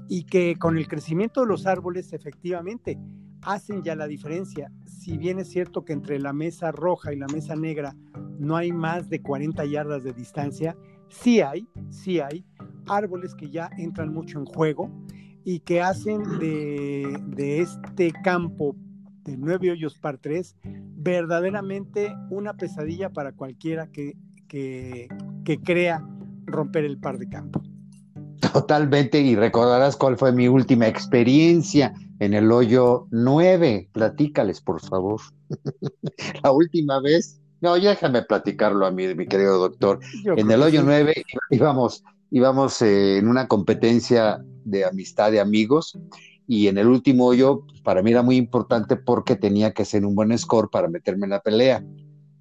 y 0.09 0.25
que 0.25 0.57
con 0.57 0.77
el 0.77 0.89
crecimiento 0.89 1.43
de 1.43 1.47
los 1.47 1.67
árboles 1.67 2.13
efectivamente 2.13 2.99
hacen 3.43 3.83
ya 3.83 3.95
la 3.95 4.07
diferencia. 4.07 4.73
Si 4.87 5.17
bien 5.17 5.39
es 5.39 5.49
cierto 5.49 5.85
que 5.85 5.93
entre 5.93 6.19
la 6.19 6.33
mesa 6.33 6.73
roja 6.73 7.13
y 7.13 7.17
la 7.17 7.27
mesa 7.27 7.57
negra 7.57 7.95
no 8.39 8.57
hay 8.57 8.73
más 8.73 9.09
de 9.09 9.23
40 9.23 9.65
yardas 9.67 10.03
de 10.03 10.13
distancia, 10.13 10.77
sí 11.09 11.41
hay, 11.41 11.67
sí 11.91 12.21
hay 12.21 12.45
árboles 12.87 13.35
que 13.35 13.51
ya 13.51 13.71
entran 13.79 14.13
mucho 14.13 14.39
en 14.39 14.47
juego 14.47 14.91
y 15.45 15.61
que 15.61 15.81
hacen 15.81 16.23
de, 16.39 17.61
este 17.61 18.13
campo 18.23 18.77
de 19.25 19.37
nueve 19.37 19.71
hoyos 19.71 19.99
par 19.99 20.19
tres 20.19 20.57
verdaderamente 20.97 22.15
una 22.31 22.55
pesadilla 22.55 23.11
para 23.11 23.33
cualquiera 23.33 23.87
que, 23.89 24.17
que, 24.49 25.09
que 25.45 25.61
crea 25.61 26.07
romper 26.47 26.85
el 26.85 26.99
par 26.99 27.19
de 27.19 27.29
campo. 27.29 27.63
Totalmente, 28.53 29.21
y 29.21 29.37
recordarás 29.37 29.97
cuál 29.97 30.17
fue 30.17 30.33
mi 30.33 30.49
última 30.49 30.87
experiencia 30.87 31.95
en 32.21 32.35
el 32.35 32.53
hoyo 32.53 33.07
9. 33.11 33.89
Platícales, 33.93 34.61
por 34.61 34.81
favor. 34.81 35.21
La 36.43 36.53
última 36.53 37.01
vez, 37.01 37.41
no, 37.65 37.75
déjame 37.75 38.23
platicarlo 38.23 38.87
a 38.87 38.91
mí, 38.91 39.15
mi 39.15 39.27
querido 39.27 39.59
doctor. 39.59 39.99
en 40.25 40.51
el 40.51 40.63
hoyo 40.63 40.83
9 40.85 41.25
íbamos 41.51 42.05
íbamos 42.31 42.83
eh, 42.83 43.19
en 43.19 43.29
una 43.29 43.49
competencia 43.49 44.45
de 44.65 44.85
amistad 44.85 45.33
de 45.33 45.41
amigos 45.41 45.99
y 46.47 46.69
en 46.69 46.77
el 46.77 46.89
último 46.89 47.27
hoyo 47.27 47.65
pues, 47.67 47.81
para 47.81 48.03
mí 48.03 48.11
era 48.11 48.23
muy 48.23 48.37
importante 48.37 48.97
porque 48.97 49.35
tenía 49.37 49.73
que 49.73 49.83
hacer 49.83 50.05
un 50.05 50.15
buen 50.15 50.37
score 50.37 50.69
para 50.69 50.89
meterme 50.89 51.25
en 51.25 51.31
la 51.31 51.41
pelea. 51.41 51.83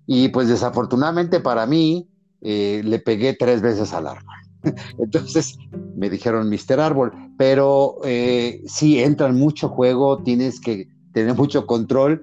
Y 0.05 0.27
pues 0.29 0.49
desafortunadamente 0.49 1.39
para 1.39 1.65
mí 1.65 2.09
eh, 2.41 2.81
le 2.83 2.99
pegué 2.99 3.33
tres 3.33 3.61
veces 3.61 3.93
al 3.93 4.07
árbol. 4.07 4.35
Entonces 4.97 5.57
me 5.95 6.09
dijeron 6.09 6.49
Mr. 6.49 6.81
Árbol, 6.81 7.13
pero 7.37 7.99
eh, 8.03 8.61
sí 8.65 8.99
entra 8.99 9.29
en 9.29 9.35
mucho 9.35 9.69
juego, 9.69 10.21
tienes 10.21 10.59
que 10.59 10.87
tener 11.13 11.35
mucho 11.35 11.65
control 11.65 12.21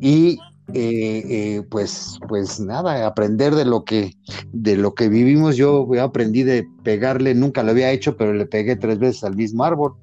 y 0.00 0.38
eh, 0.74 1.22
eh, 1.54 1.62
pues, 1.70 2.18
pues 2.28 2.60
nada, 2.60 3.06
aprender 3.06 3.54
de 3.54 3.64
lo 3.64 3.84
que, 3.84 4.16
de 4.52 4.76
lo 4.76 4.94
que 4.94 5.08
vivimos. 5.08 5.56
Yo 5.56 5.86
aprendí 6.00 6.42
de 6.42 6.66
pegarle, 6.82 7.34
nunca 7.34 7.62
lo 7.62 7.70
había 7.70 7.90
hecho, 7.90 8.16
pero 8.16 8.32
le 8.32 8.46
pegué 8.46 8.76
tres 8.76 8.98
veces 8.98 9.24
al 9.24 9.36
mismo 9.36 9.64
árbol. 9.64 9.94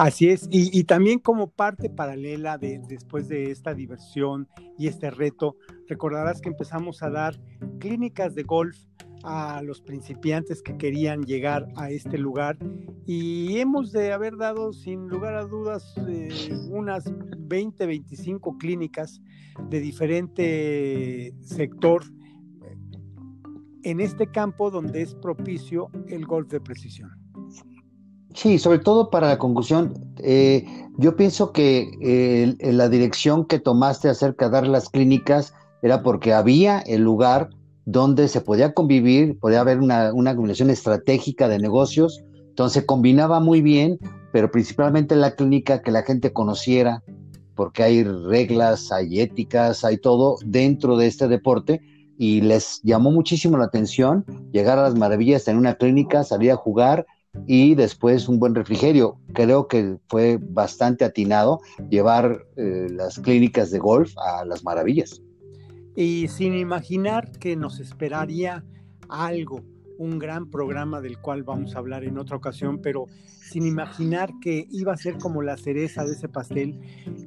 Así 0.00 0.30
es, 0.30 0.48
y, 0.50 0.84
también 0.84 1.18
como 1.18 1.50
parte 1.50 1.90
paralela 1.90 2.56
de 2.56 2.80
después 2.88 3.28
de 3.28 3.50
esta 3.50 3.74
diversión 3.74 4.48
y 4.78 4.86
este 4.86 5.10
reto, 5.10 5.56
recordarás 5.88 6.40
que 6.40 6.48
empezamos 6.48 7.02
a 7.02 7.10
dar 7.10 7.38
clínicas 7.80 8.34
de 8.34 8.44
golf 8.44 8.78
a 9.22 9.62
los 9.62 9.80
principiantes 9.80 10.62
que 10.62 10.76
querían 10.76 11.22
llegar 11.22 11.66
a 11.76 11.90
este 11.90 12.18
lugar 12.18 12.56
y 13.06 13.58
hemos 13.58 13.92
de 13.92 14.12
haber 14.12 14.36
dado 14.36 14.72
sin 14.72 15.08
lugar 15.08 15.34
a 15.34 15.44
dudas 15.44 15.94
eh, 16.08 16.50
unas 16.70 17.04
20, 17.38 17.86
25 17.86 18.56
clínicas 18.58 19.20
de 19.68 19.80
diferente 19.80 21.34
sector 21.40 22.02
en 23.82 24.00
este 24.00 24.26
campo 24.26 24.70
donde 24.70 25.02
es 25.02 25.14
propicio 25.14 25.90
el 26.08 26.26
golf 26.26 26.48
de 26.48 26.60
precisión. 26.60 27.10
Sí, 28.34 28.58
sobre 28.58 28.78
todo 28.78 29.10
para 29.10 29.28
la 29.28 29.38
conclusión, 29.38 29.92
eh, 30.18 30.64
yo 30.98 31.16
pienso 31.16 31.52
que 31.52 31.90
eh, 32.00 32.72
la 32.72 32.88
dirección 32.88 33.44
que 33.44 33.58
tomaste 33.58 34.08
acerca 34.08 34.46
de 34.46 34.52
dar 34.52 34.68
las 34.68 34.88
clínicas 34.88 35.52
era 35.82 36.02
porque 36.02 36.32
había 36.32 36.78
el 36.80 37.02
lugar 37.02 37.50
donde 37.90 38.28
se 38.28 38.40
podía 38.40 38.72
convivir, 38.72 39.38
podía 39.38 39.60
haber 39.60 39.80
una, 39.80 40.12
una 40.14 40.34
combinación 40.34 40.70
estratégica 40.70 41.48
de 41.48 41.58
negocios, 41.58 42.22
entonces 42.48 42.84
combinaba 42.84 43.40
muy 43.40 43.62
bien, 43.62 43.98
pero 44.32 44.50
principalmente 44.50 45.16
la 45.16 45.34
clínica 45.34 45.82
que 45.82 45.90
la 45.90 46.02
gente 46.02 46.32
conociera, 46.32 47.02
porque 47.56 47.82
hay 47.82 48.04
reglas, 48.04 48.92
hay 48.92 49.20
éticas, 49.20 49.84
hay 49.84 49.98
todo 49.98 50.36
dentro 50.44 50.96
de 50.96 51.08
este 51.08 51.26
deporte, 51.26 51.80
y 52.16 52.42
les 52.42 52.80
llamó 52.82 53.10
muchísimo 53.10 53.56
la 53.56 53.64
atención 53.64 54.24
llegar 54.52 54.78
a 54.78 54.82
las 54.82 54.94
maravillas, 54.94 55.48
en 55.48 55.56
una 55.56 55.74
clínica, 55.74 56.22
salir 56.22 56.52
a 56.52 56.56
jugar 56.56 57.06
y 57.46 57.74
después 57.74 58.28
un 58.28 58.38
buen 58.38 58.54
refrigerio. 58.54 59.16
Creo 59.32 59.66
que 59.66 59.96
fue 60.08 60.38
bastante 60.40 61.04
atinado 61.04 61.60
llevar 61.88 62.44
eh, 62.56 62.88
las 62.90 63.18
clínicas 63.18 63.70
de 63.70 63.78
golf 63.78 64.12
a 64.18 64.44
las 64.44 64.62
maravillas. 64.62 65.22
Y 65.96 66.28
sin 66.28 66.54
imaginar 66.54 67.32
que 67.38 67.56
nos 67.56 67.80
esperaría 67.80 68.64
algo, 69.08 69.62
un 69.98 70.18
gran 70.18 70.50
programa 70.50 71.00
del 71.00 71.18
cual 71.18 71.42
vamos 71.42 71.74
a 71.74 71.78
hablar 71.78 72.04
en 72.04 72.16
otra 72.16 72.36
ocasión, 72.36 72.80
pero 72.80 73.06
sin 73.50 73.66
imaginar 73.66 74.30
que 74.40 74.66
iba 74.70 74.92
a 74.92 74.96
ser 74.96 75.18
como 75.18 75.42
la 75.42 75.56
cereza 75.56 76.04
de 76.04 76.12
ese 76.12 76.28
pastel. 76.28 76.80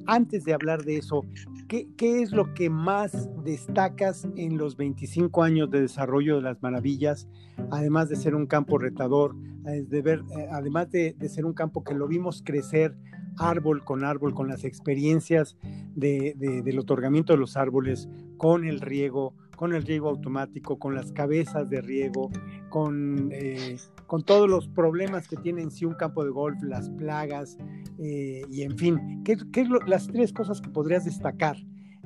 Antes 0.06 0.44
de 0.44 0.54
hablar 0.54 0.82
de 0.82 0.96
eso, 0.96 1.22
¿qué, 1.68 1.86
es 1.98 2.32
lo 2.32 2.54
que 2.54 2.70
más 2.70 3.28
destacas 3.44 4.26
en 4.36 4.56
los 4.56 4.76
25 4.76 5.42
años 5.42 5.70
de 5.70 5.82
desarrollo 5.82 6.36
de 6.36 6.42
las 6.42 6.62
maravillas, 6.62 7.28
además 7.70 8.08
de 8.08 8.16
ser 8.16 8.34
un 8.34 8.46
campo 8.46 8.78
retador, 8.78 9.36
de 9.36 10.02
ver, 10.02 10.24
eh, 10.36 10.48
además 10.50 10.90
de, 10.90 11.14
de 11.16 11.28
ser 11.28 11.44
un 11.44 11.52
campo 11.52 11.84
que 11.84 11.94
lo 11.94 12.08
vimos 12.08 12.42
crecer 12.44 12.96
árbol 13.38 13.84
con 13.84 14.04
árbol, 14.04 14.34
con 14.34 14.48
las 14.48 14.64
experiencias 14.64 15.56
de, 15.94 16.34
del 16.36 16.78
otorgamiento 16.78 17.32
de 17.32 17.38
los 17.38 17.56
árboles, 17.56 18.08
con 18.36 18.64
el 18.64 18.80
riego, 18.80 19.34
con 19.56 19.74
el 19.74 19.82
riego 19.82 20.08
automático, 20.08 20.78
con 20.78 20.94
las 20.94 21.12
cabezas 21.12 21.70
de 21.70 21.80
riego, 21.80 22.30
con, 22.68 23.30
eh, 23.32 23.76
con 24.06 24.22
todos 24.22 24.48
los 24.48 24.68
problemas 24.68 25.28
que 25.28 25.36
tiene 25.36 25.62
en 25.62 25.70
sí 25.70 25.84
un 25.84 25.94
campo 25.94 26.24
de 26.24 26.30
golf, 26.30 26.62
las 26.62 26.90
plagas, 26.90 27.56
eh, 27.98 28.42
y 28.50 28.62
en 28.62 28.76
fin, 28.76 29.22
¿qué, 29.24 29.36
qué 29.52 29.66
las 29.86 30.06
tres 30.08 30.32
cosas 30.32 30.60
que 30.60 30.70
podrías 30.70 31.04
destacar 31.04 31.56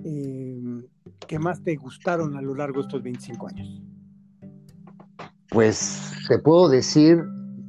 eh, 0.05 0.61
que 1.27 1.39
más 1.39 1.63
te 1.63 1.77
gustaron 1.77 2.37
a 2.37 2.43
lo 2.43 2.55
largo 2.55 2.81
de 2.81 2.83
estos 2.83 3.03
25 3.03 3.49
años? 3.49 3.83
Pues 5.51 6.13
te 6.29 6.39
puedo 6.39 6.69
decir 6.69 7.23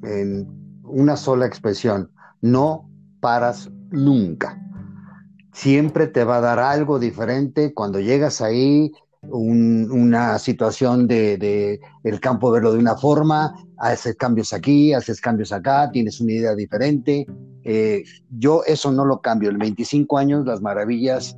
en 0.03 0.47
una 0.83 1.15
sola 1.15 1.45
expresión, 1.45 2.11
no 2.41 2.88
paras 3.19 3.69
nunca. 3.91 4.59
Siempre 5.53 6.07
te 6.07 6.23
va 6.23 6.37
a 6.37 6.41
dar 6.41 6.59
algo 6.59 6.99
diferente 6.99 7.73
cuando 7.73 7.99
llegas 7.99 8.41
ahí, 8.41 8.91
una 9.21 10.39
situación 10.39 11.07
de, 11.07 11.79
el 12.03 12.19
campo 12.19 12.51
verlo 12.51 12.71
de 12.71 12.79
una 12.79 12.95
forma, 12.95 13.53
haces 13.77 14.15
cambios 14.15 14.53
aquí, 14.53 14.93
haces 14.93 15.19
cambios 15.19 15.51
acá, 15.51 15.89
tienes 15.91 16.21
una 16.21 16.31
idea 16.31 16.55
diferente. 16.55 17.25
Eh, 17.63 18.03
yo 18.29 18.63
eso 18.65 18.91
no 18.91 19.03
lo 19.05 19.19
cambio. 19.19 19.49
En 19.49 19.57
25 19.57 20.17
años 20.17 20.45
las 20.45 20.61
maravillas 20.61 21.37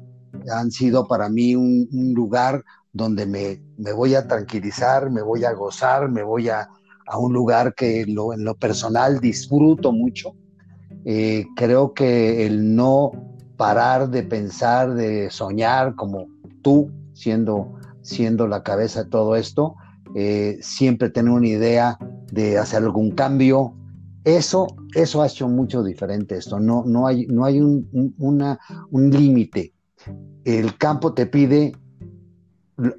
han 0.54 0.72
sido 0.72 1.08
para 1.08 1.30
mí 1.30 1.56
un, 1.56 1.88
lugar 2.14 2.64
donde 2.94 3.26
me, 3.26 3.62
me, 3.78 3.94
voy 3.94 4.16
a 4.16 4.28
tranquilizar, 4.28 5.10
me 5.10 5.22
voy 5.22 5.46
a 5.46 5.54
gozar, 5.54 6.10
me 6.10 6.24
voy 6.24 6.50
a, 6.50 6.68
a 7.08 7.18
un 7.18 7.34
lugar 7.34 7.74
que 7.74 8.06
lo, 8.06 8.34
en 8.34 8.44
lo 8.44 8.56
personal 8.56 9.20
disfruto 9.20 9.92
mucho 9.92 10.36
eh, 11.06 11.46
creo 11.56 11.94
que 11.94 12.46
el 12.46 12.76
no 12.76 13.12
parar 13.58 14.10
de 14.10 14.24
pensar, 14.24 14.94
de 14.94 15.30
soñar 15.30 15.96
como 15.96 16.28
tú, 16.62 16.92
siendo, 17.14 17.74
siendo 18.02 18.48
la 18.48 18.64
cabeza 18.64 19.04
de 19.04 19.10
todo 19.10 19.36
esto, 19.36 19.76
eh, 20.16 20.58
siempre 20.62 21.10
tener 21.10 21.32
una 21.32 21.48
idea 21.48 21.98
de 22.32 22.58
hacer 22.58 22.84
algún 22.84 23.12
cambio, 23.12 23.76
eso, 24.24 24.68
eso 24.96 25.22
ha 25.22 25.28
hecho 25.28 25.48
mucho 25.48 25.84
diferente 25.84 26.38
esto. 26.38 26.60
No, 26.60 26.84
no 26.86 27.08
hay, 27.08 27.26
no 27.28 27.46
hay 27.46 27.60
un, 27.60 27.88
un 28.20 29.10
límite. 29.10 29.74
El 30.46 30.78
campo 30.78 31.14
te 31.14 31.26
pide 31.26 31.74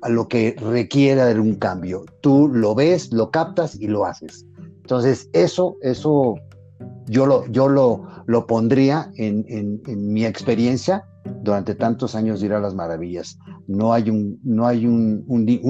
lo 0.09 0.28
que 0.28 0.57
requiera 0.59 1.26
de 1.26 1.38
un 1.40 1.57
cambio. 1.57 2.05
Tú 2.20 2.48
lo 2.48 2.74
ves, 2.74 3.12
lo 3.12 3.30
captas 3.30 3.76
y 3.80 3.88
lo 3.88 4.05
haces. 4.05 4.46
Entonces, 4.82 5.28
eso, 5.32 5.76
eso 5.80 6.34
yo 7.07 7.26
lo, 7.26 7.46
yo 7.48 7.68
lo, 7.68 8.07
lo 8.26 8.46
pondría 8.46 9.11
en, 9.16 9.82
mi 10.12 10.24
experiencia 10.24 11.05
durante 11.42 11.74
tantos 11.74 12.14
años 12.14 12.40
de 12.40 12.46
ir 12.46 12.53
a 12.53 12.61
las 12.61 12.74
maravillas. 12.74 13.38
No 13.66 13.92
hay 13.92 14.11
un, 14.11 14.38
no 14.42 14.66
hay 14.66 14.86
un, 14.86 15.24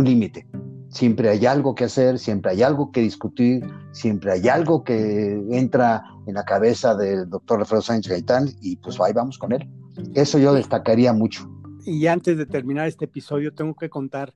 límite. 0.05 0.47
Siempre 0.89 1.31
hay 1.31 1.47
algo 1.47 1.75
que 1.75 1.85
hacer, 1.85 2.19
siempre 2.19 2.53
hay 2.53 2.63
algo 2.63 2.93
que 2.93 3.01
discutir, 3.01 3.65
siempre 3.93 4.33
hay 4.33 4.49
algo 4.49 4.85
que 4.85 5.43
entra 5.51 6.03
en 6.27 6.35
la 6.35 6.45
cabeza 6.45 6.95
del 6.95 7.29
doctor 7.31 7.61
Alfredo 7.61 7.83
Sánchez 7.83 8.13
Gaitán 8.13 8.51
y 8.61 8.77
pues 8.77 9.01
ahí 9.01 9.13
vamos 9.13 9.39
con 9.39 9.53
él. 9.53 9.69
Eso 10.15 10.39
yo 10.39 10.53
destacaría 10.53 11.13
mucho. 11.13 11.49
Y 11.85 12.07
antes 12.07 12.39
de 12.39 12.47
terminar 12.47 12.87
este 12.87 13.07
episodio, 13.07 13.53
tengo 13.53 13.75
que 13.75 13.91
contar 13.91 14.33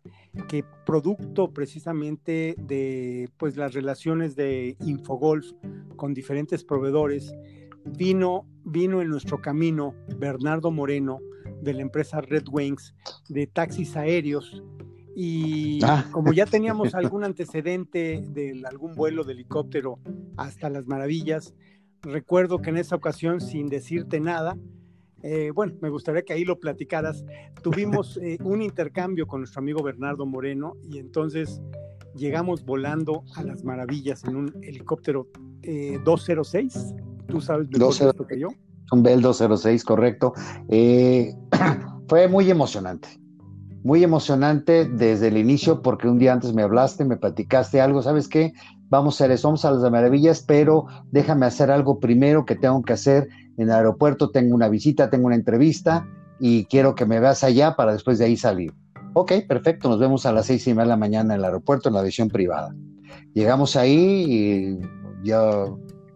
que 0.49 0.65
producto 0.85 1.53
precisamente 1.53 2.57
de 2.59 3.29
pues, 3.37 3.57
las 3.57 3.73
relaciones 3.73 4.35
de 4.35 4.77
Infogolf 4.81 5.53
con 5.95 6.13
diferentes 6.13 6.65
proveedores, 6.65 7.33
vino, 7.85 8.47
vino 8.65 9.01
en 9.01 9.09
nuestro 9.09 9.41
camino 9.41 9.95
Bernardo 10.19 10.73
Moreno 10.73 11.21
de 11.63 11.75
la 11.75 11.83
empresa 11.83 12.21
Red 12.21 12.45
Wings 12.51 12.95
de 13.29 13.47
taxis 13.47 13.97
aéreos. 13.97 14.63
Y 15.15 15.79
ah. 15.85 16.05
como 16.11 16.33
ya 16.33 16.47
teníamos 16.47 16.95
algún 16.95 17.25
antecedente 17.25 18.25
de 18.29 18.61
algún 18.69 18.95
vuelo 18.95 19.25
de 19.25 19.33
helicóptero 19.35 20.01
hasta 20.37 20.69
las 20.69 20.87
maravillas, 20.89 21.55
recuerdo 22.03 22.61
que 22.61 22.71
en 22.71 22.77
esa 22.77 22.97
ocasión, 22.97 23.41
sin 23.41 23.69
decirte 23.69 24.21
nada, 24.21 24.59
eh, 25.29 25.51
bueno, 25.51 25.75
me 25.81 25.91
gustaría 25.91 26.23
que 26.23 26.33
ahí 26.33 26.45
lo 26.45 26.61
platicaras. 26.61 27.25
Tuvimos 27.61 28.17
eh, 28.23 28.39
un 28.45 28.63
intercambio 28.63 29.27
con 29.27 29.41
nuestro 29.41 29.61
amigo 29.61 29.83
Bernardo 29.83 30.25
Moreno 30.25 30.75
y 30.89 30.99
entonces 30.99 31.61
llegamos 32.15 32.65
volando 32.65 33.25
a 33.35 33.43
las 33.43 33.65
maravillas 33.65 34.23
en 34.25 34.37
un 34.37 34.55
helicóptero 34.63 35.27
206. 36.05 36.77
Eh, 36.77 37.03
Tú 37.27 37.41
sabes 37.41 37.69
mejor 37.69 38.27
que 38.29 38.39
yo. 38.39 38.49
Un 38.93 39.03
Bell 39.03 39.21
206, 39.21 39.83
correcto. 39.83 40.33
fue 42.09 42.29
muy 42.29 42.49
emocionante. 42.49 43.09
Muy 43.87 44.03
emocionante 44.03 44.85
desde 44.85 45.29
el 45.29 45.37
inicio 45.37 45.81
porque 45.81 46.09
un 46.09 46.19
día 46.19 46.33
antes 46.33 46.53
me 46.53 46.63
hablaste, 46.63 47.05
me 47.05 47.17
platicaste 47.17 47.81
algo, 47.81 48.03
¿sabes 48.03 48.27
qué? 48.27 48.53
Vamos 48.89 49.15
a 49.15 49.25
hacer 49.25 49.31
eso, 49.31 49.47
vamos 49.47 49.65
a 49.65 49.71
las 49.71 49.93
maravillas, 49.93 50.43
pero 50.45 50.87
déjame 51.13 51.47
hacer 51.47 51.71
algo 51.71 52.01
primero 52.01 52.45
que 52.45 52.57
tengo 52.57 52.83
que 52.83 52.95
hacer 52.95 53.29
en 53.57 53.69
el 53.69 53.71
aeropuerto 53.71 54.31
tengo 54.33 54.57
una 54.57 54.69
visita, 54.69 55.09
tengo 55.09 55.27
una 55.27 55.37
entrevista 55.37 56.05
y 56.41 56.65
quiero 56.65 56.97
que 56.97 57.07
me 57.07 57.21
veas 57.21 57.45
allá 57.45 57.77
para 57.77 57.93
después 57.93 58.19
de 58.19 58.25
ahí 58.25 58.37
salir. 58.37 58.75
Ok, 59.15 59.35
perfecto, 59.47 59.89
nos 59.89 60.01
vemos 60.01 60.27
a 60.27 60.33
las 60.33 60.47
seis 60.47 60.67
y 60.67 60.71
media 60.71 60.83
de 60.83 60.89
la 60.89 60.97
mañana 60.97 61.35
en 61.35 61.39
el 61.39 61.45
aeropuerto 61.45 61.89
en 61.89 61.95
la 61.95 62.03
visión 62.03 62.29
privada. 62.29 62.75
Llegamos 63.35 63.77
ahí 63.77 64.27
y 64.29 64.79
ya 65.23 65.41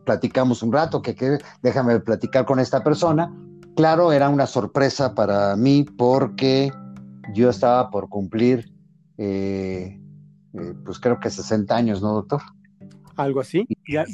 platicamos 0.04 0.64
un 0.64 0.72
rato, 0.72 1.02
que, 1.02 1.38
déjame 1.62 2.00
platicar 2.00 2.46
con 2.46 2.58
esta 2.58 2.82
persona. 2.82 3.32
Claro, 3.76 4.10
era 4.10 4.28
una 4.28 4.48
sorpresa 4.48 5.14
para 5.14 5.54
mí 5.54 5.84
porque 5.84 6.72
yo 7.34 7.50
estaba 7.50 7.90
por 7.90 8.08
cumplir, 8.08 8.72
eh, 9.18 10.00
eh, 10.54 10.74
pues 10.84 10.98
creo 10.98 11.18
que 11.20 11.30
60 11.30 11.74
años, 11.74 12.02
¿no, 12.02 12.14
doctor? 12.14 12.40
algo 13.16 13.40
así. 13.40 13.66
Ya, 13.86 14.04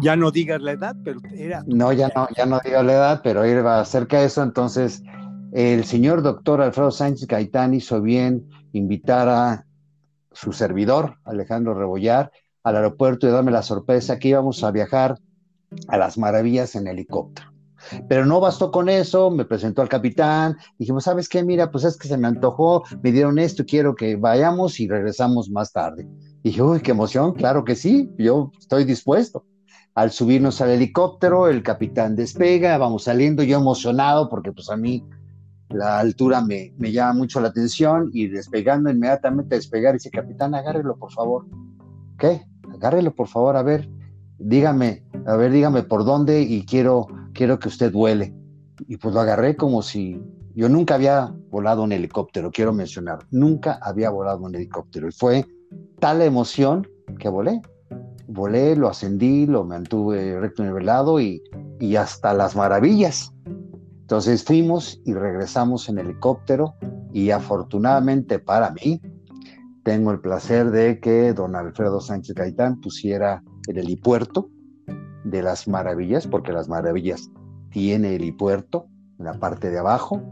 ya, 0.00 0.16
no 0.16 0.30
digas 0.30 0.60
la 0.62 0.72
edad, 0.72 0.96
pero 1.04 1.20
era. 1.34 1.62
No, 1.66 1.92
ya 1.92 2.10
no, 2.14 2.28
ya 2.36 2.46
no 2.46 2.60
digas 2.64 2.84
la 2.84 2.92
edad, 2.92 3.20
pero 3.22 3.46
iba 3.46 3.84
cerca 3.84 4.20
de 4.20 4.26
eso. 4.26 4.42
Entonces, 4.42 5.02
el 5.52 5.84
señor 5.84 6.22
doctor 6.22 6.60
Alfredo 6.60 6.90
Sánchez 6.90 7.26
Gaitán 7.26 7.74
hizo 7.74 8.00
bien 8.00 8.48
invitar 8.72 9.28
a 9.28 9.66
su 10.32 10.52
servidor, 10.52 11.18
Alejandro 11.24 11.74
Rebollar, 11.74 12.32
al 12.62 12.76
aeropuerto 12.76 13.28
y 13.28 13.30
darme 13.30 13.50
la 13.50 13.62
sorpresa 13.62 14.18
que 14.18 14.28
íbamos 14.28 14.64
a 14.64 14.70
viajar 14.70 15.18
a 15.88 15.98
las 15.98 16.16
maravillas 16.16 16.74
en 16.74 16.86
helicóptero. 16.86 17.51
Pero 18.08 18.26
no 18.26 18.40
bastó 18.40 18.70
con 18.70 18.88
eso, 18.88 19.30
me 19.30 19.44
presentó 19.44 19.82
al 19.82 19.88
capitán, 19.88 20.56
dijimos, 20.78 21.04
¿sabes 21.04 21.28
qué? 21.28 21.42
Mira, 21.42 21.70
pues 21.70 21.84
es 21.84 21.96
que 21.96 22.08
se 22.08 22.16
me 22.16 22.28
antojó, 22.28 22.84
me 23.02 23.12
dieron 23.12 23.38
esto, 23.38 23.64
quiero 23.66 23.94
que 23.94 24.16
vayamos 24.16 24.80
y 24.80 24.88
regresamos 24.88 25.50
más 25.50 25.72
tarde. 25.72 26.08
Y 26.42 26.50
dije, 26.50 26.62
uy, 26.62 26.80
qué 26.80 26.90
emoción, 26.90 27.32
claro 27.34 27.64
que 27.64 27.76
sí, 27.76 28.10
yo 28.18 28.50
estoy 28.58 28.84
dispuesto. 28.84 29.44
Al 29.94 30.10
subirnos 30.10 30.60
al 30.60 30.70
helicóptero, 30.70 31.48
el 31.48 31.62
capitán 31.62 32.16
despega, 32.16 32.78
vamos 32.78 33.04
saliendo, 33.04 33.42
yo 33.42 33.58
emocionado 33.58 34.28
porque 34.28 34.52
pues 34.52 34.70
a 34.70 34.76
mí 34.76 35.04
la 35.68 35.98
altura 35.98 36.40
me, 36.40 36.72
me 36.78 36.92
llama 36.92 37.14
mucho 37.14 37.40
la 37.40 37.48
atención 37.48 38.10
y 38.12 38.28
despegando 38.28 38.90
inmediatamente, 38.90 39.54
despegar, 39.54 39.94
dice, 39.94 40.10
capitán, 40.10 40.54
agárrelo 40.54 40.96
por 40.96 41.12
favor. 41.12 41.46
¿Qué? 42.18 42.42
Agárrelo 42.72 43.14
por 43.14 43.28
favor, 43.28 43.56
a 43.56 43.62
ver, 43.62 43.88
dígame, 44.38 45.04
a 45.26 45.36
ver, 45.36 45.52
dígame 45.52 45.82
por 45.82 46.04
dónde 46.04 46.42
y 46.42 46.64
quiero, 46.64 47.06
quiero 47.32 47.58
que 47.58 47.68
usted 47.68 47.92
vuele. 47.92 48.34
Y 48.88 48.96
pues 48.96 49.14
lo 49.14 49.20
agarré 49.20 49.56
como 49.56 49.82
si 49.82 50.20
yo 50.54 50.68
nunca 50.68 50.94
había 50.94 51.34
volado 51.50 51.82
un 51.82 51.92
helicóptero, 51.92 52.50
quiero 52.50 52.72
mencionar, 52.72 53.20
nunca 53.30 53.78
había 53.82 54.10
volado 54.10 54.40
un 54.40 54.54
helicóptero. 54.54 55.08
Y 55.08 55.12
fue 55.12 55.46
tal 55.98 56.22
emoción 56.22 56.86
que 57.18 57.28
volé. 57.28 57.60
Volé, 58.28 58.76
lo 58.76 58.88
ascendí, 58.88 59.46
lo 59.46 59.64
mantuve 59.64 60.38
recto 60.40 60.64
nivelado 60.64 61.20
y, 61.20 61.42
y 61.80 61.96
hasta 61.96 62.32
las 62.32 62.56
maravillas. 62.56 63.32
Entonces 64.00 64.44
fuimos 64.44 65.00
y 65.04 65.12
regresamos 65.14 65.88
en 65.88 65.98
helicóptero 65.98 66.74
y 67.12 67.30
afortunadamente 67.30 68.38
para 68.38 68.70
mí, 68.70 69.00
tengo 69.84 70.12
el 70.12 70.20
placer 70.20 70.70
de 70.70 71.00
que 71.00 71.32
don 71.32 71.56
Alfredo 71.56 72.00
Sánchez 72.00 72.34
Gaitán 72.34 72.80
pusiera 72.80 73.42
el 73.66 73.78
helipuerto 73.78 74.48
de 75.24 75.42
las 75.42 75.68
maravillas, 75.68 76.26
porque 76.26 76.52
las 76.52 76.68
maravillas 76.68 77.30
tiene 77.70 78.14
helipuerto 78.14 78.86
en 79.18 79.26
la 79.26 79.34
parte 79.34 79.70
de 79.70 79.78
abajo, 79.78 80.22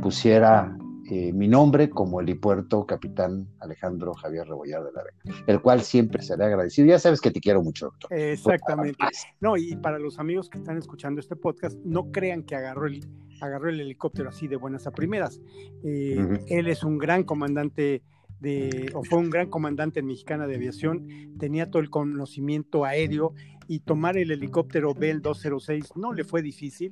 pusiera 0.00 0.76
eh, 1.10 1.32
mi 1.32 1.48
nombre 1.48 1.90
como 1.90 2.20
helipuerto 2.20 2.86
capitán 2.86 3.48
Alejandro 3.58 4.14
Javier 4.14 4.46
Rebollar 4.46 4.84
de 4.84 4.92
la 4.92 5.02
Vega, 5.02 5.42
el 5.48 5.60
cual 5.60 5.80
siempre 5.80 6.22
seré 6.22 6.44
agradecido. 6.44 6.86
Ya 6.86 7.00
sabes 7.00 7.20
que 7.20 7.32
te 7.32 7.40
quiero 7.40 7.64
mucho, 7.64 7.86
doctor. 7.86 8.12
Exactamente. 8.16 9.04
No, 9.40 9.56
y 9.56 9.74
para 9.74 9.98
los 9.98 10.20
amigos 10.20 10.48
que 10.48 10.58
están 10.58 10.78
escuchando 10.78 11.20
este 11.20 11.34
podcast, 11.34 11.76
no 11.84 12.12
crean 12.12 12.44
que 12.44 12.54
agarró 12.54 12.86
el, 12.86 13.04
agarró 13.40 13.70
el 13.70 13.80
helicóptero 13.80 14.28
así 14.28 14.46
de 14.46 14.54
buenas 14.54 14.86
a 14.86 14.92
primeras. 14.92 15.40
Eh, 15.82 16.38
él 16.46 16.68
es 16.68 16.84
un 16.84 16.96
gran 16.96 17.24
comandante 17.24 18.04
de, 18.38 18.92
o 18.94 19.02
fue 19.02 19.18
un 19.18 19.30
gran 19.30 19.50
comandante 19.50 20.02
mexicana 20.02 20.46
de 20.46 20.54
aviación, 20.54 21.06
tenía 21.38 21.70
todo 21.70 21.82
el 21.82 21.90
conocimiento 21.90 22.84
aéreo 22.84 23.34
y 23.70 23.78
tomar 23.78 24.16
el 24.16 24.32
helicóptero 24.32 24.94
Bell 24.94 25.22
206 25.22 25.92
no 25.94 26.12
le 26.12 26.24
fue 26.24 26.42
difícil, 26.42 26.90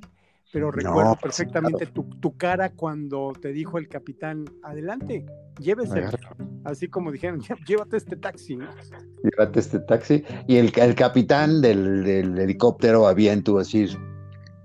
pero 0.53 0.71
recuerdo 0.71 1.17
perfectamente 1.21 1.87
tu, 1.87 2.37
cara 2.37 2.69
cuando 2.69 3.33
te 3.33 3.51
dijo 3.51 3.77
el 3.77 3.89
capitán, 3.89 4.45
adelante, 4.63 5.25
llévese, 5.59 6.05
así 6.63 6.87
como 6.87 7.11
dijeron, 7.11 7.41
llévate 7.67 7.97
este 7.97 8.15
taxi. 8.15 8.57
Llévate 9.21 9.59
este 9.59 9.79
taxi. 9.79 10.23
Y 10.47 10.55
el, 10.55 10.71
el 10.77 10.95
capitán 10.95 11.61
del, 11.61 12.07
helicóptero 12.07 13.07
había 13.07 13.33
en 13.33 13.43
tu 13.43 13.57
decir, 13.57 13.89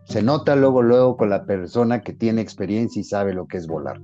se 0.05 0.23
nota 0.23 0.55
luego, 0.55 0.83
luego 0.83 1.17
con 1.17 1.31
la 1.31 1.45
persona 1.45 2.01
que 2.01 2.13
tiene 2.13 2.43
experiencia 2.43 3.01
y 3.01 3.05
sabe 3.05 3.35
lo 3.35 3.49
que 3.49 3.57
es 3.57 3.67
volar. 3.67 4.01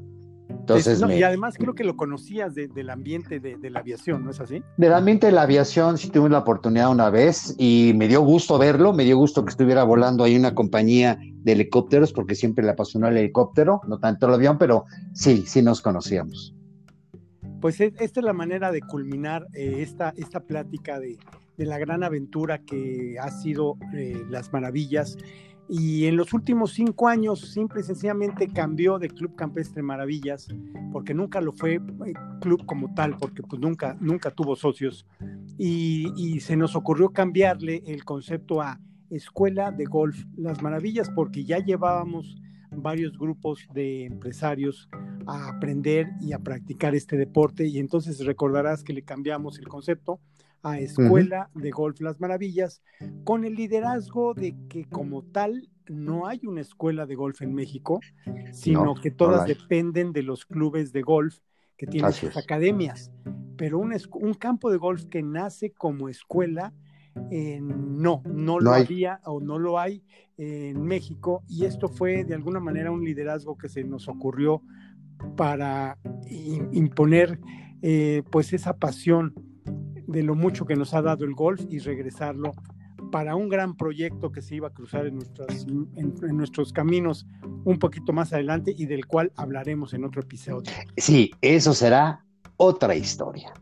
Entonces, 0.76 1.18
Y 1.18 1.22
además 1.22 1.56
creo 1.58 1.74
que 1.74 1.84
lo 1.84 1.96
conocías 1.96 2.54
del 2.54 2.90
ambiente 2.90 3.40
de, 3.40 3.70
la 3.70 3.80
aviación, 3.80 4.24
¿no 4.24 4.30
es 4.30 4.40
así? 4.40 4.62
Del 4.76 4.92
ambiente 4.92 5.26
de 5.26 5.32
la 5.32 5.42
aviación 5.42 5.98
sí 5.98 6.10
tuve 6.10 6.28
la 6.28 6.38
oportunidad 6.38 6.90
una 6.90 7.10
vez 7.10 7.54
y 7.58 7.92
me 7.96 8.08
dio 8.08 8.20
gusto 8.22 8.58
verlo, 8.58 8.92
me 8.92 9.04
dio 9.04 9.16
gusto 9.16 9.44
que 9.44 9.50
estuviera 9.50 9.84
volando 9.84 10.24
ahí 10.24 10.36
una 10.36 10.54
compañía 10.54 11.18
de 11.20 11.52
helicópteros 11.52 12.12
porque 12.12 12.34
siempre 12.34 12.64
le 12.64 12.70
apasionó 12.70 13.08
el 13.08 13.16
helicóptero, 13.16 13.80
no 13.86 13.98
tanto 13.98 14.26
el 14.26 14.34
avión, 14.34 14.58
pero 14.58 14.84
sí, 15.12 15.44
sí 15.46 15.62
nos 15.62 15.80
conocíamos. 15.80 16.54
Pues 17.60 17.80
e, 17.80 17.92
esta 17.98 18.20
es 18.20 18.24
la 18.24 18.32
manera 18.32 18.72
de 18.72 18.80
culminar 18.80 19.46
eh, 19.52 19.76
esta, 19.78 20.14
esta 20.16 20.40
plática 20.40 20.98
de, 20.98 21.18
la 21.56 21.78
gran 21.78 22.02
aventura 22.02 22.58
que 22.58 23.16
ha 23.20 23.30
sido 23.30 23.76
eh, 23.92 24.24
Las 24.30 24.50
Maravillas 24.50 25.18
y 25.72 26.06
en 26.06 26.16
los 26.16 26.32
últimos 26.32 26.72
cinco 26.72 27.06
años 27.06 27.52
simple 27.52 27.80
y 27.80 27.84
sencillamente 27.84 28.48
cambió 28.48 28.98
de 28.98 29.08
Club 29.08 29.36
Campestre 29.36 29.84
Maravillas, 29.84 30.48
porque 30.90 31.14
nunca 31.14 31.40
lo 31.40 31.52
fue 31.52 31.74
eh, 31.74 31.80
club 32.40 32.66
como 32.66 32.92
tal, 32.92 33.16
porque 33.16 33.42
pues 33.44 33.62
nunca, 33.62 33.96
nunca 34.00 34.32
tuvo 34.32 34.56
socios, 34.56 35.06
y, 35.56 36.40
se 36.40 36.56
nos 36.56 36.74
ocurrió 36.74 37.10
cambiarle 37.10 37.84
el 37.86 38.04
concepto 38.04 38.60
a 38.60 38.80
Escuela 39.10 39.70
de 39.70 39.84
Golf 39.84 40.24
Las 40.36 40.60
Maravillas, 40.60 41.08
porque 41.14 41.44
ya 41.44 41.58
llevábamos 41.58 42.36
varios 42.72 43.16
grupos 43.16 43.68
de 43.72 44.06
empresarios 44.06 44.88
a 45.26 45.50
aprender 45.50 46.08
y 46.20 46.32
a 46.32 46.40
practicar 46.40 46.96
este 46.96 47.16
deporte, 47.16 47.68
y 47.68 47.78
entonces 47.78 48.24
recordarás 48.26 48.82
que 48.82 48.92
le 48.92 49.02
cambiamos 49.02 49.60
el 49.60 49.68
concepto 49.68 50.18
a 50.62 50.78
Escuela 50.78 51.50
de 51.54 51.70
Golf 51.70 52.00
Las 52.00 52.20
Maravillas, 52.20 52.82
con 53.24 53.44
el 53.44 53.54
liderazgo 53.54 54.34
de 54.34 54.56
que 54.68 54.84
como 54.84 55.22
tal 55.22 55.70
no 55.88 56.26
hay 56.26 56.46
una 56.46 56.61
escuela 56.61 57.06
de 57.06 57.16
golf 57.16 57.42
en 57.42 57.54
México, 57.54 58.00
sino 58.52 58.94
que 58.94 59.11
todas 59.11 59.46
dependen 59.46 60.12
de 60.12 60.22
los 60.22 60.44
clubes 60.44 60.92
de 60.92 61.02
golf 61.02 61.38
que 61.76 61.86
tienen 61.86 62.12
sus 62.12 62.36
academias. 62.36 63.11
Pero 63.56 63.78
un, 63.78 63.94
un, 64.14 64.34
campo 64.34 64.70
de 64.70 64.78
golf 64.78 65.04
que 65.06 65.22
nace 65.22 65.72
como 65.72 66.08
escuela, 66.08 66.72
eh, 67.30 67.61
no, 67.61 68.22
no, 68.24 68.61
lo 68.61 68.72
había 68.72 69.20
o 69.24 69.40
no 69.40 69.58
lo 69.58 69.78
hay 69.78 70.04
en 70.36 70.82
México. 70.82 71.42
Y 71.48 71.64
esto 71.64 71.88
fue 71.88 72.24
de 72.24 72.34
alguna 72.34 72.61
manera 72.61 72.90
un 72.90 73.04
liderazgo 73.04 73.58
que 73.58 73.68
se 73.68 73.84
nos 73.84 74.08
ocurrió 74.08 74.62
para 75.36 75.98
imponer 76.72 77.40
eh, 77.82 78.22
pues 78.30 78.52
esa 78.52 78.76
pasión 78.76 79.34
de 80.11 80.22
lo 80.22 80.34
mucho 80.34 80.66
que 80.66 80.76
nos 80.76 80.92
ha 80.94 81.02
dado 81.02 81.24
el 81.24 81.34
golf 81.34 81.61
y 81.70 81.78
regresarlo 81.78 82.52
para 83.11 83.34
un 83.34 83.48
gran 83.48 83.76
proyecto 83.76 84.30
que 84.30 84.42
se 84.42 84.56
iba 84.56 84.68
a 84.68 84.72
cruzar 84.72 85.06
en, 85.06 85.18
en, 85.96 86.36
nuestros 86.36 86.72
caminos 86.72 87.26
un 87.64 87.78
poquito 87.78 88.12
más 88.12 88.32
adelante 88.32 88.74
y 88.76 88.86
del 88.86 89.06
cual 89.06 89.32
hablaremos 89.36 89.94
en 89.94 90.04
otro 90.04 90.20
episodio. 90.20 90.70
Sí, 90.96 91.30
eso 91.40 91.72
será 91.72 92.24
otra 92.56 92.94
historia. 92.94 93.52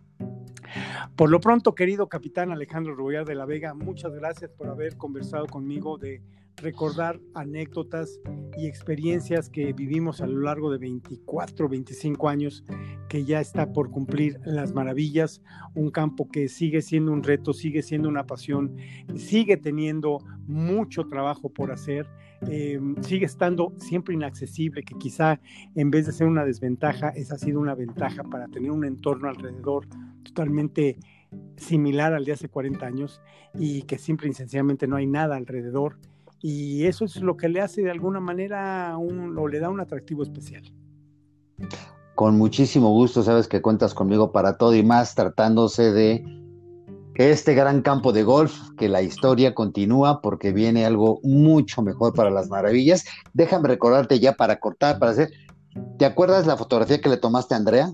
Por 1.17 1.31
lo 1.31 1.41
pronto, 1.41 1.75
querido 1.75 2.09
capitán 2.09 2.53
Alejandro 2.53 2.95
Rubiar 2.95 3.25
de 3.25 3.35
la 3.35 3.47
Vega, 3.47 3.75
muchas 3.75 4.13
gracias 4.13 4.51
por 4.51 4.69
haber 4.69 4.97
conversado 4.97 5.47
conmigo 5.47 5.99
de 5.99 6.23
recordar 6.61 7.21
anécdotas 7.35 8.21
y 8.57 8.67
experiencias 8.67 9.49
que 9.49 9.73
vivimos 9.73 10.21
a 10.21 10.27
lo 10.27 10.41
largo 10.41 10.71
de 10.71 10.79
24, 10.79 11.69
25 11.69 12.29
años, 12.29 12.65
que 13.09 13.25
ya 13.25 13.41
está 13.41 13.73
por 13.73 13.91
cumplir 13.91 14.41
las 14.45 14.75
maravillas, 14.75 15.43
un 15.75 15.91
campo 15.91 16.29
que 16.29 16.49
sigue 16.49 16.83
siendo 16.83 17.13
un 17.13 17.23
reto, 17.23 17.53
sigue 17.53 17.83
siendo 17.83 18.09
una 18.09 18.27
pasión, 18.27 18.77
sigue 19.17 19.57
teniendo 19.57 20.19
mucho 20.47 21.07
trabajo 21.07 21.51
por 21.51 21.71
hacer, 21.71 22.07
em, 22.43 23.01
sigue 23.03 23.27
estando 23.27 23.73
siempre 23.79 24.15
inaccesible, 24.15 24.83
que 24.83 24.97
quizá 24.99 25.41
en 25.75 25.91
vez 25.91 26.07
de 26.07 26.13
ser 26.13 26.27
una 26.27 26.45
desventaja, 26.45 27.11
esa 27.11 27.35
ha 27.35 27.39
sido 27.39 27.61
una 27.61 27.75
ventaja 27.75 28.25
para 28.25 28.49
tener 28.49 28.71
un 28.71 28.85
entorno 28.85 29.29
alrededor 29.29 29.87
totalmente 30.23 30.99
similar 31.57 32.15
al 32.15 32.25
de 32.25 32.33
hace 32.33 32.49
40 32.49 32.87
años 32.87 33.21
y 33.55 33.83
que 33.83 33.99
simple 33.99 34.29
y 34.29 34.33
sencillamente 34.33 34.87
no 34.87 34.97
hay 34.97 35.07
nada 35.07 35.37
alrededor 35.37 35.99
y 36.41 36.85
eso 36.85 37.05
es 37.05 37.17
lo 37.17 37.37
que 37.37 37.49
le 37.49 37.61
hace 37.61 37.83
de 37.83 37.91
alguna 37.91 38.21
manera 38.21 38.97
un, 38.97 39.37
o 39.37 39.49
le 39.49 39.61
da 39.61 39.71
un 39.71 39.81
atractivo 39.81 40.23
especial. 40.23 40.63
Con 42.15 42.37
muchísimo 42.37 42.91
gusto, 42.91 43.23
sabes 43.23 43.49
que 43.49 43.63
cuentas 43.63 43.95
conmigo 43.95 44.33
para 44.33 44.57
todo 44.57 44.75
y 44.75 44.83
más 44.83 45.15
tratándose 45.15 45.93
de 45.93 46.25
este 47.15 47.55
gran 47.55 47.83
campo 47.83 48.13
de 48.13 48.23
golf, 48.23 48.57
que 48.77 48.89
la 48.89 49.03
historia 49.03 49.55
continúa 49.55 50.21
porque 50.21 50.53
viene 50.53 50.87
algo 50.87 51.19
mucho 51.25 51.83
mejor 51.83 52.15
para 52.15 52.31
las 52.31 52.49
maravillas. 52.49 53.05
Déjame 53.35 53.69
recordarte 53.69 54.21
ya 54.21 54.35
para 54.35 54.61
cortar, 54.61 55.01
para 55.01 55.13
hacer, 55.13 55.31
¿te 55.99 56.07
acuerdas 56.07 56.47
la 56.47 56.57
fotografía 56.57 57.01
que 57.01 57.09
le 57.09 57.17
tomaste 57.17 57.55
a 57.55 57.57
Andrea? 57.57 57.93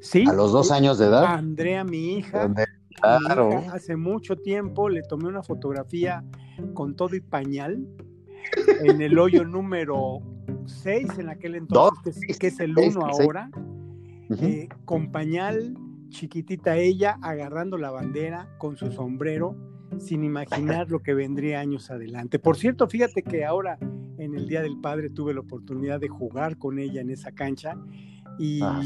Sí. 0.00 0.24
A 0.28 0.32
los 0.32 0.50
dos 0.50 0.72
años 0.72 0.98
de 0.98 1.06
edad. 1.06 1.24
Andrea, 1.26 1.84
mi 1.84 2.16
hija. 2.16 2.52
Claro. 3.00 3.50
hace 3.72 3.96
mucho 3.96 4.36
tiempo 4.36 4.88
le 4.88 5.02
tomé 5.02 5.28
una 5.28 5.42
fotografía 5.42 6.24
con 6.74 6.94
todo 6.94 7.16
y 7.16 7.20
pañal 7.20 7.86
en 8.82 9.00
el 9.00 9.18
hoyo 9.18 9.44
número 9.44 10.20
6 10.66 11.18
en 11.18 11.28
aquel 11.28 11.54
entonces, 11.54 12.20
que, 12.38 12.46
es, 12.48 12.60
el 12.60 12.76
1 12.76 13.00
ahora, 13.04 13.50
eh, 14.40 14.68
con 14.84 15.10
pañal, 15.10 15.74
chiquitita 16.08 16.76
ella, 16.76 17.18
agarrando 17.22 17.78
la 17.78 17.90
bandera 17.90 18.48
con 18.58 18.76
su 18.76 18.90
sombrero, 18.92 19.56
sin 19.98 20.24
imaginar 20.24 20.90
lo 20.90 21.00
que 21.00 21.14
vendría 21.14 21.60
años 21.60 21.90
adelante. 21.90 22.38
Por 22.38 22.56
cierto, 22.56 22.88
fíjate 22.88 23.22
que 23.22 23.44
ahora 23.44 23.78
en 24.18 24.34
el 24.34 24.48
Día 24.48 24.62
del 24.62 24.78
Padre 24.80 25.10
tuve 25.10 25.34
la 25.34 25.40
oportunidad 25.40 26.00
de 26.00 26.08
jugar 26.08 26.56
con 26.58 26.78
ella 26.78 27.00
en 27.00 27.10
esa 27.10 27.32
cancha 27.32 27.76
y 28.38 28.60
ah. 28.62 28.80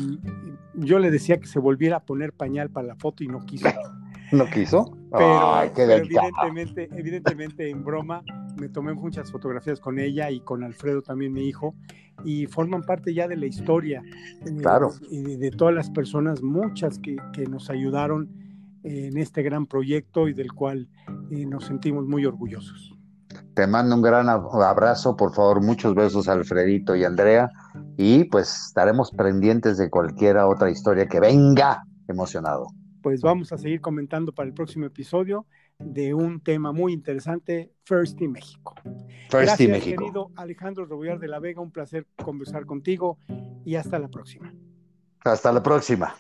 yo 0.74 0.99
le 0.99 1.11
decía 1.11 1.38
que 1.38 1.47
se 1.47 1.59
volviera 1.59 1.97
a 1.97 2.01
poner 2.01 2.32
pañal 2.32 2.70
para 2.70 2.88
la 2.88 2.97
foto 2.97 3.24
y 3.24 3.28
no 3.28 3.44
quiso. 3.44 3.68
¿No 4.32 4.44
quiso? 4.47 4.97
Pero, 5.12 5.62
evidentemente, 5.62 6.88
evidentemente 6.92 7.70
en 7.70 7.84
broma 7.84 8.22
me 8.57 8.68
tomé 8.68 8.94
muchas 8.94 9.30
fotografías 9.30 9.80
con 9.80 9.99
ella 9.99 10.30
y 10.30 10.40
con 10.40 10.64
Alfredo 10.64 11.03
también 11.03 11.32
mi 11.32 11.47
hijo 11.47 11.74
y 12.24 12.47
forman 12.47 12.82
parte 12.82 13.14
ya 13.14 13.28
de 13.28 13.36
la 13.36 13.47
historia 13.47 14.03
eh, 14.44 14.57
claro. 14.61 14.92
y 15.11 15.36
de, 15.36 15.51
todas 15.51 15.74
las 15.74 15.90
personas, 15.90 16.42
muchas 16.42 16.99
que, 16.99 17.16
nos 17.49 17.70
ayudaron 17.70 18.30
en 18.82 19.18
este 19.18 19.42
gran 19.42 19.66
proyecto 19.66 20.28
y 20.28 20.32
del 20.32 20.53
cual 20.53 20.88
eh, 21.30 21.44
nos 21.47 21.64
sentimos 21.66 22.07
muy 22.07 22.24
orgullosos. 22.24 22.94
Te 23.55 23.66
mando 23.66 23.94
un 23.94 24.03
gran 24.03 24.28
abrazo, 24.28 25.16
por 25.16 25.34
favor, 25.34 25.62
muchos 25.62 25.94
besos 25.94 26.28
a 26.28 26.32
Alfredito 26.32 26.94
y 26.97 27.05
Andrea 27.05 27.51
y 27.97 28.24
pues 28.24 28.66
estaremos 28.68 29.11
pendientes 29.11 29.79
de 29.79 29.91
cualquier 29.91 30.39
otra 30.39 30.70
historia 30.70 31.07
que 31.07 31.20
venga 31.20 31.83
emocionado 32.09 32.68
pues 33.07 33.20
vamos 33.20 33.53
a 33.53 33.57
seguir 33.57 33.81
comentando 33.81 34.33
para 34.33 34.49
el 34.49 34.53
próximo 34.53 34.85
episodio 34.85 35.47
de 35.79 36.12
un 36.12 36.41
tema 36.41 36.72
muy 36.72 36.93
interesante, 36.93 37.70
First 37.85 38.20
in 38.20 38.33
México. 38.33 38.74
First 39.31 39.61
in 39.61 39.70
México. 39.70 40.03
querido 40.03 40.33
Alejandro 40.35 40.87
Robillar 40.87 41.20
de 41.20 41.29
la 41.29 41.39
Vega, 41.39 41.61
un 41.61 41.70
placer 41.70 42.09
conversar 42.24 42.66
contigo 42.66 43.18
y 43.64 43.77
hasta 43.77 44.01
la 44.01 44.09
próxima. 44.09 44.53
Hasta 45.20 45.53
la 45.53 45.62
próxima. 45.62 46.16